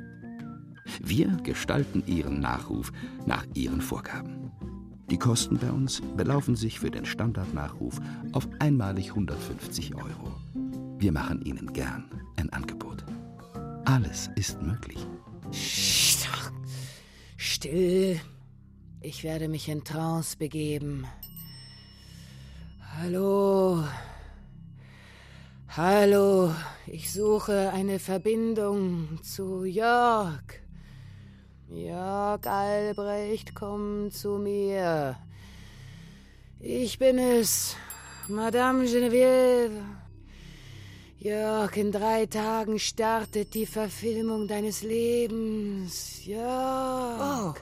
Wir 1.01 1.27
gestalten 1.43 2.03
ihren 2.05 2.39
Nachruf 2.39 2.91
nach 3.25 3.45
ihren 3.53 3.81
Vorgaben. 3.81 4.51
Die 5.09 5.19
Kosten 5.19 5.57
bei 5.57 5.69
uns 5.69 6.01
belaufen 6.15 6.55
sich 6.55 6.79
für 6.79 6.89
den 6.89 7.05
Standardnachruf 7.05 7.99
auf 8.31 8.47
einmalig 8.59 9.09
150 9.09 9.95
Euro. 9.95 10.33
Wir 10.99 11.11
machen 11.11 11.41
Ihnen 11.41 11.73
gern 11.73 12.09
ein 12.37 12.49
Angebot. 12.53 13.03
Alles 13.85 14.29
ist 14.35 14.61
möglich. 14.61 15.05
Still. 17.35 18.21
Ich 19.01 19.23
werde 19.23 19.49
mich 19.49 19.67
in 19.67 19.83
Trance 19.83 20.37
begeben. 20.37 21.05
Hallo. 22.97 23.83
Hallo. 25.75 26.53
Ich 26.87 27.11
suche 27.11 27.71
eine 27.73 27.99
Verbindung 27.99 29.19
zu 29.23 29.65
Jörg. 29.65 30.60
Jörg 31.73 32.45
Albrecht, 32.47 33.55
komm 33.55 34.11
zu 34.11 34.37
mir. 34.37 35.15
Ich 36.59 36.99
bin 36.99 37.17
es, 37.17 37.77
Madame 38.27 38.83
Geneviève. 38.83 39.81
Jörg, 41.17 41.77
in 41.77 41.93
drei 41.93 42.25
Tagen 42.25 42.77
startet 42.77 43.53
die 43.53 43.65
Verfilmung 43.65 44.49
deines 44.49 44.83
Lebens. 44.83 46.25
Jörg. 46.25 46.41
Oh. 47.21 47.53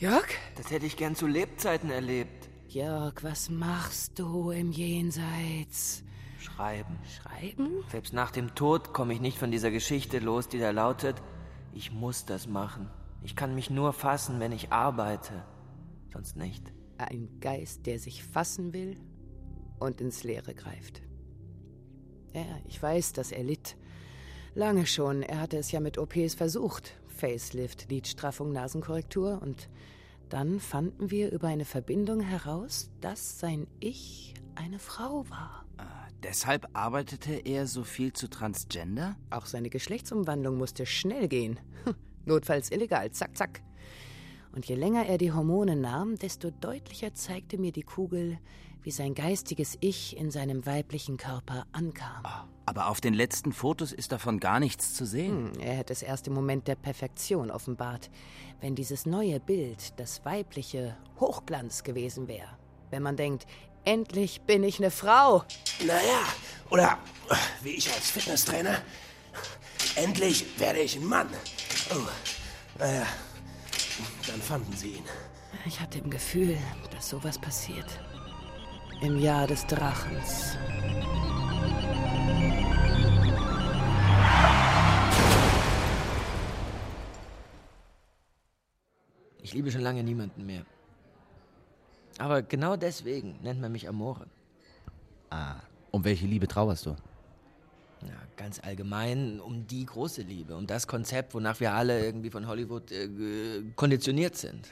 Jörg? 0.00 0.26
Das 0.56 0.72
hätte 0.72 0.86
ich 0.86 0.96
gern 0.96 1.14
zu 1.14 1.28
Lebzeiten 1.28 1.90
erlebt. 1.90 2.48
Jörg, 2.66 3.22
was 3.22 3.48
machst 3.48 4.18
du 4.18 4.50
im 4.50 4.72
Jenseits? 4.72 6.02
Schreiben. 6.40 6.98
Schreiben? 7.22 7.84
Selbst 7.92 8.12
nach 8.12 8.32
dem 8.32 8.56
Tod 8.56 8.92
komme 8.92 9.14
ich 9.14 9.20
nicht 9.20 9.38
von 9.38 9.52
dieser 9.52 9.70
Geschichte 9.70 10.18
los, 10.18 10.48
die 10.48 10.58
da 10.58 10.72
lautet, 10.72 11.22
ich 11.74 11.92
muss 11.92 12.24
das 12.24 12.48
machen. 12.48 12.90
Ich 13.24 13.34
kann 13.34 13.54
mich 13.54 13.70
nur 13.70 13.94
fassen, 13.94 14.38
wenn 14.38 14.52
ich 14.52 14.70
arbeite. 14.70 15.42
Sonst 16.12 16.36
nicht. 16.36 16.72
Ein 16.98 17.40
Geist, 17.40 17.86
der 17.86 17.98
sich 17.98 18.22
fassen 18.22 18.74
will 18.74 19.00
und 19.80 20.02
ins 20.02 20.22
Leere 20.24 20.54
greift. 20.54 21.02
Ja, 22.34 22.44
ich 22.68 22.80
weiß, 22.80 23.14
dass 23.14 23.32
er 23.32 23.42
litt. 23.42 23.76
Lange 24.54 24.86
schon. 24.86 25.22
Er 25.22 25.40
hatte 25.40 25.56
es 25.56 25.72
ja 25.72 25.80
mit 25.80 25.96
OPs 25.96 26.34
versucht. 26.34 26.92
Facelift, 27.08 27.90
Lidstraffung, 27.90 28.52
Nasenkorrektur. 28.52 29.40
Und 29.40 29.70
dann 30.28 30.60
fanden 30.60 31.10
wir 31.10 31.32
über 31.32 31.48
eine 31.48 31.64
Verbindung 31.64 32.20
heraus, 32.20 32.90
dass 33.00 33.40
sein 33.40 33.66
Ich 33.80 34.34
eine 34.54 34.78
Frau 34.78 35.28
war. 35.30 35.64
deshalb 36.22 36.68
arbeitete 36.74 37.34
er 37.34 37.66
so 37.66 37.84
viel 37.84 38.12
zu 38.12 38.28
Transgender? 38.28 39.16
Auch 39.30 39.46
seine 39.46 39.70
Geschlechtsumwandlung 39.70 40.58
musste 40.58 40.84
schnell 40.84 41.26
gehen. 41.28 41.58
Notfalls 42.26 42.70
illegal, 42.70 43.10
zack, 43.10 43.36
zack. 43.36 43.62
Und 44.52 44.66
je 44.66 44.76
länger 44.76 45.06
er 45.06 45.18
die 45.18 45.32
Hormone 45.32 45.74
nahm, 45.74 46.16
desto 46.16 46.50
deutlicher 46.50 47.12
zeigte 47.14 47.58
mir 47.58 47.72
die 47.72 47.82
Kugel, 47.82 48.38
wie 48.82 48.90
sein 48.90 49.14
geistiges 49.14 49.76
Ich 49.80 50.16
in 50.16 50.30
seinem 50.30 50.64
weiblichen 50.66 51.16
Körper 51.16 51.66
ankam. 51.72 52.22
Aber 52.66 52.88
auf 52.88 53.00
den 53.00 53.14
letzten 53.14 53.52
Fotos 53.52 53.92
ist 53.92 54.12
davon 54.12 54.38
gar 54.40 54.60
nichts 54.60 54.94
zu 54.94 55.06
sehen. 55.06 55.52
Hm, 55.54 55.60
er 55.60 55.74
hätte 55.74 55.92
es 55.92 56.02
erst 56.02 56.28
im 56.28 56.34
Moment 56.34 56.68
der 56.68 56.76
Perfektion 56.76 57.50
offenbart, 57.50 58.10
wenn 58.60 58.74
dieses 58.74 59.06
neue 59.06 59.40
Bild 59.40 59.98
das 59.98 60.24
weibliche 60.24 60.96
Hochglanz 61.18 61.82
gewesen 61.82 62.28
wäre. 62.28 62.58
Wenn 62.90 63.02
man 63.02 63.16
denkt, 63.16 63.46
endlich 63.84 64.42
bin 64.42 64.62
ich 64.62 64.78
eine 64.78 64.90
Frau. 64.90 65.44
Naja, 65.84 66.22
oder 66.70 66.98
wie 67.62 67.70
ich 67.70 67.92
als 67.92 68.10
Fitnesstrainer, 68.10 68.82
endlich 69.96 70.58
werde 70.58 70.80
ich 70.80 70.96
ein 70.96 71.04
Mann. 71.04 71.28
Oh, 71.90 72.08
naja, 72.78 73.06
dann 74.26 74.40
fanden 74.40 74.72
sie 74.72 74.94
ihn. 74.94 75.04
Ich 75.66 75.80
hatte 75.80 75.98
im 75.98 76.10
Gefühl, 76.10 76.58
dass 76.90 77.08
sowas 77.08 77.38
passiert. 77.38 77.86
Im 79.00 79.18
Jahr 79.18 79.46
des 79.46 79.66
Drachens. 79.66 80.56
Ich 89.42 89.52
liebe 89.52 89.70
schon 89.70 89.82
lange 89.82 90.02
niemanden 90.02 90.46
mehr. 90.46 90.64
Aber 92.18 92.42
genau 92.42 92.76
deswegen 92.76 93.38
nennt 93.42 93.60
man 93.60 93.72
mich 93.72 93.88
Amore. 93.88 94.26
Ah, 95.30 95.56
um 95.90 96.04
welche 96.04 96.26
Liebe 96.26 96.48
trauerst 96.48 96.86
du? 96.86 96.96
Ja, 98.06 98.14
ganz 98.36 98.60
allgemein 98.62 99.40
um 99.40 99.66
die 99.66 99.86
große 99.86 100.22
Liebe, 100.22 100.56
um 100.56 100.66
das 100.66 100.86
Konzept, 100.86 101.34
wonach 101.34 101.60
wir 101.60 101.72
alle 101.72 102.04
irgendwie 102.04 102.30
von 102.30 102.46
Hollywood 102.46 102.90
äh, 102.92 103.08
konditioniert 103.76 104.36
sind. 104.36 104.68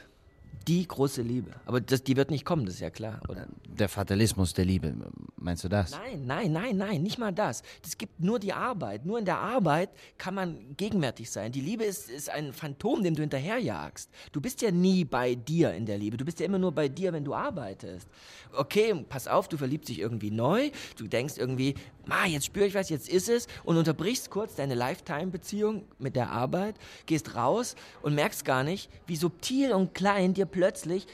Die 0.67 0.87
große 0.87 1.21
Liebe. 1.21 1.51
Aber 1.65 1.81
das, 1.81 2.03
die 2.03 2.15
wird 2.15 2.31
nicht 2.31 2.45
kommen, 2.45 2.65
das 2.65 2.75
ist 2.75 2.79
ja 2.79 2.89
klar, 2.89 3.19
oder? 3.27 3.47
Der 3.67 3.89
Fatalismus 3.89 4.53
der 4.53 4.63
Liebe, 4.63 4.93
meinst 5.35 5.65
du 5.65 5.67
das? 5.67 5.91
Nein, 5.91 6.25
nein, 6.25 6.53
nein, 6.53 6.77
nein, 6.77 7.03
nicht 7.03 7.17
mal 7.17 7.33
das. 7.33 7.63
Es 7.83 7.97
gibt 7.97 8.21
nur 8.21 8.39
die 8.39 8.53
Arbeit. 8.53 9.05
Nur 9.05 9.19
in 9.19 9.25
der 9.25 9.39
Arbeit 9.39 9.89
kann 10.17 10.35
man 10.35 10.57
gegenwärtig 10.77 11.29
sein. 11.29 11.51
Die 11.51 11.59
Liebe 11.59 11.83
ist, 11.83 12.09
ist 12.09 12.29
ein 12.29 12.53
Phantom, 12.53 13.03
dem 13.03 13.13
du 13.13 13.21
hinterherjagst. 13.21 14.09
Du 14.31 14.39
bist 14.39 14.61
ja 14.61 14.71
nie 14.71 15.03
bei 15.03 15.35
dir 15.35 15.73
in 15.73 15.85
der 15.85 15.97
Liebe. 15.97 16.15
Du 16.15 16.23
bist 16.23 16.39
ja 16.39 16.45
immer 16.45 16.59
nur 16.59 16.71
bei 16.71 16.87
dir, 16.87 17.11
wenn 17.11 17.25
du 17.25 17.33
arbeitest. 17.33 18.07
Okay, 18.53 18.95
pass 19.09 19.27
auf, 19.27 19.49
du 19.49 19.57
verliebst 19.57 19.89
dich 19.89 19.99
irgendwie 19.99 20.31
neu. 20.31 20.71
Du 20.95 21.07
denkst 21.07 21.33
irgendwie, 21.37 21.75
ma, 22.05 22.25
jetzt 22.25 22.45
spüre 22.45 22.65
ich 22.65 22.75
was, 22.75 22.89
jetzt 22.89 23.09
ist 23.09 23.29
es. 23.29 23.47
Und 23.63 23.77
unterbrichst 23.77 24.29
kurz 24.29 24.55
deine 24.55 24.75
Lifetime-Beziehung 24.75 25.83
mit 25.99 26.15
der 26.15 26.31
Arbeit, 26.31 26.75
gehst 27.05 27.35
raus 27.35 27.75
und 28.01 28.15
merkst 28.15 28.45
gar 28.45 28.63
nicht, 28.63 28.89
wie 29.07 29.15
subtil 29.15 29.73
und 29.73 29.93
klein 29.93 30.33
dir 30.33 30.45
plötzlich 30.45 31.07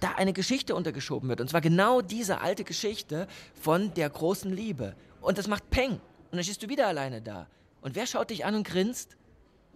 da 0.00 0.12
eine 0.12 0.32
Geschichte 0.32 0.74
untergeschoben 0.74 1.28
wird. 1.28 1.40
Und 1.40 1.50
zwar 1.50 1.60
genau 1.60 2.00
diese 2.00 2.40
alte 2.40 2.64
Geschichte 2.64 3.26
von 3.54 3.92
der 3.94 4.08
großen 4.10 4.52
Liebe. 4.52 4.94
Und 5.20 5.38
das 5.38 5.48
macht 5.48 5.68
Peng. 5.70 5.92
Und 5.92 6.00
dann 6.32 6.44
stehst 6.44 6.62
du 6.62 6.68
wieder 6.68 6.86
alleine 6.86 7.22
da. 7.22 7.46
Und 7.80 7.94
wer 7.94 8.06
schaut 8.06 8.30
dich 8.30 8.44
an 8.44 8.54
und 8.54 8.66
grinst? 8.66 9.16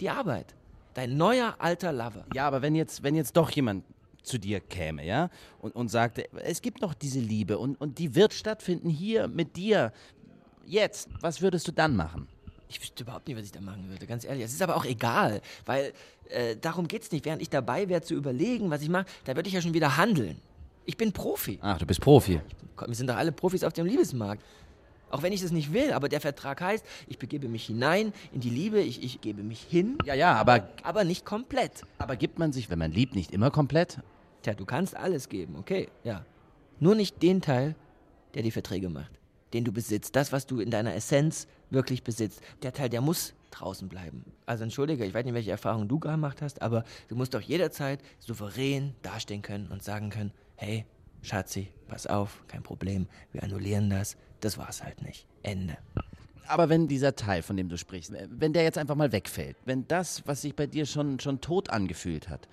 Die 0.00 0.10
Arbeit. 0.10 0.54
Dein 0.94 1.16
neuer 1.16 1.56
alter 1.58 1.92
Lover. 1.92 2.24
Ja, 2.34 2.46
aber 2.46 2.62
wenn 2.62 2.74
jetzt, 2.74 3.02
wenn 3.02 3.14
jetzt 3.14 3.36
doch 3.36 3.50
jemand 3.50 3.84
zu 4.22 4.38
dir 4.38 4.60
käme, 4.60 5.04
ja, 5.04 5.30
und, 5.60 5.74
und 5.74 5.88
sagte, 5.88 6.28
es 6.42 6.62
gibt 6.62 6.80
noch 6.80 6.94
diese 6.94 7.18
Liebe 7.18 7.58
und, 7.58 7.80
und 7.80 7.98
die 7.98 8.14
wird 8.14 8.34
stattfinden 8.34 8.88
hier 8.88 9.26
mit 9.26 9.56
dir, 9.56 9.92
jetzt, 10.66 11.08
was 11.20 11.40
würdest 11.40 11.68
du 11.68 11.72
dann 11.72 11.96
machen? 11.96 12.28
Ich 12.68 12.80
wüsste 12.80 13.02
überhaupt 13.02 13.28
nicht, 13.28 13.36
was 13.36 13.44
ich 13.44 13.52
da 13.52 13.60
machen 13.60 13.88
würde, 13.88 14.06
ganz 14.06 14.24
ehrlich. 14.24 14.44
Es 14.44 14.52
ist 14.52 14.62
aber 14.62 14.76
auch 14.76 14.84
egal, 14.84 15.42
weil 15.66 15.92
äh, 16.30 16.56
darum 16.56 16.88
geht 16.88 17.02
es 17.02 17.12
nicht. 17.12 17.24
Während 17.24 17.42
ich 17.42 17.50
dabei 17.50 17.88
wäre 17.88 18.00
zu 18.00 18.14
überlegen, 18.14 18.70
was 18.70 18.82
ich 18.82 18.88
mache, 18.88 19.06
da 19.24 19.36
würde 19.36 19.48
ich 19.48 19.54
ja 19.54 19.60
schon 19.60 19.74
wieder 19.74 19.96
handeln. 19.96 20.40
Ich 20.86 20.96
bin 20.96 21.12
Profi. 21.12 21.58
Ach, 21.60 21.78
du 21.78 21.86
bist 21.86 22.00
Profi. 22.00 22.40
Bin, 22.76 22.88
wir 22.88 22.94
sind 22.94 23.08
doch 23.08 23.16
alle 23.16 23.30
Profis 23.30 23.62
auf 23.62 23.72
dem 23.72 23.86
Liebesmarkt. 23.86 24.42
Auch 25.10 25.22
wenn 25.22 25.34
ich 25.34 25.42
das 25.42 25.52
nicht 25.52 25.74
will, 25.74 25.92
aber 25.92 26.08
der 26.08 26.22
Vertrag 26.22 26.62
heißt, 26.62 26.84
ich 27.06 27.18
begebe 27.18 27.46
mich 27.46 27.66
hinein 27.66 28.14
in 28.32 28.40
die 28.40 28.48
Liebe, 28.48 28.80
ich, 28.80 29.02
ich 29.02 29.20
gebe 29.20 29.42
mich 29.42 29.60
hin. 29.60 29.98
Ja, 30.06 30.14
ja, 30.14 30.34
aber. 30.34 30.68
Aber 30.82 31.04
nicht 31.04 31.26
komplett. 31.26 31.82
Aber 31.98 32.16
gibt 32.16 32.38
man 32.38 32.52
sich, 32.54 32.70
wenn 32.70 32.78
man 32.78 32.90
liebt, 32.90 33.14
nicht 33.14 33.30
immer 33.30 33.50
komplett? 33.50 33.98
Tja, 34.42 34.54
du 34.54 34.64
kannst 34.64 34.96
alles 34.96 35.28
geben, 35.28 35.56
okay, 35.56 35.88
ja. 36.02 36.24
Nur 36.80 36.94
nicht 36.94 37.22
den 37.22 37.42
Teil, 37.42 37.76
der 38.34 38.42
die 38.42 38.50
Verträge 38.50 38.88
macht, 38.88 39.12
den 39.52 39.64
du 39.64 39.72
besitzt, 39.72 40.16
das, 40.16 40.32
was 40.32 40.46
du 40.46 40.60
in 40.60 40.70
deiner 40.70 40.94
Essenz 40.94 41.46
wirklich 41.70 42.02
besitzt. 42.02 42.40
Der 42.62 42.72
Teil, 42.72 42.88
der 42.88 43.00
muss 43.00 43.34
draußen 43.50 43.88
bleiben. 43.88 44.24
Also 44.46 44.64
entschuldige, 44.64 45.04
ich 45.04 45.14
weiß 45.14 45.24
nicht, 45.24 45.34
welche 45.34 45.50
Erfahrungen 45.50 45.88
du 45.88 45.98
gemacht 45.98 46.42
hast, 46.42 46.62
aber 46.62 46.84
du 47.08 47.16
musst 47.16 47.34
doch 47.34 47.40
jederzeit 47.40 48.00
souverän 48.18 48.94
dastehen 49.02 49.42
können 49.42 49.68
und 49.68 49.82
sagen 49.82 50.10
können, 50.10 50.32
hey, 50.56 50.84
Schatzi, 51.22 51.68
pass 51.88 52.06
auf, 52.06 52.42
kein 52.48 52.62
Problem, 52.62 53.06
wir 53.32 53.42
annullieren 53.42 53.90
das, 53.90 54.16
das 54.40 54.58
war's 54.58 54.82
halt 54.82 55.02
nicht. 55.02 55.26
Ende. 55.42 55.76
Aber 56.48 56.68
wenn 56.68 56.88
dieser 56.88 57.14
Teil, 57.14 57.42
von 57.42 57.56
dem 57.56 57.68
du 57.68 57.78
sprichst, 57.78 58.12
wenn 58.28 58.52
der 58.52 58.64
jetzt 58.64 58.78
einfach 58.78 58.96
mal 58.96 59.12
wegfällt, 59.12 59.56
wenn 59.64 59.86
das, 59.86 60.26
was 60.26 60.42
sich 60.42 60.56
bei 60.56 60.66
dir 60.66 60.86
schon, 60.86 61.20
schon 61.20 61.40
tot 61.40 61.70
angefühlt 61.70 62.28
hat, 62.28 62.48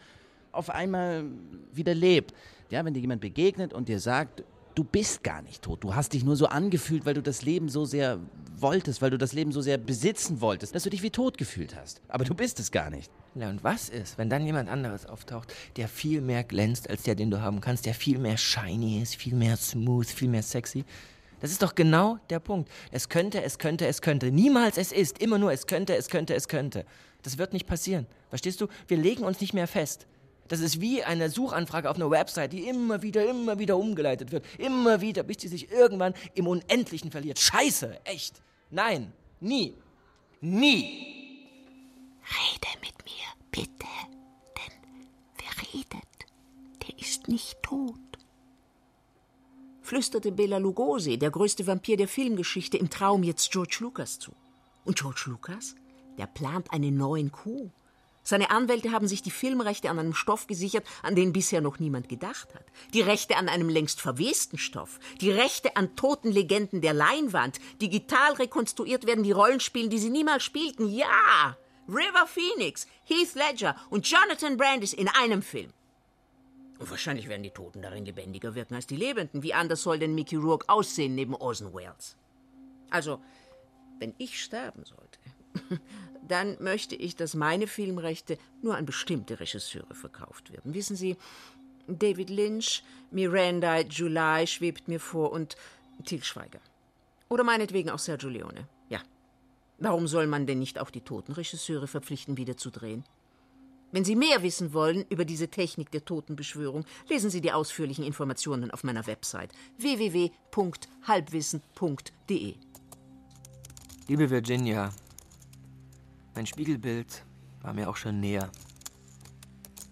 auf 0.51 0.69
einmal 0.69 1.25
wieder 1.73 1.95
lebt, 1.95 2.33
ja, 2.69 2.85
wenn 2.85 2.93
dir 2.93 2.99
jemand 2.99 3.21
begegnet 3.21 3.73
und 3.73 3.89
dir 3.89 3.99
sagt, 3.99 4.43
du 4.79 4.85
bist 4.85 5.25
gar 5.25 5.41
nicht 5.41 5.61
tot. 5.61 5.83
Du 5.83 5.93
hast 5.93 6.13
dich 6.13 6.23
nur 6.23 6.37
so 6.37 6.45
angefühlt, 6.45 7.05
weil 7.05 7.13
du 7.13 7.21
das 7.21 7.41
Leben 7.41 7.67
so 7.67 7.83
sehr 7.83 8.17
wolltest, 8.55 9.01
weil 9.01 9.09
du 9.09 9.17
das 9.17 9.33
Leben 9.33 9.51
so 9.51 9.59
sehr 9.59 9.77
besitzen 9.77 10.39
wolltest, 10.39 10.73
dass 10.73 10.83
du 10.83 10.89
dich 10.89 11.03
wie 11.03 11.09
tot 11.09 11.37
gefühlt 11.37 11.75
hast. 11.75 12.01
Aber 12.07 12.23
du 12.23 12.33
bist 12.33 12.61
es 12.61 12.71
gar 12.71 12.89
nicht. 12.89 13.11
Ja, 13.35 13.49
und 13.49 13.61
was 13.61 13.89
ist, 13.89 14.17
wenn 14.17 14.29
dann 14.29 14.45
jemand 14.45 14.69
anderes 14.69 15.05
auftaucht, 15.05 15.53
der 15.75 15.89
viel 15.89 16.21
mehr 16.21 16.45
glänzt 16.45 16.89
als 16.89 17.03
der, 17.03 17.15
den 17.15 17.29
du 17.29 17.41
haben 17.41 17.59
kannst, 17.59 17.85
der 17.85 17.93
viel 17.93 18.19
mehr 18.19 18.37
shiny 18.37 19.01
ist, 19.01 19.17
viel 19.17 19.35
mehr 19.35 19.57
smooth, 19.57 20.07
viel 20.07 20.29
mehr 20.29 20.43
sexy? 20.43 20.85
Das 21.41 21.51
ist 21.51 21.61
doch 21.61 21.75
genau 21.75 22.17
der 22.29 22.39
Punkt. 22.39 22.71
Es 22.89 23.09
könnte, 23.09 23.43
es 23.43 23.59
könnte, 23.59 23.85
es 23.85 24.01
könnte. 24.01 24.31
Niemals 24.31 24.77
es 24.77 24.93
ist. 24.93 25.21
Immer 25.21 25.39
nur 25.39 25.51
es 25.51 25.67
könnte, 25.67 25.93
es 25.97 26.07
könnte, 26.07 26.35
es 26.35 26.47
könnte. 26.47 26.85
Das 27.23 27.37
wird 27.37 27.51
nicht 27.51 27.67
passieren. 27.67 28.07
Verstehst 28.29 28.61
du? 28.61 28.67
Wir 28.87 28.95
legen 28.95 29.25
uns 29.25 29.41
nicht 29.41 29.53
mehr 29.53 29.67
fest. 29.67 30.07
Das 30.49 30.61
ist 30.61 30.81
wie 30.81 31.03
eine 31.03 31.29
Suchanfrage 31.29 31.89
auf 31.89 31.95
einer 31.95 32.09
Website, 32.09 32.53
die 32.53 32.67
immer 32.67 33.03
wieder, 33.03 33.29
immer 33.29 33.59
wieder 33.59 33.77
umgeleitet 33.77 34.31
wird. 34.31 34.43
Immer 34.57 34.99
wieder, 34.99 35.21
bis 35.23 35.37
sie 35.41 35.47
sich 35.47 35.71
irgendwann 35.71 36.15
im 36.33 36.47
Unendlichen 36.47 37.11
verliert. 37.11 37.39
Scheiße, 37.39 37.99
echt. 38.03 38.41
Nein, 38.71 39.13
nie. 39.39 39.75
Nie. 40.41 41.45
Rede 42.23 42.79
mit 42.81 42.95
mir, 43.05 43.29
bitte. 43.51 43.87
Denn 44.57 44.73
wer 45.37 45.73
redet, 45.73 46.25
der 46.81 46.99
ist 46.99 47.27
nicht 47.27 47.61
tot. 47.61 47.95
Flüsterte 49.83 50.31
Bela 50.31 50.57
Lugosi, 50.57 51.17
der 51.17 51.29
größte 51.29 51.67
Vampir 51.67 51.95
der 51.95 52.07
Filmgeschichte, 52.07 52.77
im 52.77 52.89
Traum 52.89 53.21
jetzt 53.23 53.51
George 53.51 53.77
Lucas 53.81 54.17
zu. 54.17 54.31
Und 54.83 54.97
George 54.97 55.25
Lucas, 55.27 55.75
der 56.17 56.25
plant 56.25 56.71
einen 56.73 56.97
neuen 56.97 57.31
Coup. 57.31 57.71
Seine 58.29 58.51
Anwälte 58.51 58.91
haben 58.91 59.07
sich 59.07 59.23
die 59.23 59.31
Filmrechte 59.31 59.89
an 59.89 59.97
einem 59.97 60.13
Stoff 60.13 60.45
gesichert, 60.45 60.85
an 61.01 61.15
den 61.15 61.33
bisher 61.33 61.61
noch 61.61 61.79
niemand 61.79 62.09
gedacht 62.09 62.53
hat. 62.53 62.63
Die 62.93 63.01
Rechte 63.01 63.37
an 63.37 63.49
einem 63.49 63.69
längst 63.69 64.01
verwesten 64.01 64.59
Stoff. 64.59 64.99
Die 65.19 65.31
Rechte 65.31 65.75
an 65.75 65.95
toten 65.95 66.31
Legenden 66.31 66.81
der 66.81 66.93
Leinwand. 66.93 67.57
Digital 67.81 68.33
rekonstruiert 68.33 69.07
werden 69.07 69.23
die 69.23 69.31
Rollenspiele, 69.31 69.89
die 69.89 69.97
sie 69.97 70.11
niemals 70.11 70.43
spielten. 70.43 70.87
Ja! 70.87 71.57
River 71.87 72.27
Phoenix, 72.27 72.85
Heath 73.05 73.33
Ledger 73.33 73.75
und 73.89 74.07
Jonathan 74.07 74.57
Brandis 74.57 74.93
in 74.93 75.07
einem 75.07 75.41
Film. 75.41 75.73
Und 76.77 76.91
wahrscheinlich 76.91 77.29
werden 77.29 77.41
die 77.41 77.49
Toten 77.49 77.81
darin 77.81 78.05
lebendiger 78.05 78.53
wirken 78.53 78.75
als 78.75 78.85
die 78.85 78.95
Lebenden. 78.95 79.41
Wie 79.41 79.55
anders 79.55 79.81
soll 79.81 79.97
denn 79.97 80.13
Mickey 80.13 80.35
Rourke 80.35 80.69
aussehen 80.69 81.15
neben 81.15 81.33
Orson 81.33 81.73
Welles? 81.73 82.15
Also, 82.91 83.19
wenn 83.97 84.13
ich 84.19 84.39
sterben 84.39 84.85
sollte, 84.85 85.81
dann 86.29 86.61
möchte 86.61 86.95
ich, 86.95 87.15
dass 87.15 87.33
meine 87.33 87.67
Filmrechte 87.67 88.37
nur 88.61 88.77
an 88.77 88.85
bestimmte 88.85 89.39
Regisseure 89.39 89.93
verkauft 89.93 90.53
werden. 90.53 90.73
Wissen 90.73 90.95
Sie, 90.95 91.17
David 91.87 92.29
Lynch, 92.29 92.83
Miranda 93.11 93.81
July 93.81 94.47
schwebt 94.47 94.87
mir 94.87 94.99
vor 94.99 95.31
und 95.31 95.57
Til 96.05 96.23
Schweiger. 96.23 96.61
Oder 97.27 97.43
meinetwegen 97.43 97.89
auch 97.89 97.99
Sergio 97.99 98.29
Leone. 98.29 98.67
Ja. 98.89 99.01
Warum 99.79 100.07
soll 100.07 100.27
man 100.27 100.45
denn 100.45 100.59
nicht 100.59 100.79
auch 100.79 100.91
die 100.91 101.01
toten 101.01 101.33
Regisseure 101.33 101.87
verpflichten, 101.87 102.37
wieder 102.37 102.57
zu 102.57 102.69
drehen? 102.69 103.03
Wenn 103.91 104.05
Sie 104.05 104.15
mehr 104.15 104.43
wissen 104.43 104.71
wollen 104.73 105.03
über 105.09 105.25
diese 105.25 105.47
Technik 105.47 105.89
der 105.91 106.05
Totenbeschwörung, 106.05 106.85
lesen 107.09 107.31
Sie 107.31 107.41
die 107.41 107.51
ausführlichen 107.51 108.05
Informationen 108.05 108.71
auf 108.71 108.83
meiner 108.83 109.07
Website 109.07 109.51
www.halbwissen.de. 109.77 112.53
Liebe 114.07 114.29
Virginia, 114.29 114.91
mein 116.35 116.45
Spiegelbild 116.45 117.25
war 117.61 117.73
mir 117.73 117.89
auch 117.89 117.95
schon 117.95 118.19
näher. 118.19 118.49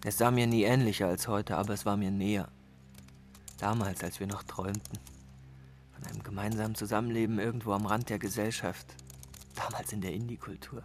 Es 0.04 0.18
sah 0.18 0.30
mir 0.30 0.46
nie 0.46 0.62
ähnlicher 0.62 1.08
als 1.08 1.28
heute, 1.28 1.56
aber 1.56 1.74
es 1.74 1.84
war 1.84 1.96
mir 1.96 2.10
näher. 2.10 2.48
Damals, 3.58 4.02
als 4.04 4.20
wir 4.20 4.26
noch 4.26 4.44
träumten. 4.44 4.98
Von 5.92 6.04
einem 6.04 6.22
Gemeinsam 6.22 6.74
Zusammenleben 6.74 7.38
irgendwo 7.38 7.72
am 7.72 7.86
Rand 7.86 8.08
der 8.08 8.18
Gesellschaft. 8.18 8.94
Damals 9.56 9.92
in 9.92 10.00
der 10.00 10.12
Indie-Kultur. 10.12 10.84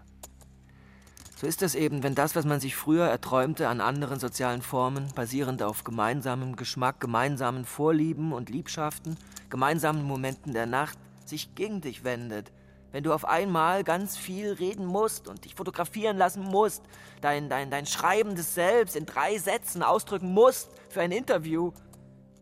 So 1.36 1.47
ist 1.47 1.62
es 1.62 1.76
eben, 1.76 2.04
wenn 2.04 2.16
das, 2.16 2.36
was 2.36 2.45
man 2.45 2.60
sich 2.60 2.76
früher 2.76 3.06
erträumte 3.06 3.68
an 3.68 3.82
anderen 3.82 4.20
sozialen 4.20 4.62
Formen, 4.62 5.12
basierend 5.14 5.62
auf 5.62 5.84
gemeinsamem 5.84 6.56
Geschmack, 6.56 6.99
gemeinsamen 6.99 7.66
Vorlieben 7.66 8.32
und 8.32 8.49
Liebschaften, 8.49 9.18
gemeinsamen 9.49 10.04
Momenten 10.04 10.54
der 10.54 10.66
Nacht, 10.66 10.97
sich 11.26 11.54
gegen 11.54 11.82
dich 11.82 12.04
wendet. 12.04 12.51
Wenn 12.94 13.04
du 13.04 13.12
auf 13.12 13.26
einmal 13.26 13.84
ganz 13.84 14.16
viel 14.16 14.54
reden 14.54 14.86
musst 14.86 15.28
und 15.28 15.46
dich 15.46 15.56
fotografieren 15.56 16.16
lassen 16.16 16.44
musst, 16.44 16.84
dein, 17.22 17.50
dein, 17.50 17.72
dein 17.72 17.88
schreibendes 17.88 18.54
Selbst 18.54 18.96
in 18.96 19.08
drei 19.08 19.39
Sätzen 19.39 19.82
ausdrücken 19.82 20.32
musst 20.32 20.70
für 20.89 21.02
ein 21.02 21.12
Interview. 21.12 21.72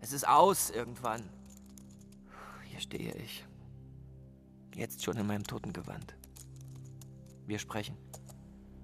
Es 0.01 0.11
ist 0.11 0.27
aus 0.27 0.69
irgendwann. 0.69 1.23
Hier 2.65 2.81
stehe 2.81 3.15
ich. 3.15 3.45
Jetzt 4.75 5.05
schon 5.05 5.15
in 5.15 5.25
meinem 5.25 5.43
Totengewand. 5.43 6.15
Wir 7.47 7.57
sprechen. 7.57 7.95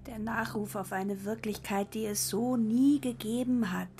Der 0.06 0.18
Nachruf 0.18 0.74
auf 0.74 0.92
eine 0.92 1.26
Wirklichkeit, 1.26 1.92
die 1.92 2.06
es 2.06 2.30
so 2.30 2.56
nie 2.56 2.98
gegeben 2.98 3.74
hat. 3.74 3.90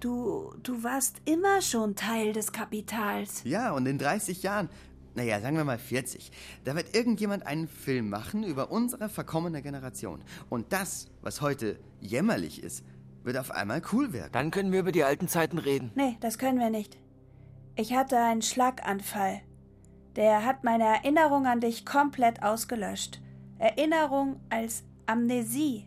Du, 0.00 0.52
du 0.64 0.82
warst 0.82 1.22
immer 1.26 1.62
schon 1.62 1.94
Teil 1.94 2.32
des 2.32 2.50
Kapitals. 2.50 3.44
Ja, 3.44 3.70
und 3.70 3.86
in 3.86 3.98
30 3.98 4.42
Jahren, 4.42 4.68
naja, 5.14 5.40
sagen 5.40 5.56
wir 5.56 5.64
mal 5.64 5.78
40, 5.78 6.30
da 6.64 6.74
wird 6.74 6.94
irgendjemand 6.94 7.46
einen 7.46 7.68
Film 7.68 8.08
machen 8.08 8.44
über 8.44 8.70
unsere 8.70 9.08
verkommene 9.08 9.62
Generation. 9.62 10.22
Und 10.48 10.72
das, 10.72 11.08
was 11.20 11.40
heute 11.40 11.78
jämmerlich 12.00 12.62
ist, 12.62 12.84
wird 13.24 13.36
auf 13.36 13.50
einmal 13.50 13.82
cool 13.92 14.12
werden. 14.12 14.32
Dann 14.32 14.50
können 14.50 14.72
wir 14.72 14.80
über 14.80 14.92
die 14.92 15.04
alten 15.04 15.28
Zeiten 15.28 15.58
reden. 15.58 15.92
Nee, 15.94 16.16
das 16.20 16.38
können 16.38 16.58
wir 16.58 16.70
nicht. 16.70 16.98
Ich 17.76 17.94
hatte 17.94 18.18
einen 18.18 18.42
Schlaganfall. 18.42 19.40
Der 20.16 20.44
hat 20.44 20.64
meine 20.64 20.84
Erinnerung 20.84 21.46
an 21.46 21.60
dich 21.60 21.86
komplett 21.86 22.42
ausgelöscht. 22.42 23.20
Erinnerung 23.58 24.40
als 24.50 24.82
Amnesie, 25.06 25.86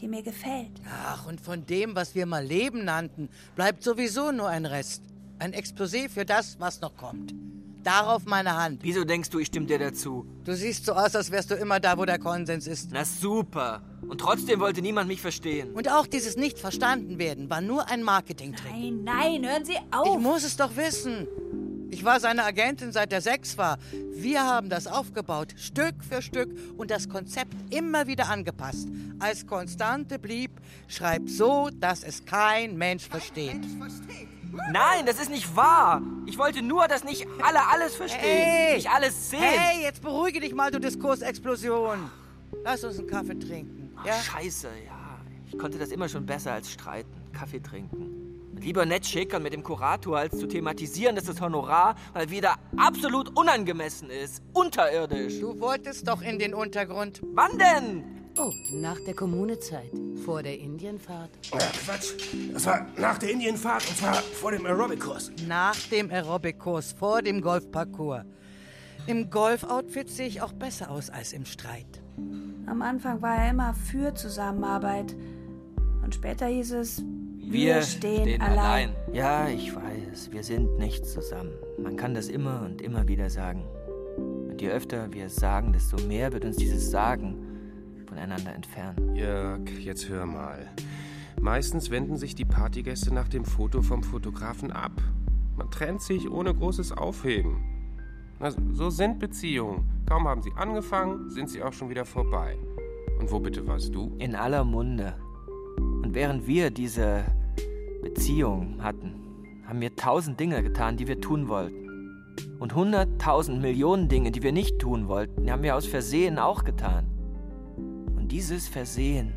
die 0.00 0.08
mir 0.08 0.22
gefällt. 0.22 0.80
Ach, 1.04 1.26
und 1.26 1.40
von 1.40 1.66
dem, 1.66 1.94
was 1.94 2.14
wir 2.14 2.26
mal 2.26 2.44
Leben 2.44 2.84
nannten, 2.84 3.28
bleibt 3.54 3.82
sowieso 3.82 4.32
nur 4.32 4.48
ein 4.48 4.66
Rest. 4.66 5.04
Ein 5.38 5.52
Exposé 5.52 6.08
für 6.08 6.24
das, 6.24 6.58
was 6.58 6.80
noch 6.80 6.96
kommt. 6.96 7.34
Darauf 7.82 8.26
meine 8.26 8.56
Hand. 8.56 8.80
Wieso 8.82 9.04
denkst 9.04 9.30
du, 9.30 9.38
ich 9.38 9.46
stimme 9.46 9.66
dir 9.66 9.78
dazu? 9.78 10.26
Du 10.44 10.54
siehst 10.54 10.84
so 10.84 10.92
aus, 10.92 11.16
als 11.16 11.30
wärst 11.30 11.50
du 11.50 11.54
immer 11.54 11.80
da, 11.80 11.96
wo 11.96 12.04
der 12.04 12.18
Konsens 12.18 12.66
ist. 12.66 12.90
Na 12.92 13.04
super. 13.04 13.82
Und 14.06 14.20
trotzdem 14.20 14.60
wollte 14.60 14.82
niemand 14.82 15.08
mich 15.08 15.20
verstehen. 15.20 15.72
Und 15.72 15.90
auch 15.90 16.06
dieses 16.06 16.36
Nicht-Verstanden-Werden 16.36 17.48
war 17.48 17.60
nur 17.60 17.88
ein 17.88 18.02
Marketing-Trick. 18.02 18.72
Nein, 18.72 19.00
nein, 19.04 19.48
hören 19.48 19.64
Sie 19.64 19.78
auf. 19.90 20.16
Ich 20.16 20.22
muss 20.22 20.44
es 20.44 20.56
doch 20.56 20.76
wissen. 20.76 21.26
Ich 21.92 22.04
war 22.04 22.20
seine 22.20 22.44
Agentin, 22.44 22.92
seit 22.92 23.12
er 23.12 23.20
sechs 23.20 23.58
war. 23.58 23.78
Wir 24.12 24.44
haben 24.44 24.68
das 24.68 24.86
aufgebaut, 24.86 25.54
Stück 25.56 26.04
für 26.08 26.22
Stück 26.22 26.48
und 26.76 26.90
das 26.90 27.08
Konzept 27.08 27.52
immer 27.70 28.06
wieder 28.06 28.28
angepasst. 28.28 28.88
Als 29.18 29.46
Konstante 29.46 30.18
blieb, 30.18 30.52
schreib 30.86 31.28
so, 31.28 31.68
dass 31.80 32.04
es 32.04 32.24
kein 32.24 32.76
Mensch 32.76 33.08
versteht. 33.08 33.60
Nein, 34.72 35.06
das 35.06 35.20
ist 35.20 35.30
nicht 35.30 35.54
wahr. 35.56 36.02
Ich 36.26 36.38
wollte 36.38 36.62
nur, 36.62 36.88
dass 36.88 37.04
nicht 37.04 37.26
alle 37.42 37.66
alles 37.68 37.94
verstehen. 37.96 38.20
Hey! 38.22 38.74
Nicht 38.76 38.90
alles 38.90 39.30
sehen. 39.30 39.40
Hey, 39.40 39.82
jetzt 39.82 40.02
beruhige 40.02 40.40
dich 40.40 40.54
mal, 40.54 40.70
du 40.70 40.80
Diskursexplosion. 40.80 42.10
Lass 42.64 42.84
uns 42.84 42.98
einen 42.98 43.06
Kaffee 43.08 43.38
trinken. 43.38 43.92
Ach, 43.96 44.06
Ja? 44.06 44.14
Scheiße, 44.14 44.68
ja. 44.86 44.92
Ich 45.46 45.58
konnte 45.58 45.78
das 45.78 45.90
immer 45.90 46.08
schon 46.08 46.26
besser 46.26 46.52
als 46.52 46.70
streiten. 46.72 47.10
Kaffee 47.32 47.60
trinken. 47.60 48.50
Und 48.52 48.64
lieber 48.64 48.84
nett 48.86 49.06
schickern 49.06 49.42
mit 49.42 49.52
dem 49.52 49.62
Kurator, 49.62 50.18
als 50.18 50.38
zu 50.38 50.46
thematisieren, 50.46 51.14
dass 51.16 51.24
das 51.24 51.40
Honorar 51.40 51.94
mal 52.14 52.28
wieder 52.30 52.56
absolut 52.76 53.36
unangemessen 53.36 54.10
ist. 54.10 54.42
Unterirdisch. 54.52 55.40
Du 55.40 55.58
wolltest 55.60 56.06
doch 56.08 56.22
in 56.22 56.38
den 56.38 56.54
Untergrund. 56.54 57.20
Wann 57.34 57.56
denn? 57.58 58.19
Oh, 58.36 58.52
nach 58.72 58.98
der 59.00 59.14
Kommunezeit. 59.14 59.90
Vor 60.24 60.42
der 60.42 60.58
Indienfahrt. 60.58 61.30
Ja, 61.52 61.58
Quatsch. 61.58 62.14
Das 62.52 62.64
war 62.66 62.86
nach 62.96 63.18
der 63.18 63.30
Indienfahrt 63.30 63.86
und 63.88 63.96
zwar 63.96 64.14
vor 64.14 64.52
dem 64.52 64.64
Aerobic-Kurs. 64.66 65.32
Nach 65.46 65.76
dem 65.88 66.10
Aerobic-Kurs, 66.10 66.92
vor 66.92 67.22
dem 67.22 67.40
Golfparcours. 67.40 68.24
Im 69.06 69.30
Golfoutfit 69.30 70.08
sehe 70.08 70.26
ich 70.26 70.42
auch 70.42 70.52
besser 70.52 70.90
aus 70.90 71.10
als 71.10 71.32
im 71.32 71.44
Streit. 71.44 72.00
Am 72.66 72.82
Anfang 72.82 73.20
war 73.20 73.36
er 73.36 73.50
immer 73.50 73.74
für 73.74 74.14
Zusammenarbeit. 74.14 75.16
Und 76.02 76.14
später 76.14 76.46
hieß 76.46 76.72
es, 76.72 77.02
wir, 77.38 77.82
stehen, 77.82 78.40
allein. 78.40 78.94
Ja, 79.12 79.48
ich 79.48 79.74
weiß, 79.74 80.30
wir 80.30 80.44
sind 80.44 80.78
nicht 80.78 81.04
zusammen. 81.04 81.52
Man 81.78 81.96
kann 81.96 82.14
das 82.14 82.28
immer 82.28 82.62
und 82.62 82.80
immer 82.80 83.08
wieder 83.08 83.28
sagen. 83.28 83.64
Und 84.16 84.62
je 84.62 84.70
öfter 84.70 85.12
wir 85.12 85.26
es 85.26 85.36
sagen, 85.36 85.72
desto 85.72 85.96
mehr 86.06 86.32
wird 86.32 86.44
uns 86.44 86.56
dieses 86.56 86.90
Sagen 86.90 87.49
voneinander 88.10 88.52
entfernen. 88.52 89.14
Jörg, 89.14 89.60
jetzt 89.78 90.08
hör 90.08 90.26
mal. 90.26 90.68
Meistens 91.40 91.90
wenden 91.90 92.16
sich 92.16 92.34
die 92.34 92.44
Partygäste 92.44 93.14
nach 93.14 93.28
dem 93.28 93.44
Foto 93.44 93.82
vom 93.82 94.02
Fotografen 94.02 94.72
ab. 94.72 94.92
Man 95.56 95.70
trennt 95.70 96.02
sich 96.02 96.28
ohne 96.28 96.52
großes 96.52 96.90
Aufheben. 96.92 97.62
Na, 98.40 98.50
so 98.72 98.90
sind 98.90 99.20
Beziehungen. 99.20 99.84
Kaum 100.06 100.26
haben 100.26 100.42
sie 100.42 100.50
angefangen, 100.56 101.30
sind 101.30 101.50
sie 101.50 101.62
auch 101.62 101.72
schon 101.72 101.88
wieder 101.88 102.04
vorbei. 102.04 102.58
Und 103.20 103.30
wo 103.30 103.38
bitte 103.38 103.64
warst 103.66 103.94
du? 103.94 104.16
In 104.18 104.34
aller 104.34 104.64
Munde. 104.64 105.14
Und 105.78 106.12
während 106.12 106.48
wir 106.48 106.70
diese 106.70 107.24
Beziehung 108.02 108.82
hatten, 108.82 109.14
haben 109.66 109.80
wir 109.80 109.94
tausend 109.94 110.40
Dinge 110.40 110.64
getan, 110.64 110.96
die 110.96 111.06
wir 111.06 111.20
tun 111.20 111.48
wollten. 111.48 111.76
Und 112.58 112.74
hunderttausend 112.74 113.62
Millionen 113.62 114.08
Dinge, 114.08 114.32
die 114.32 114.42
wir 114.42 114.52
nicht 114.52 114.80
tun 114.80 115.06
wollten, 115.06 115.48
haben 115.48 115.62
wir 115.62 115.76
aus 115.76 115.86
Versehen 115.86 116.38
auch 116.38 116.64
getan. 116.64 117.09
Dieses 118.30 118.68
Versehen 118.68 119.32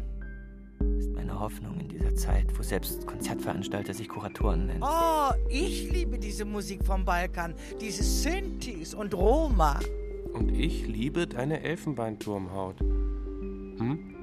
ist 0.99 1.11
meine 1.13 1.39
Hoffnung 1.39 1.79
in 1.79 1.89
dieser 1.89 2.13
Zeit, 2.13 2.45
wo 2.55 2.61
selbst 2.61 3.07
Konzertveranstalter 3.07 3.91
sich 3.91 4.07
Kuratoren 4.07 4.67
nennen. 4.67 4.83
Oh, 4.83 5.31
ich 5.49 5.91
liebe 5.91 6.19
diese 6.19 6.45
Musik 6.45 6.85
vom 6.85 7.03
Balkan. 7.03 7.55
Diese 7.81 8.03
Synthes 8.03 8.93
und 8.93 9.15
Roma. 9.15 9.79
Und 10.33 10.49
ich 10.49 10.87
liebe 10.87 11.25
deine 11.25 11.61
Elfenbeinturmhaut. 11.61 12.81
Hm? 12.81 14.15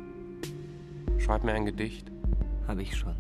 Schreib 1.19 1.43
mir 1.43 1.55
ein 1.55 1.67
Gedicht. 1.67 2.11
Habe 2.69 2.83
ich 2.83 2.97
schon. 2.97 3.17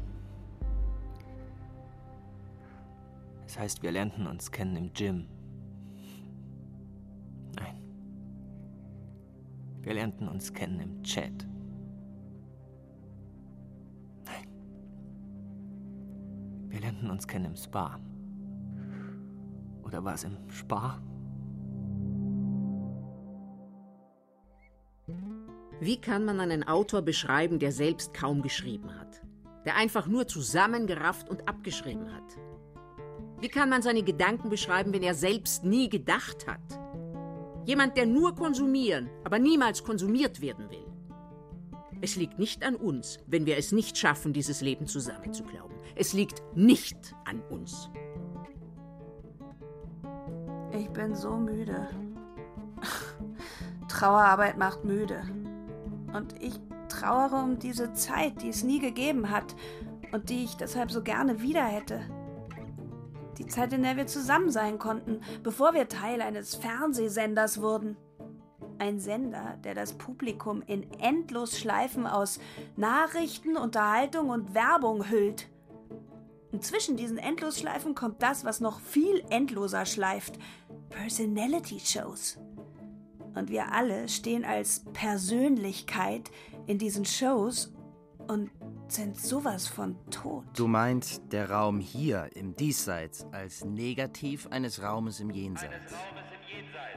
Es 3.48 3.58
heißt, 3.58 3.82
wir 3.82 3.90
lernten 3.90 4.28
uns 4.28 4.52
kennen 4.52 4.76
im 4.76 4.92
Gym. 4.92 5.26
Wir 9.82 9.94
lernten 9.94 10.28
uns 10.28 10.52
kennen 10.52 10.80
im 10.80 11.02
Chat. 11.02 11.46
Nein. 14.24 14.48
Wir 16.68 16.80
lernten 16.80 17.10
uns 17.10 17.26
kennen 17.26 17.46
im 17.46 17.56
Spa. 17.56 17.98
Oder 19.82 20.04
war 20.04 20.14
es 20.14 20.24
im 20.24 20.36
Spa? 20.50 21.00
Wie 25.80 25.98
kann 25.98 26.26
man 26.26 26.40
einen 26.40 26.62
Autor 26.62 27.00
beschreiben, 27.00 27.58
der 27.58 27.72
selbst 27.72 28.12
kaum 28.12 28.42
geschrieben 28.42 28.94
hat? 28.98 29.22
Der 29.64 29.76
einfach 29.76 30.06
nur 30.06 30.26
zusammengerafft 30.26 31.30
und 31.30 31.48
abgeschrieben 31.48 32.12
hat? 32.12 32.38
Wie 33.40 33.48
kann 33.48 33.70
man 33.70 33.80
seine 33.80 34.02
Gedanken 34.02 34.50
beschreiben, 34.50 34.92
wenn 34.92 35.02
er 35.02 35.14
selbst 35.14 35.64
nie 35.64 35.88
gedacht 35.88 36.46
hat? 36.46 36.60
Jemand, 37.66 37.96
der 37.96 38.06
nur 38.06 38.34
konsumieren, 38.34 39.10
aber 39.24 39.38
niemals 39.38 39.84
konsumiert 39.84 40.40
werden 40.40 40.70
will. 40.70 40.86
Es 42.00 42.16
liegt 42.16 42.38
nicht 42.38 42.64
an 42.64 42.76
uns, 42.76 43.18
wenn 43.26 43.44
wir 43.44 43.58
es 43.58 43.72
nicht 43.72 43.98
schaffen, 43.98 44.32
dieses 44.32 44.62
Leben 44.62 44.86
zusammenzuglauben. 44.86 45.76
Es 45.94 46.12
liegt 46.14 46.42
nicht 46.54 47.14
an 47.26 47.42
uns. 47.50 47.90
Ich 50.72 50.88
bin 50.90 51.14
so 51.14 51.36
müde. 51.36 51.88
Trauerarbeit 53.88 54.56
macht 54.56 54.84
müde. 54.84 55.22
Und 56.14 56.34
ich 56.40 56.58
trauere 56.88 57.42
um 57.42 57.58
diese 57.58 57.92
Zeit, 57.92 58.40
die 58.42 58.48
es 58.48 58.64
nie 58.64 58.78
gegeben 58.78 59.30
hat 59.30 59.54
und 60.12 60.30
die 60.30 60.44
ich 60.44 60.56
deshalb 60.56 60.90
so 60.90 61.02
gerne 61.02 61.42
wieder 61.42 61.64
hätte. 61.64 62.00
Die 63.40 63.46
Zeit, 63.46 63.72
in 63.72 63.82
der 63.82 63.96
wir 63.96 64.06
zusammen 64.06 64.50
sein 64.50 64.78
konnten, 64.78 65.22
bevor 65.42 65.72
wir 65.72 65.88
Teil 65.88 66.20
eines 66.20 66.56
Fernsehsenders 66.56 67.62
wurden. 67.62 67.96
Ein 68.78 69.00
Sender, 69.00 69.56
der 69.64 69.74
das 69.74 69.94
Publikum 69.94 70.62
in 70.66 70.82
Endlosschleifen 71.00 72.06
aus 72.06 72.38
Nachrichten, 72.76 73.56
Unterhaltung 73.56 74.28
und 74.28 74.54
Werbung 74.54 75.08
hüllt. 75.08 75.48
Und 76.52 76.62
zwischen 76.66 76.98
diesen 76.98 77.16
Endlosschleifen 77.16 77.94
kommt 77.94 78.22
das, 78.22 78.44
was 78.44 78.60
noch 78.60 78.78
viel 78.78 79.24
endloser 79.30 79.86
schleift: 79.86 80.38
Personality 80.90 81.80
Shows. 81.80 82.38
Und 83.34 83.48
wir 83.48 83.72
alle 83.72 84.10
stehen 84.10 84.44
als 84.44 84.84
Persönlichkeit 84.92 86.30
in 86.66 86.76
diesen 86.76 87.06
Shows 87.06 87.72
und 88.30 88.50
sind 88.86 89.20
sowas 89.20 89.66
von 89.66 89.96
tot. 90.10 90.44
Du 90.56 90.68
meinst 90.68 91.32
der 91.32 91.50
Raum 91.50 91.80
hier 91.80 92.30
im 92.34 92.54
Diesseits 92.54 93.26
als 93.32 93.64
negativ 93.64 94.46
eines 94.48 94.82
Raumes 94.82 95.20
im 95.20 95.30
Jenseits. 95.30 95.94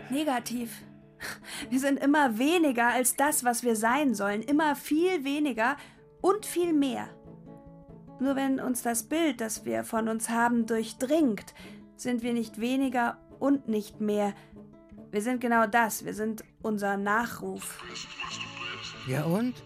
Negativ. 0.10 0.84
Wir 1.70 1.80
sind 1.80 2.00
immer 2.00 2.38
weniger 2.38 2.88
als 2.88 3.16
das, 3.16 3.44
was 3.44 3.64
wir 3.64 3.76
sein 3.76 4.14
sollen. 4.14 4.42
Immer 4.42 4.76
viel 4.76 5.24
weniger 5.24 5.78
und 6.22 6.46
viel 6.46 6.74
mehr. 6.74 7.08
Nur 8.20 8.36
wenn 8.36 8.60
uns 8.60 8.82
das 8.82 9.04
Bild, 9.04 9.42
das 9.42 9.66
wir 9.66 9.84
von 9.84 10.10
uns 10.10 10.30
haben, 10.30 10.66
durchdringt, 10.66 11.54
sind 11.96 12.24
wir 12.24 12.34
nicht 12.34 12.60
weniger 12.60 13.18
und 13.40 13.68
nicht 13.68 14.02
mehr. 14.02 14.34
Wir 15.12 15.22
sind 15.22 15.40
genau 15.40 15.66
das. 15.66 16.06
Wir 16.06 16.14
sind 16.14 16.44
unser 16.62 16.98
Nachruf. 16.98 17.82
Ja 19.08 19.24
und? 19.24 19.64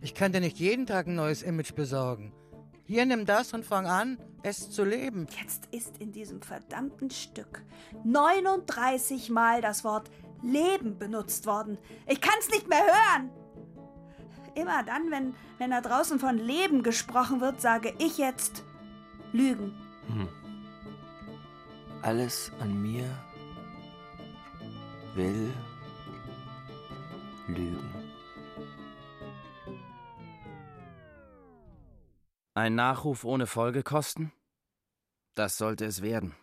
Ich 0.00 0.14
kann 0.14 0.32
dir 0.32 0.40
nicht 0.40 0.58
jeden 0.58 0.86
Tag 0.86 1.06
ein 1.06 1.14
neues 1.14 1.42
Image 1.42 1.74
besorgen. 1.74 2.32
Hier 2.84 3.04
nimm 3.04 3.26
das 3.26 3.52
und 3.52 3.64
fang 3.64 3.86
an, 3.86 4.18
es 4.42 4.70
zu 4.70 4.84
leben. 4.84 5.26
Jetzt 5.42 5.66
ist 5.72 5.98
in 5.98 6.12
diesem 6.12 6.40
verdammten 6.40 7.10
Stück 7.10 7.62
39 8.04 9.30
Mal 9.30 9.60
das 9.60 9.82
Wort 9.82 10.08
Leben 10.42 10.98
benutzt 10.98 11.46
worden. 11.46 11.78
Ich 12.06 12.20
kann's 12.20 12.48
nicht 12.50 12.68
mehr 12.68 12.82
hören. 12.84 13.30
Immer 14.54 14.84
dann, 14.84 15.10
wenn, 15.10 15.34
wenn 15.58 15.70
da 15.70 15.80
draußen 15.80 16.18
von 16.18 16.38
Leben 16.38 16.82
gesprochen 16.82 17.40
wird, 17.40 17.60
sage 17.60 17.92
ich 17.98 18.18
jetzt 18.18 18.62
Lügen. 19.32 19.74
Hm. 20.06 20.28
Alles 22.02 22.52
an 22.60 22.80
mir 22.80 23.04
will 25.14 25.52
lügen. 27.48 27.95
Ein 32.56 32.74
Nachruf 32.74 33.24
ohne 33.24 33.46
Folgekosten? 33.46 34.32
Das 35.34 35.58
sollte 35.58 35.84
es 35.84 36.00
werden. 36.00 36.34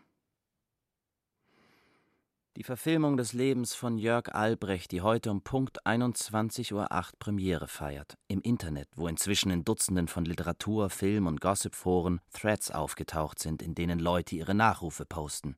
Die 2.55 2.63
Verfilmung 2.63 3.17
des 3.17 3.33
Lebens 3.33 3.73
von 3.73 3.97
Jörg 3.97 4.27
Albrecht, 4.31 4.91
die 4.91 5.01
heute 5.01 5.31
um 5.31 5.41
Punkt 5.41 5.87
21.08 5.87 6.73
Uhr 6.73 6.87
Premiere 7.17 7.67
feiert, 7.67 8.15
im 8.27 8.41
Internet, 8.41 8.89
wo 8.95 9.07
inzwischen 9.07 9.49
in 9.49 9.63
Dutzenden 9.63 10.07
von 10.07 10.23
Literatur-, 10.23 10.91
Film- 10.91 11.25
und 11.25 11.41
Gossip-Foren 11.41 12.21
Threads 12.31 12.69
aufgetaucht 12.69 13.39
sind, 13.39 13.63
in 13.63 13.73
denen 13.73 13.97
Leute 13.97 14.35
ihre 14.35 14.53
Nachrufe 14.53 15.05
posten. 15.05 15.57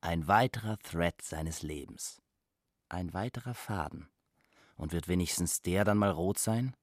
Ein 0.00 0.26
weiterer 0.26 0.78
Thread 0.78 1.20
seines 1.20 1.60
Lebens. 1.60 2.22
Ein 2.88 3.12
weiterer 3.12 3.52
Faden. 3.52 4.08
Und 4.74 4.94
wird 4.94 5.06
wenigstens 5.08 5.60
der 5.60 5.84
dann 5.84 5.98
mal 5.98 6.12
rot 6.12 6.38
sein? 6.38 6.74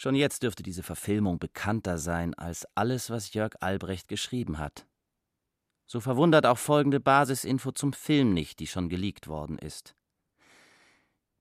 Schon 0.00 0.14
jetzt 0.14 0.44
dürfte 0.44 0.62
diese 0.62 0.82
Verfilmung 0.82 1.38
bekannter 1.38 1.98
sein 1.98 2.32
als 2.32 2.66
alles, 2.74 3.10
was 3.10 3.34
Jörg 3.34 3.52
Albrecht 3.60 4.08
geschrieben 4.08 4.56
hat. 4.56 4.86
So 5.84 6.00
verwundert 6.00 6.46
auch 6.46 6.56
folgende 6.56 7.00
Basisinfo 7.00 7.70
zum 7.72 7.92
Film 7.92 8.32
nicht, 8.32 8.60
die 8.60 8.66
schon 8.66 8.88
geleakt 8.88 9.28
worden 9.28 9.58
ist. 9.58 9.94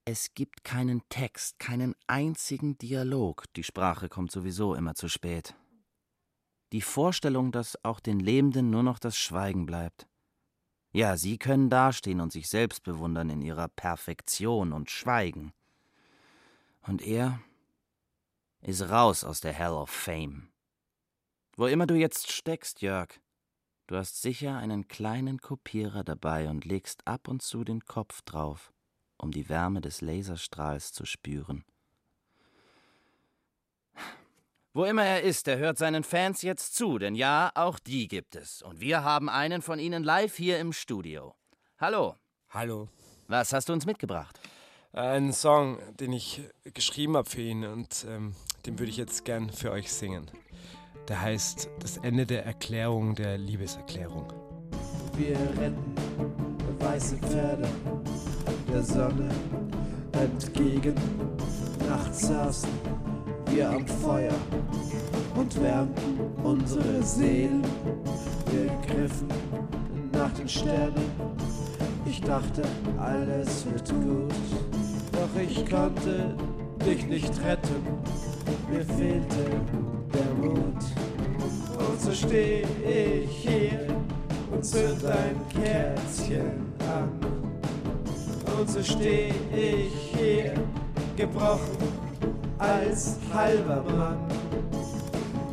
Es 0.03 0.33
gibt 0.33 0.65
keinen 0.65 1.07
Text, 1.07 1.57
keinen 1.57 1.95
einzigen 2.07 2.77
Dialog, 2.77 3.45
die 3.55 3.63
Sprache 3.63 4.09
kommt 4.09 4.29
sowieso 4.29 4.75
immer 4.75 4.93
zu 4.93 5.07
spät. 5.07 5.55
Die 6.73 6.81
Vorstellung, 6.81 7.53
dass 7.53 7.81
auch 7.85 8.01
den 8.01 8.19
Lebenden 8.19 8.69
nur 8.69 8.83
noch 8.83 8.99
das 8.99 9.17
Schweigen 9.17 9.65
bleibt. 9.65 10.05
Ja, 10.91 11.15
sie 11.15 11.37
können 11.37 11.69
dastehen 11.69 12.19
und 12.19 12.33
sich 12.33 12.49
selbst 12.49 12.83
bewundern 12.83 13.29
in 13.29 13.41
ihrer 13.41 13.69
Perfektion 13.69 14.73
und 14.73 14.91
schweigen. 14.91 15.53
Und 16.81 17.01
er 17.01 17.39
ist 18.61 18.89
raus 18.89 19.23
aus 19.23 19.41
der 19.41 19.53
Hell 19.53 19.71
of 19.71 19.89
Fame. 19.89 20.49
Wo 21.55 21.67
immer 21.67 21.87
du 21.87 21.95
jetzt 21.95 22.31
steckst, 22.31 22.81
Jörg, 22.81 23.19
Du 23.89 23.97
hast 23.97 24.21
sicher 24.21 24.55
einen 24.55 24.87
kleinen 24.87 25.39
Kopierer 25.39 26.03
dabei 26.03 26.47
und 26.47 26.63
legst 26.63 27.07
ab 27.07 27.27
und 27.27 27.41
zu 27.41 27.63
den 27.63 27.85
Kopf 27.85 28.21
drauf, 28.21 28.71
um 29.17 29.31
die 29.31 29.49
Wärme 29.49 29.81
des 29.81 30.01
Laserstrahls 30.01 30.93
zu 30.93 31.05
spüren. 31.05 31.65
Wo 34.73 34.85
immer 34.85 35.03
er 35.03 35.23
ist, 35.23 35.47
er 35.47 35.57
hört 35.57 35.79
seinen 35.79 36.03
Fans 36.03 36.43
jetzt 36.43 36.75
zu, 36.75 36.99
denn 36.99 37.15
ja, 37.15 37.51
auch 37.55 37.79
die 37.79 38.07
gibt 38.07 38.35
es. 38.35 38.61
Und 38.61 38.79
wir 38.79 39.03
haben 39.03 39.27
einen 39.27 39.63
von 39.63 39.79
ihnen 39.79 40.03
live 40.03 40.35
hier 40.35 40.59
im 40.59 40.71
Studio. 40.71 41.33
Hallo. 41.79 42.15
Hallo. 42.51 42.89
Was 43.27 43.53
hast 43.53 43.69
du 43.69 43.73
uns 43.73 43.87
mitgebracht? 43.87 44.39
Ein 44.91 45.33
Song, 45.33 45.77
den 45.99 46.13
ich 46.13 46.41
geschrieben 46.73 47.15
habe 47.15 47.29
für 47.29 47.41
ihn 47.41 47.65
und 47.65 48.05
ähm, 48.09 48.35
den 48.65 48.79
würde 48.79 48.89
ich 48.89 48.97
jetzt 48.97 49.25
gern 49.25 49.49
für 49.49 49.71
euch 49.71 49.91
singen 49.91 50.29
der 51.09 51.21
heißt 51.21 51.69
Das 51.79 51.97
Ende 51.97 52.25
der 52.25 52.45
Erklärung 52.45 53.15
der 53.15 53.37
Liebeserklärung. 53.37 54.31
Wir 55.17 55.37
rennen 55.59 55.95
weiße 56.79 57.17
Pferde 57.17 57.67
der 58.71 58.83
Sonne 58.83 59.29
entgegen. 60.13 60.95
Nachts 61.87 62.27
saßen 62.27 62.69
wir 63.47 63.69
am 63.69 63.87
Feuer 63.87 64.35
und 65.35 65.61
wärmten 65.61 66.19
unsere 66.43 67.01
Seelen. 67.01 67.63
Wir 68.51 68.67
griffen 68.87 69.27
nach 70.11 70.31
den 70.33 70.47
Sternen. 70.47 71.28
Ich 72.21 72.25
dachte, 72.25 72.63
alles 72.97 73.65
wird 73.65 73.89
gut, 73.91 74.33
doch 75.13 75.41
ich 75.41 75.65
konnte 75.69 76.35
dich 76.85 77.07
nicht 77.07 77.31
retten. 77.45 77.81
Mir 78.69 78.83
fehlte 78.83 79.45
der 80.13 80.33
Mut. 80.35 80.83
Und 81.77 82.01
so 82.01 82.11
steh 82.11 82.65
ich 82.83 83.31
hier 83.31 83.87
und 84.51 84.65
zünd 84.65 85.05
ein 85.05 85.39
Kerzchen 85.47 86.73
an. 86.91 87.09
Und 88.59 88.69
so 88.69 88.83
steh 88.83 89.31
ich 89.55 90.13
hier, 90.17 90.55
gebrochen 91.15 91.77
als 92.57 93.15
halber 93.33 93.81
Mann. 93.95 94.48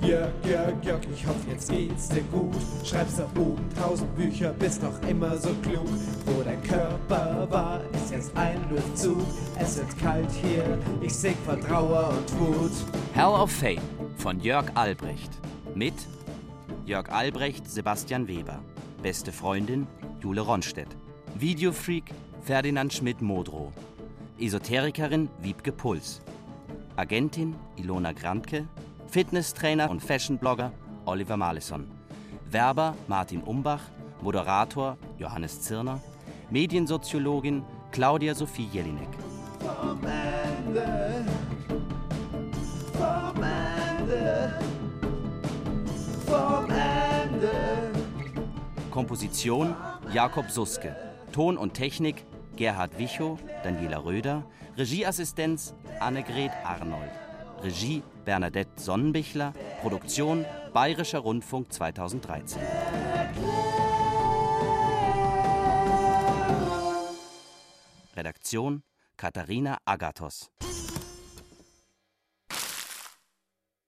Jörg, 0.03 0.31
Jörg, 0.45 0.75
Jörg, 0.83 1.01
ich 1.13 1.27
hoffe, 1.27 1.51
jetzt 1.51 1.71
geht's 1.71 2.09
dir 2.09 2.23
gut. 2.33 2.55
Schreibst 2.85 3.19
da 3.19 3.25
oben 3.39 3.69
tausend 3.77 4.15
Bücher, 4.17 4.53
bist 4.53 4.83
noch 4.83 5.01
immer 5.09 5.37
so 5.37 5.51
klug. 5.63 5.87
Wo 6.27 6.43
dein 6.43 6.63
Körper 6.63 7.47
war, 7.51 7.81
ist 7.93 8.11
jetzt 8.11 8.37
ein 8.37 8.61
Luftzug. 8.71 9.25
Es 9.59 9.79
wird 9.79 9.99
kalt 9.99 10.31
hier, 10.31 10.79
ich 11.01 11.15
sing 11.15 11.35
vor 11.45 11.61
Trauer 11.61 12.11
und 12.11 12.41
Wut. 12.41 12.73
Hell 13.15 13.25
of 13.27 13.51
Fame 13.51 13.81
von 14.19 14.41
Jörg 14.41 14.67
Albrecht. 14.75 15.31
Mit 15.75 15.95
Jörg 16.85 17.11
Albrecht, 17.11 17.69
Sebastian 17.69 18.29
Weber. 18.29 18.61
Beste 19.03 19.33
Freundin 19.33 19.87
Jule 20.21 20.41
Ronstedt. 20.41 20.89
Videofreak 21.35 22.05
Ferdinand 22.43 22.93
Schmidt-Modrow. 22.93 23.73
Esoterikerin 24.39 25.29
Wiebke 25.43 25.73
Puls. 25.73 26.21
Agentin 26.97 27.57
Ilona 27.77 28.13
Grantke. 28.13 28.67
Fitnesstrainer 29.17 29.89
und 29.89 30.03
Fashionblogger 30.03 30.73
Oliver 31.07 31.39
Maleson. 31.39 31.91
Werber 32.51 32.95
Martin 33.09 33.43
Umbach. 33.43 33.81
Moderator 34.21 34.99
Johannes 35.17 35.63
Zirner. 35.63 36.03
Mediensoziologin 36.51 37.65
Claudia 37.93 38.35
Sophie 38.35 38.69
Jelinek. 38.71 39.09
Vom 39.61 40.01
Ende, 40.05 41.25
vom 42.93 43.43
Ende, 43.43 44.59
vom 46.27 46.71
Ende. 46.71 47.93
Komposition 48.91 49.75
Jakob 50.13 50.51
Suske. 50.51 50.95
Ton 51.33 51.57
und 51.57 51.73
Technik 51.73 52.27
Gerhard 52.57 52.99
Wichow, 52.99 53.39
Daniela 53.65 54.05
Röder. 54.05 54.43
Regieassistenz 54.77 55.75
Annegret 56.01 56.51
Arnold. 56.67 57.26
Regie 57.63 58.03
Bernadette 58.25 58.79
Sonnenbichler. 58.79 59.53
Produktion 59.81 60.45
Bayerischer 60.73 61.19
Rundfunk 61.19 61.71
2013. 61.73 62.61
Redaktion 68.17 68.83
Katharina 69.17 69.79
Agathos. 69.85 70.51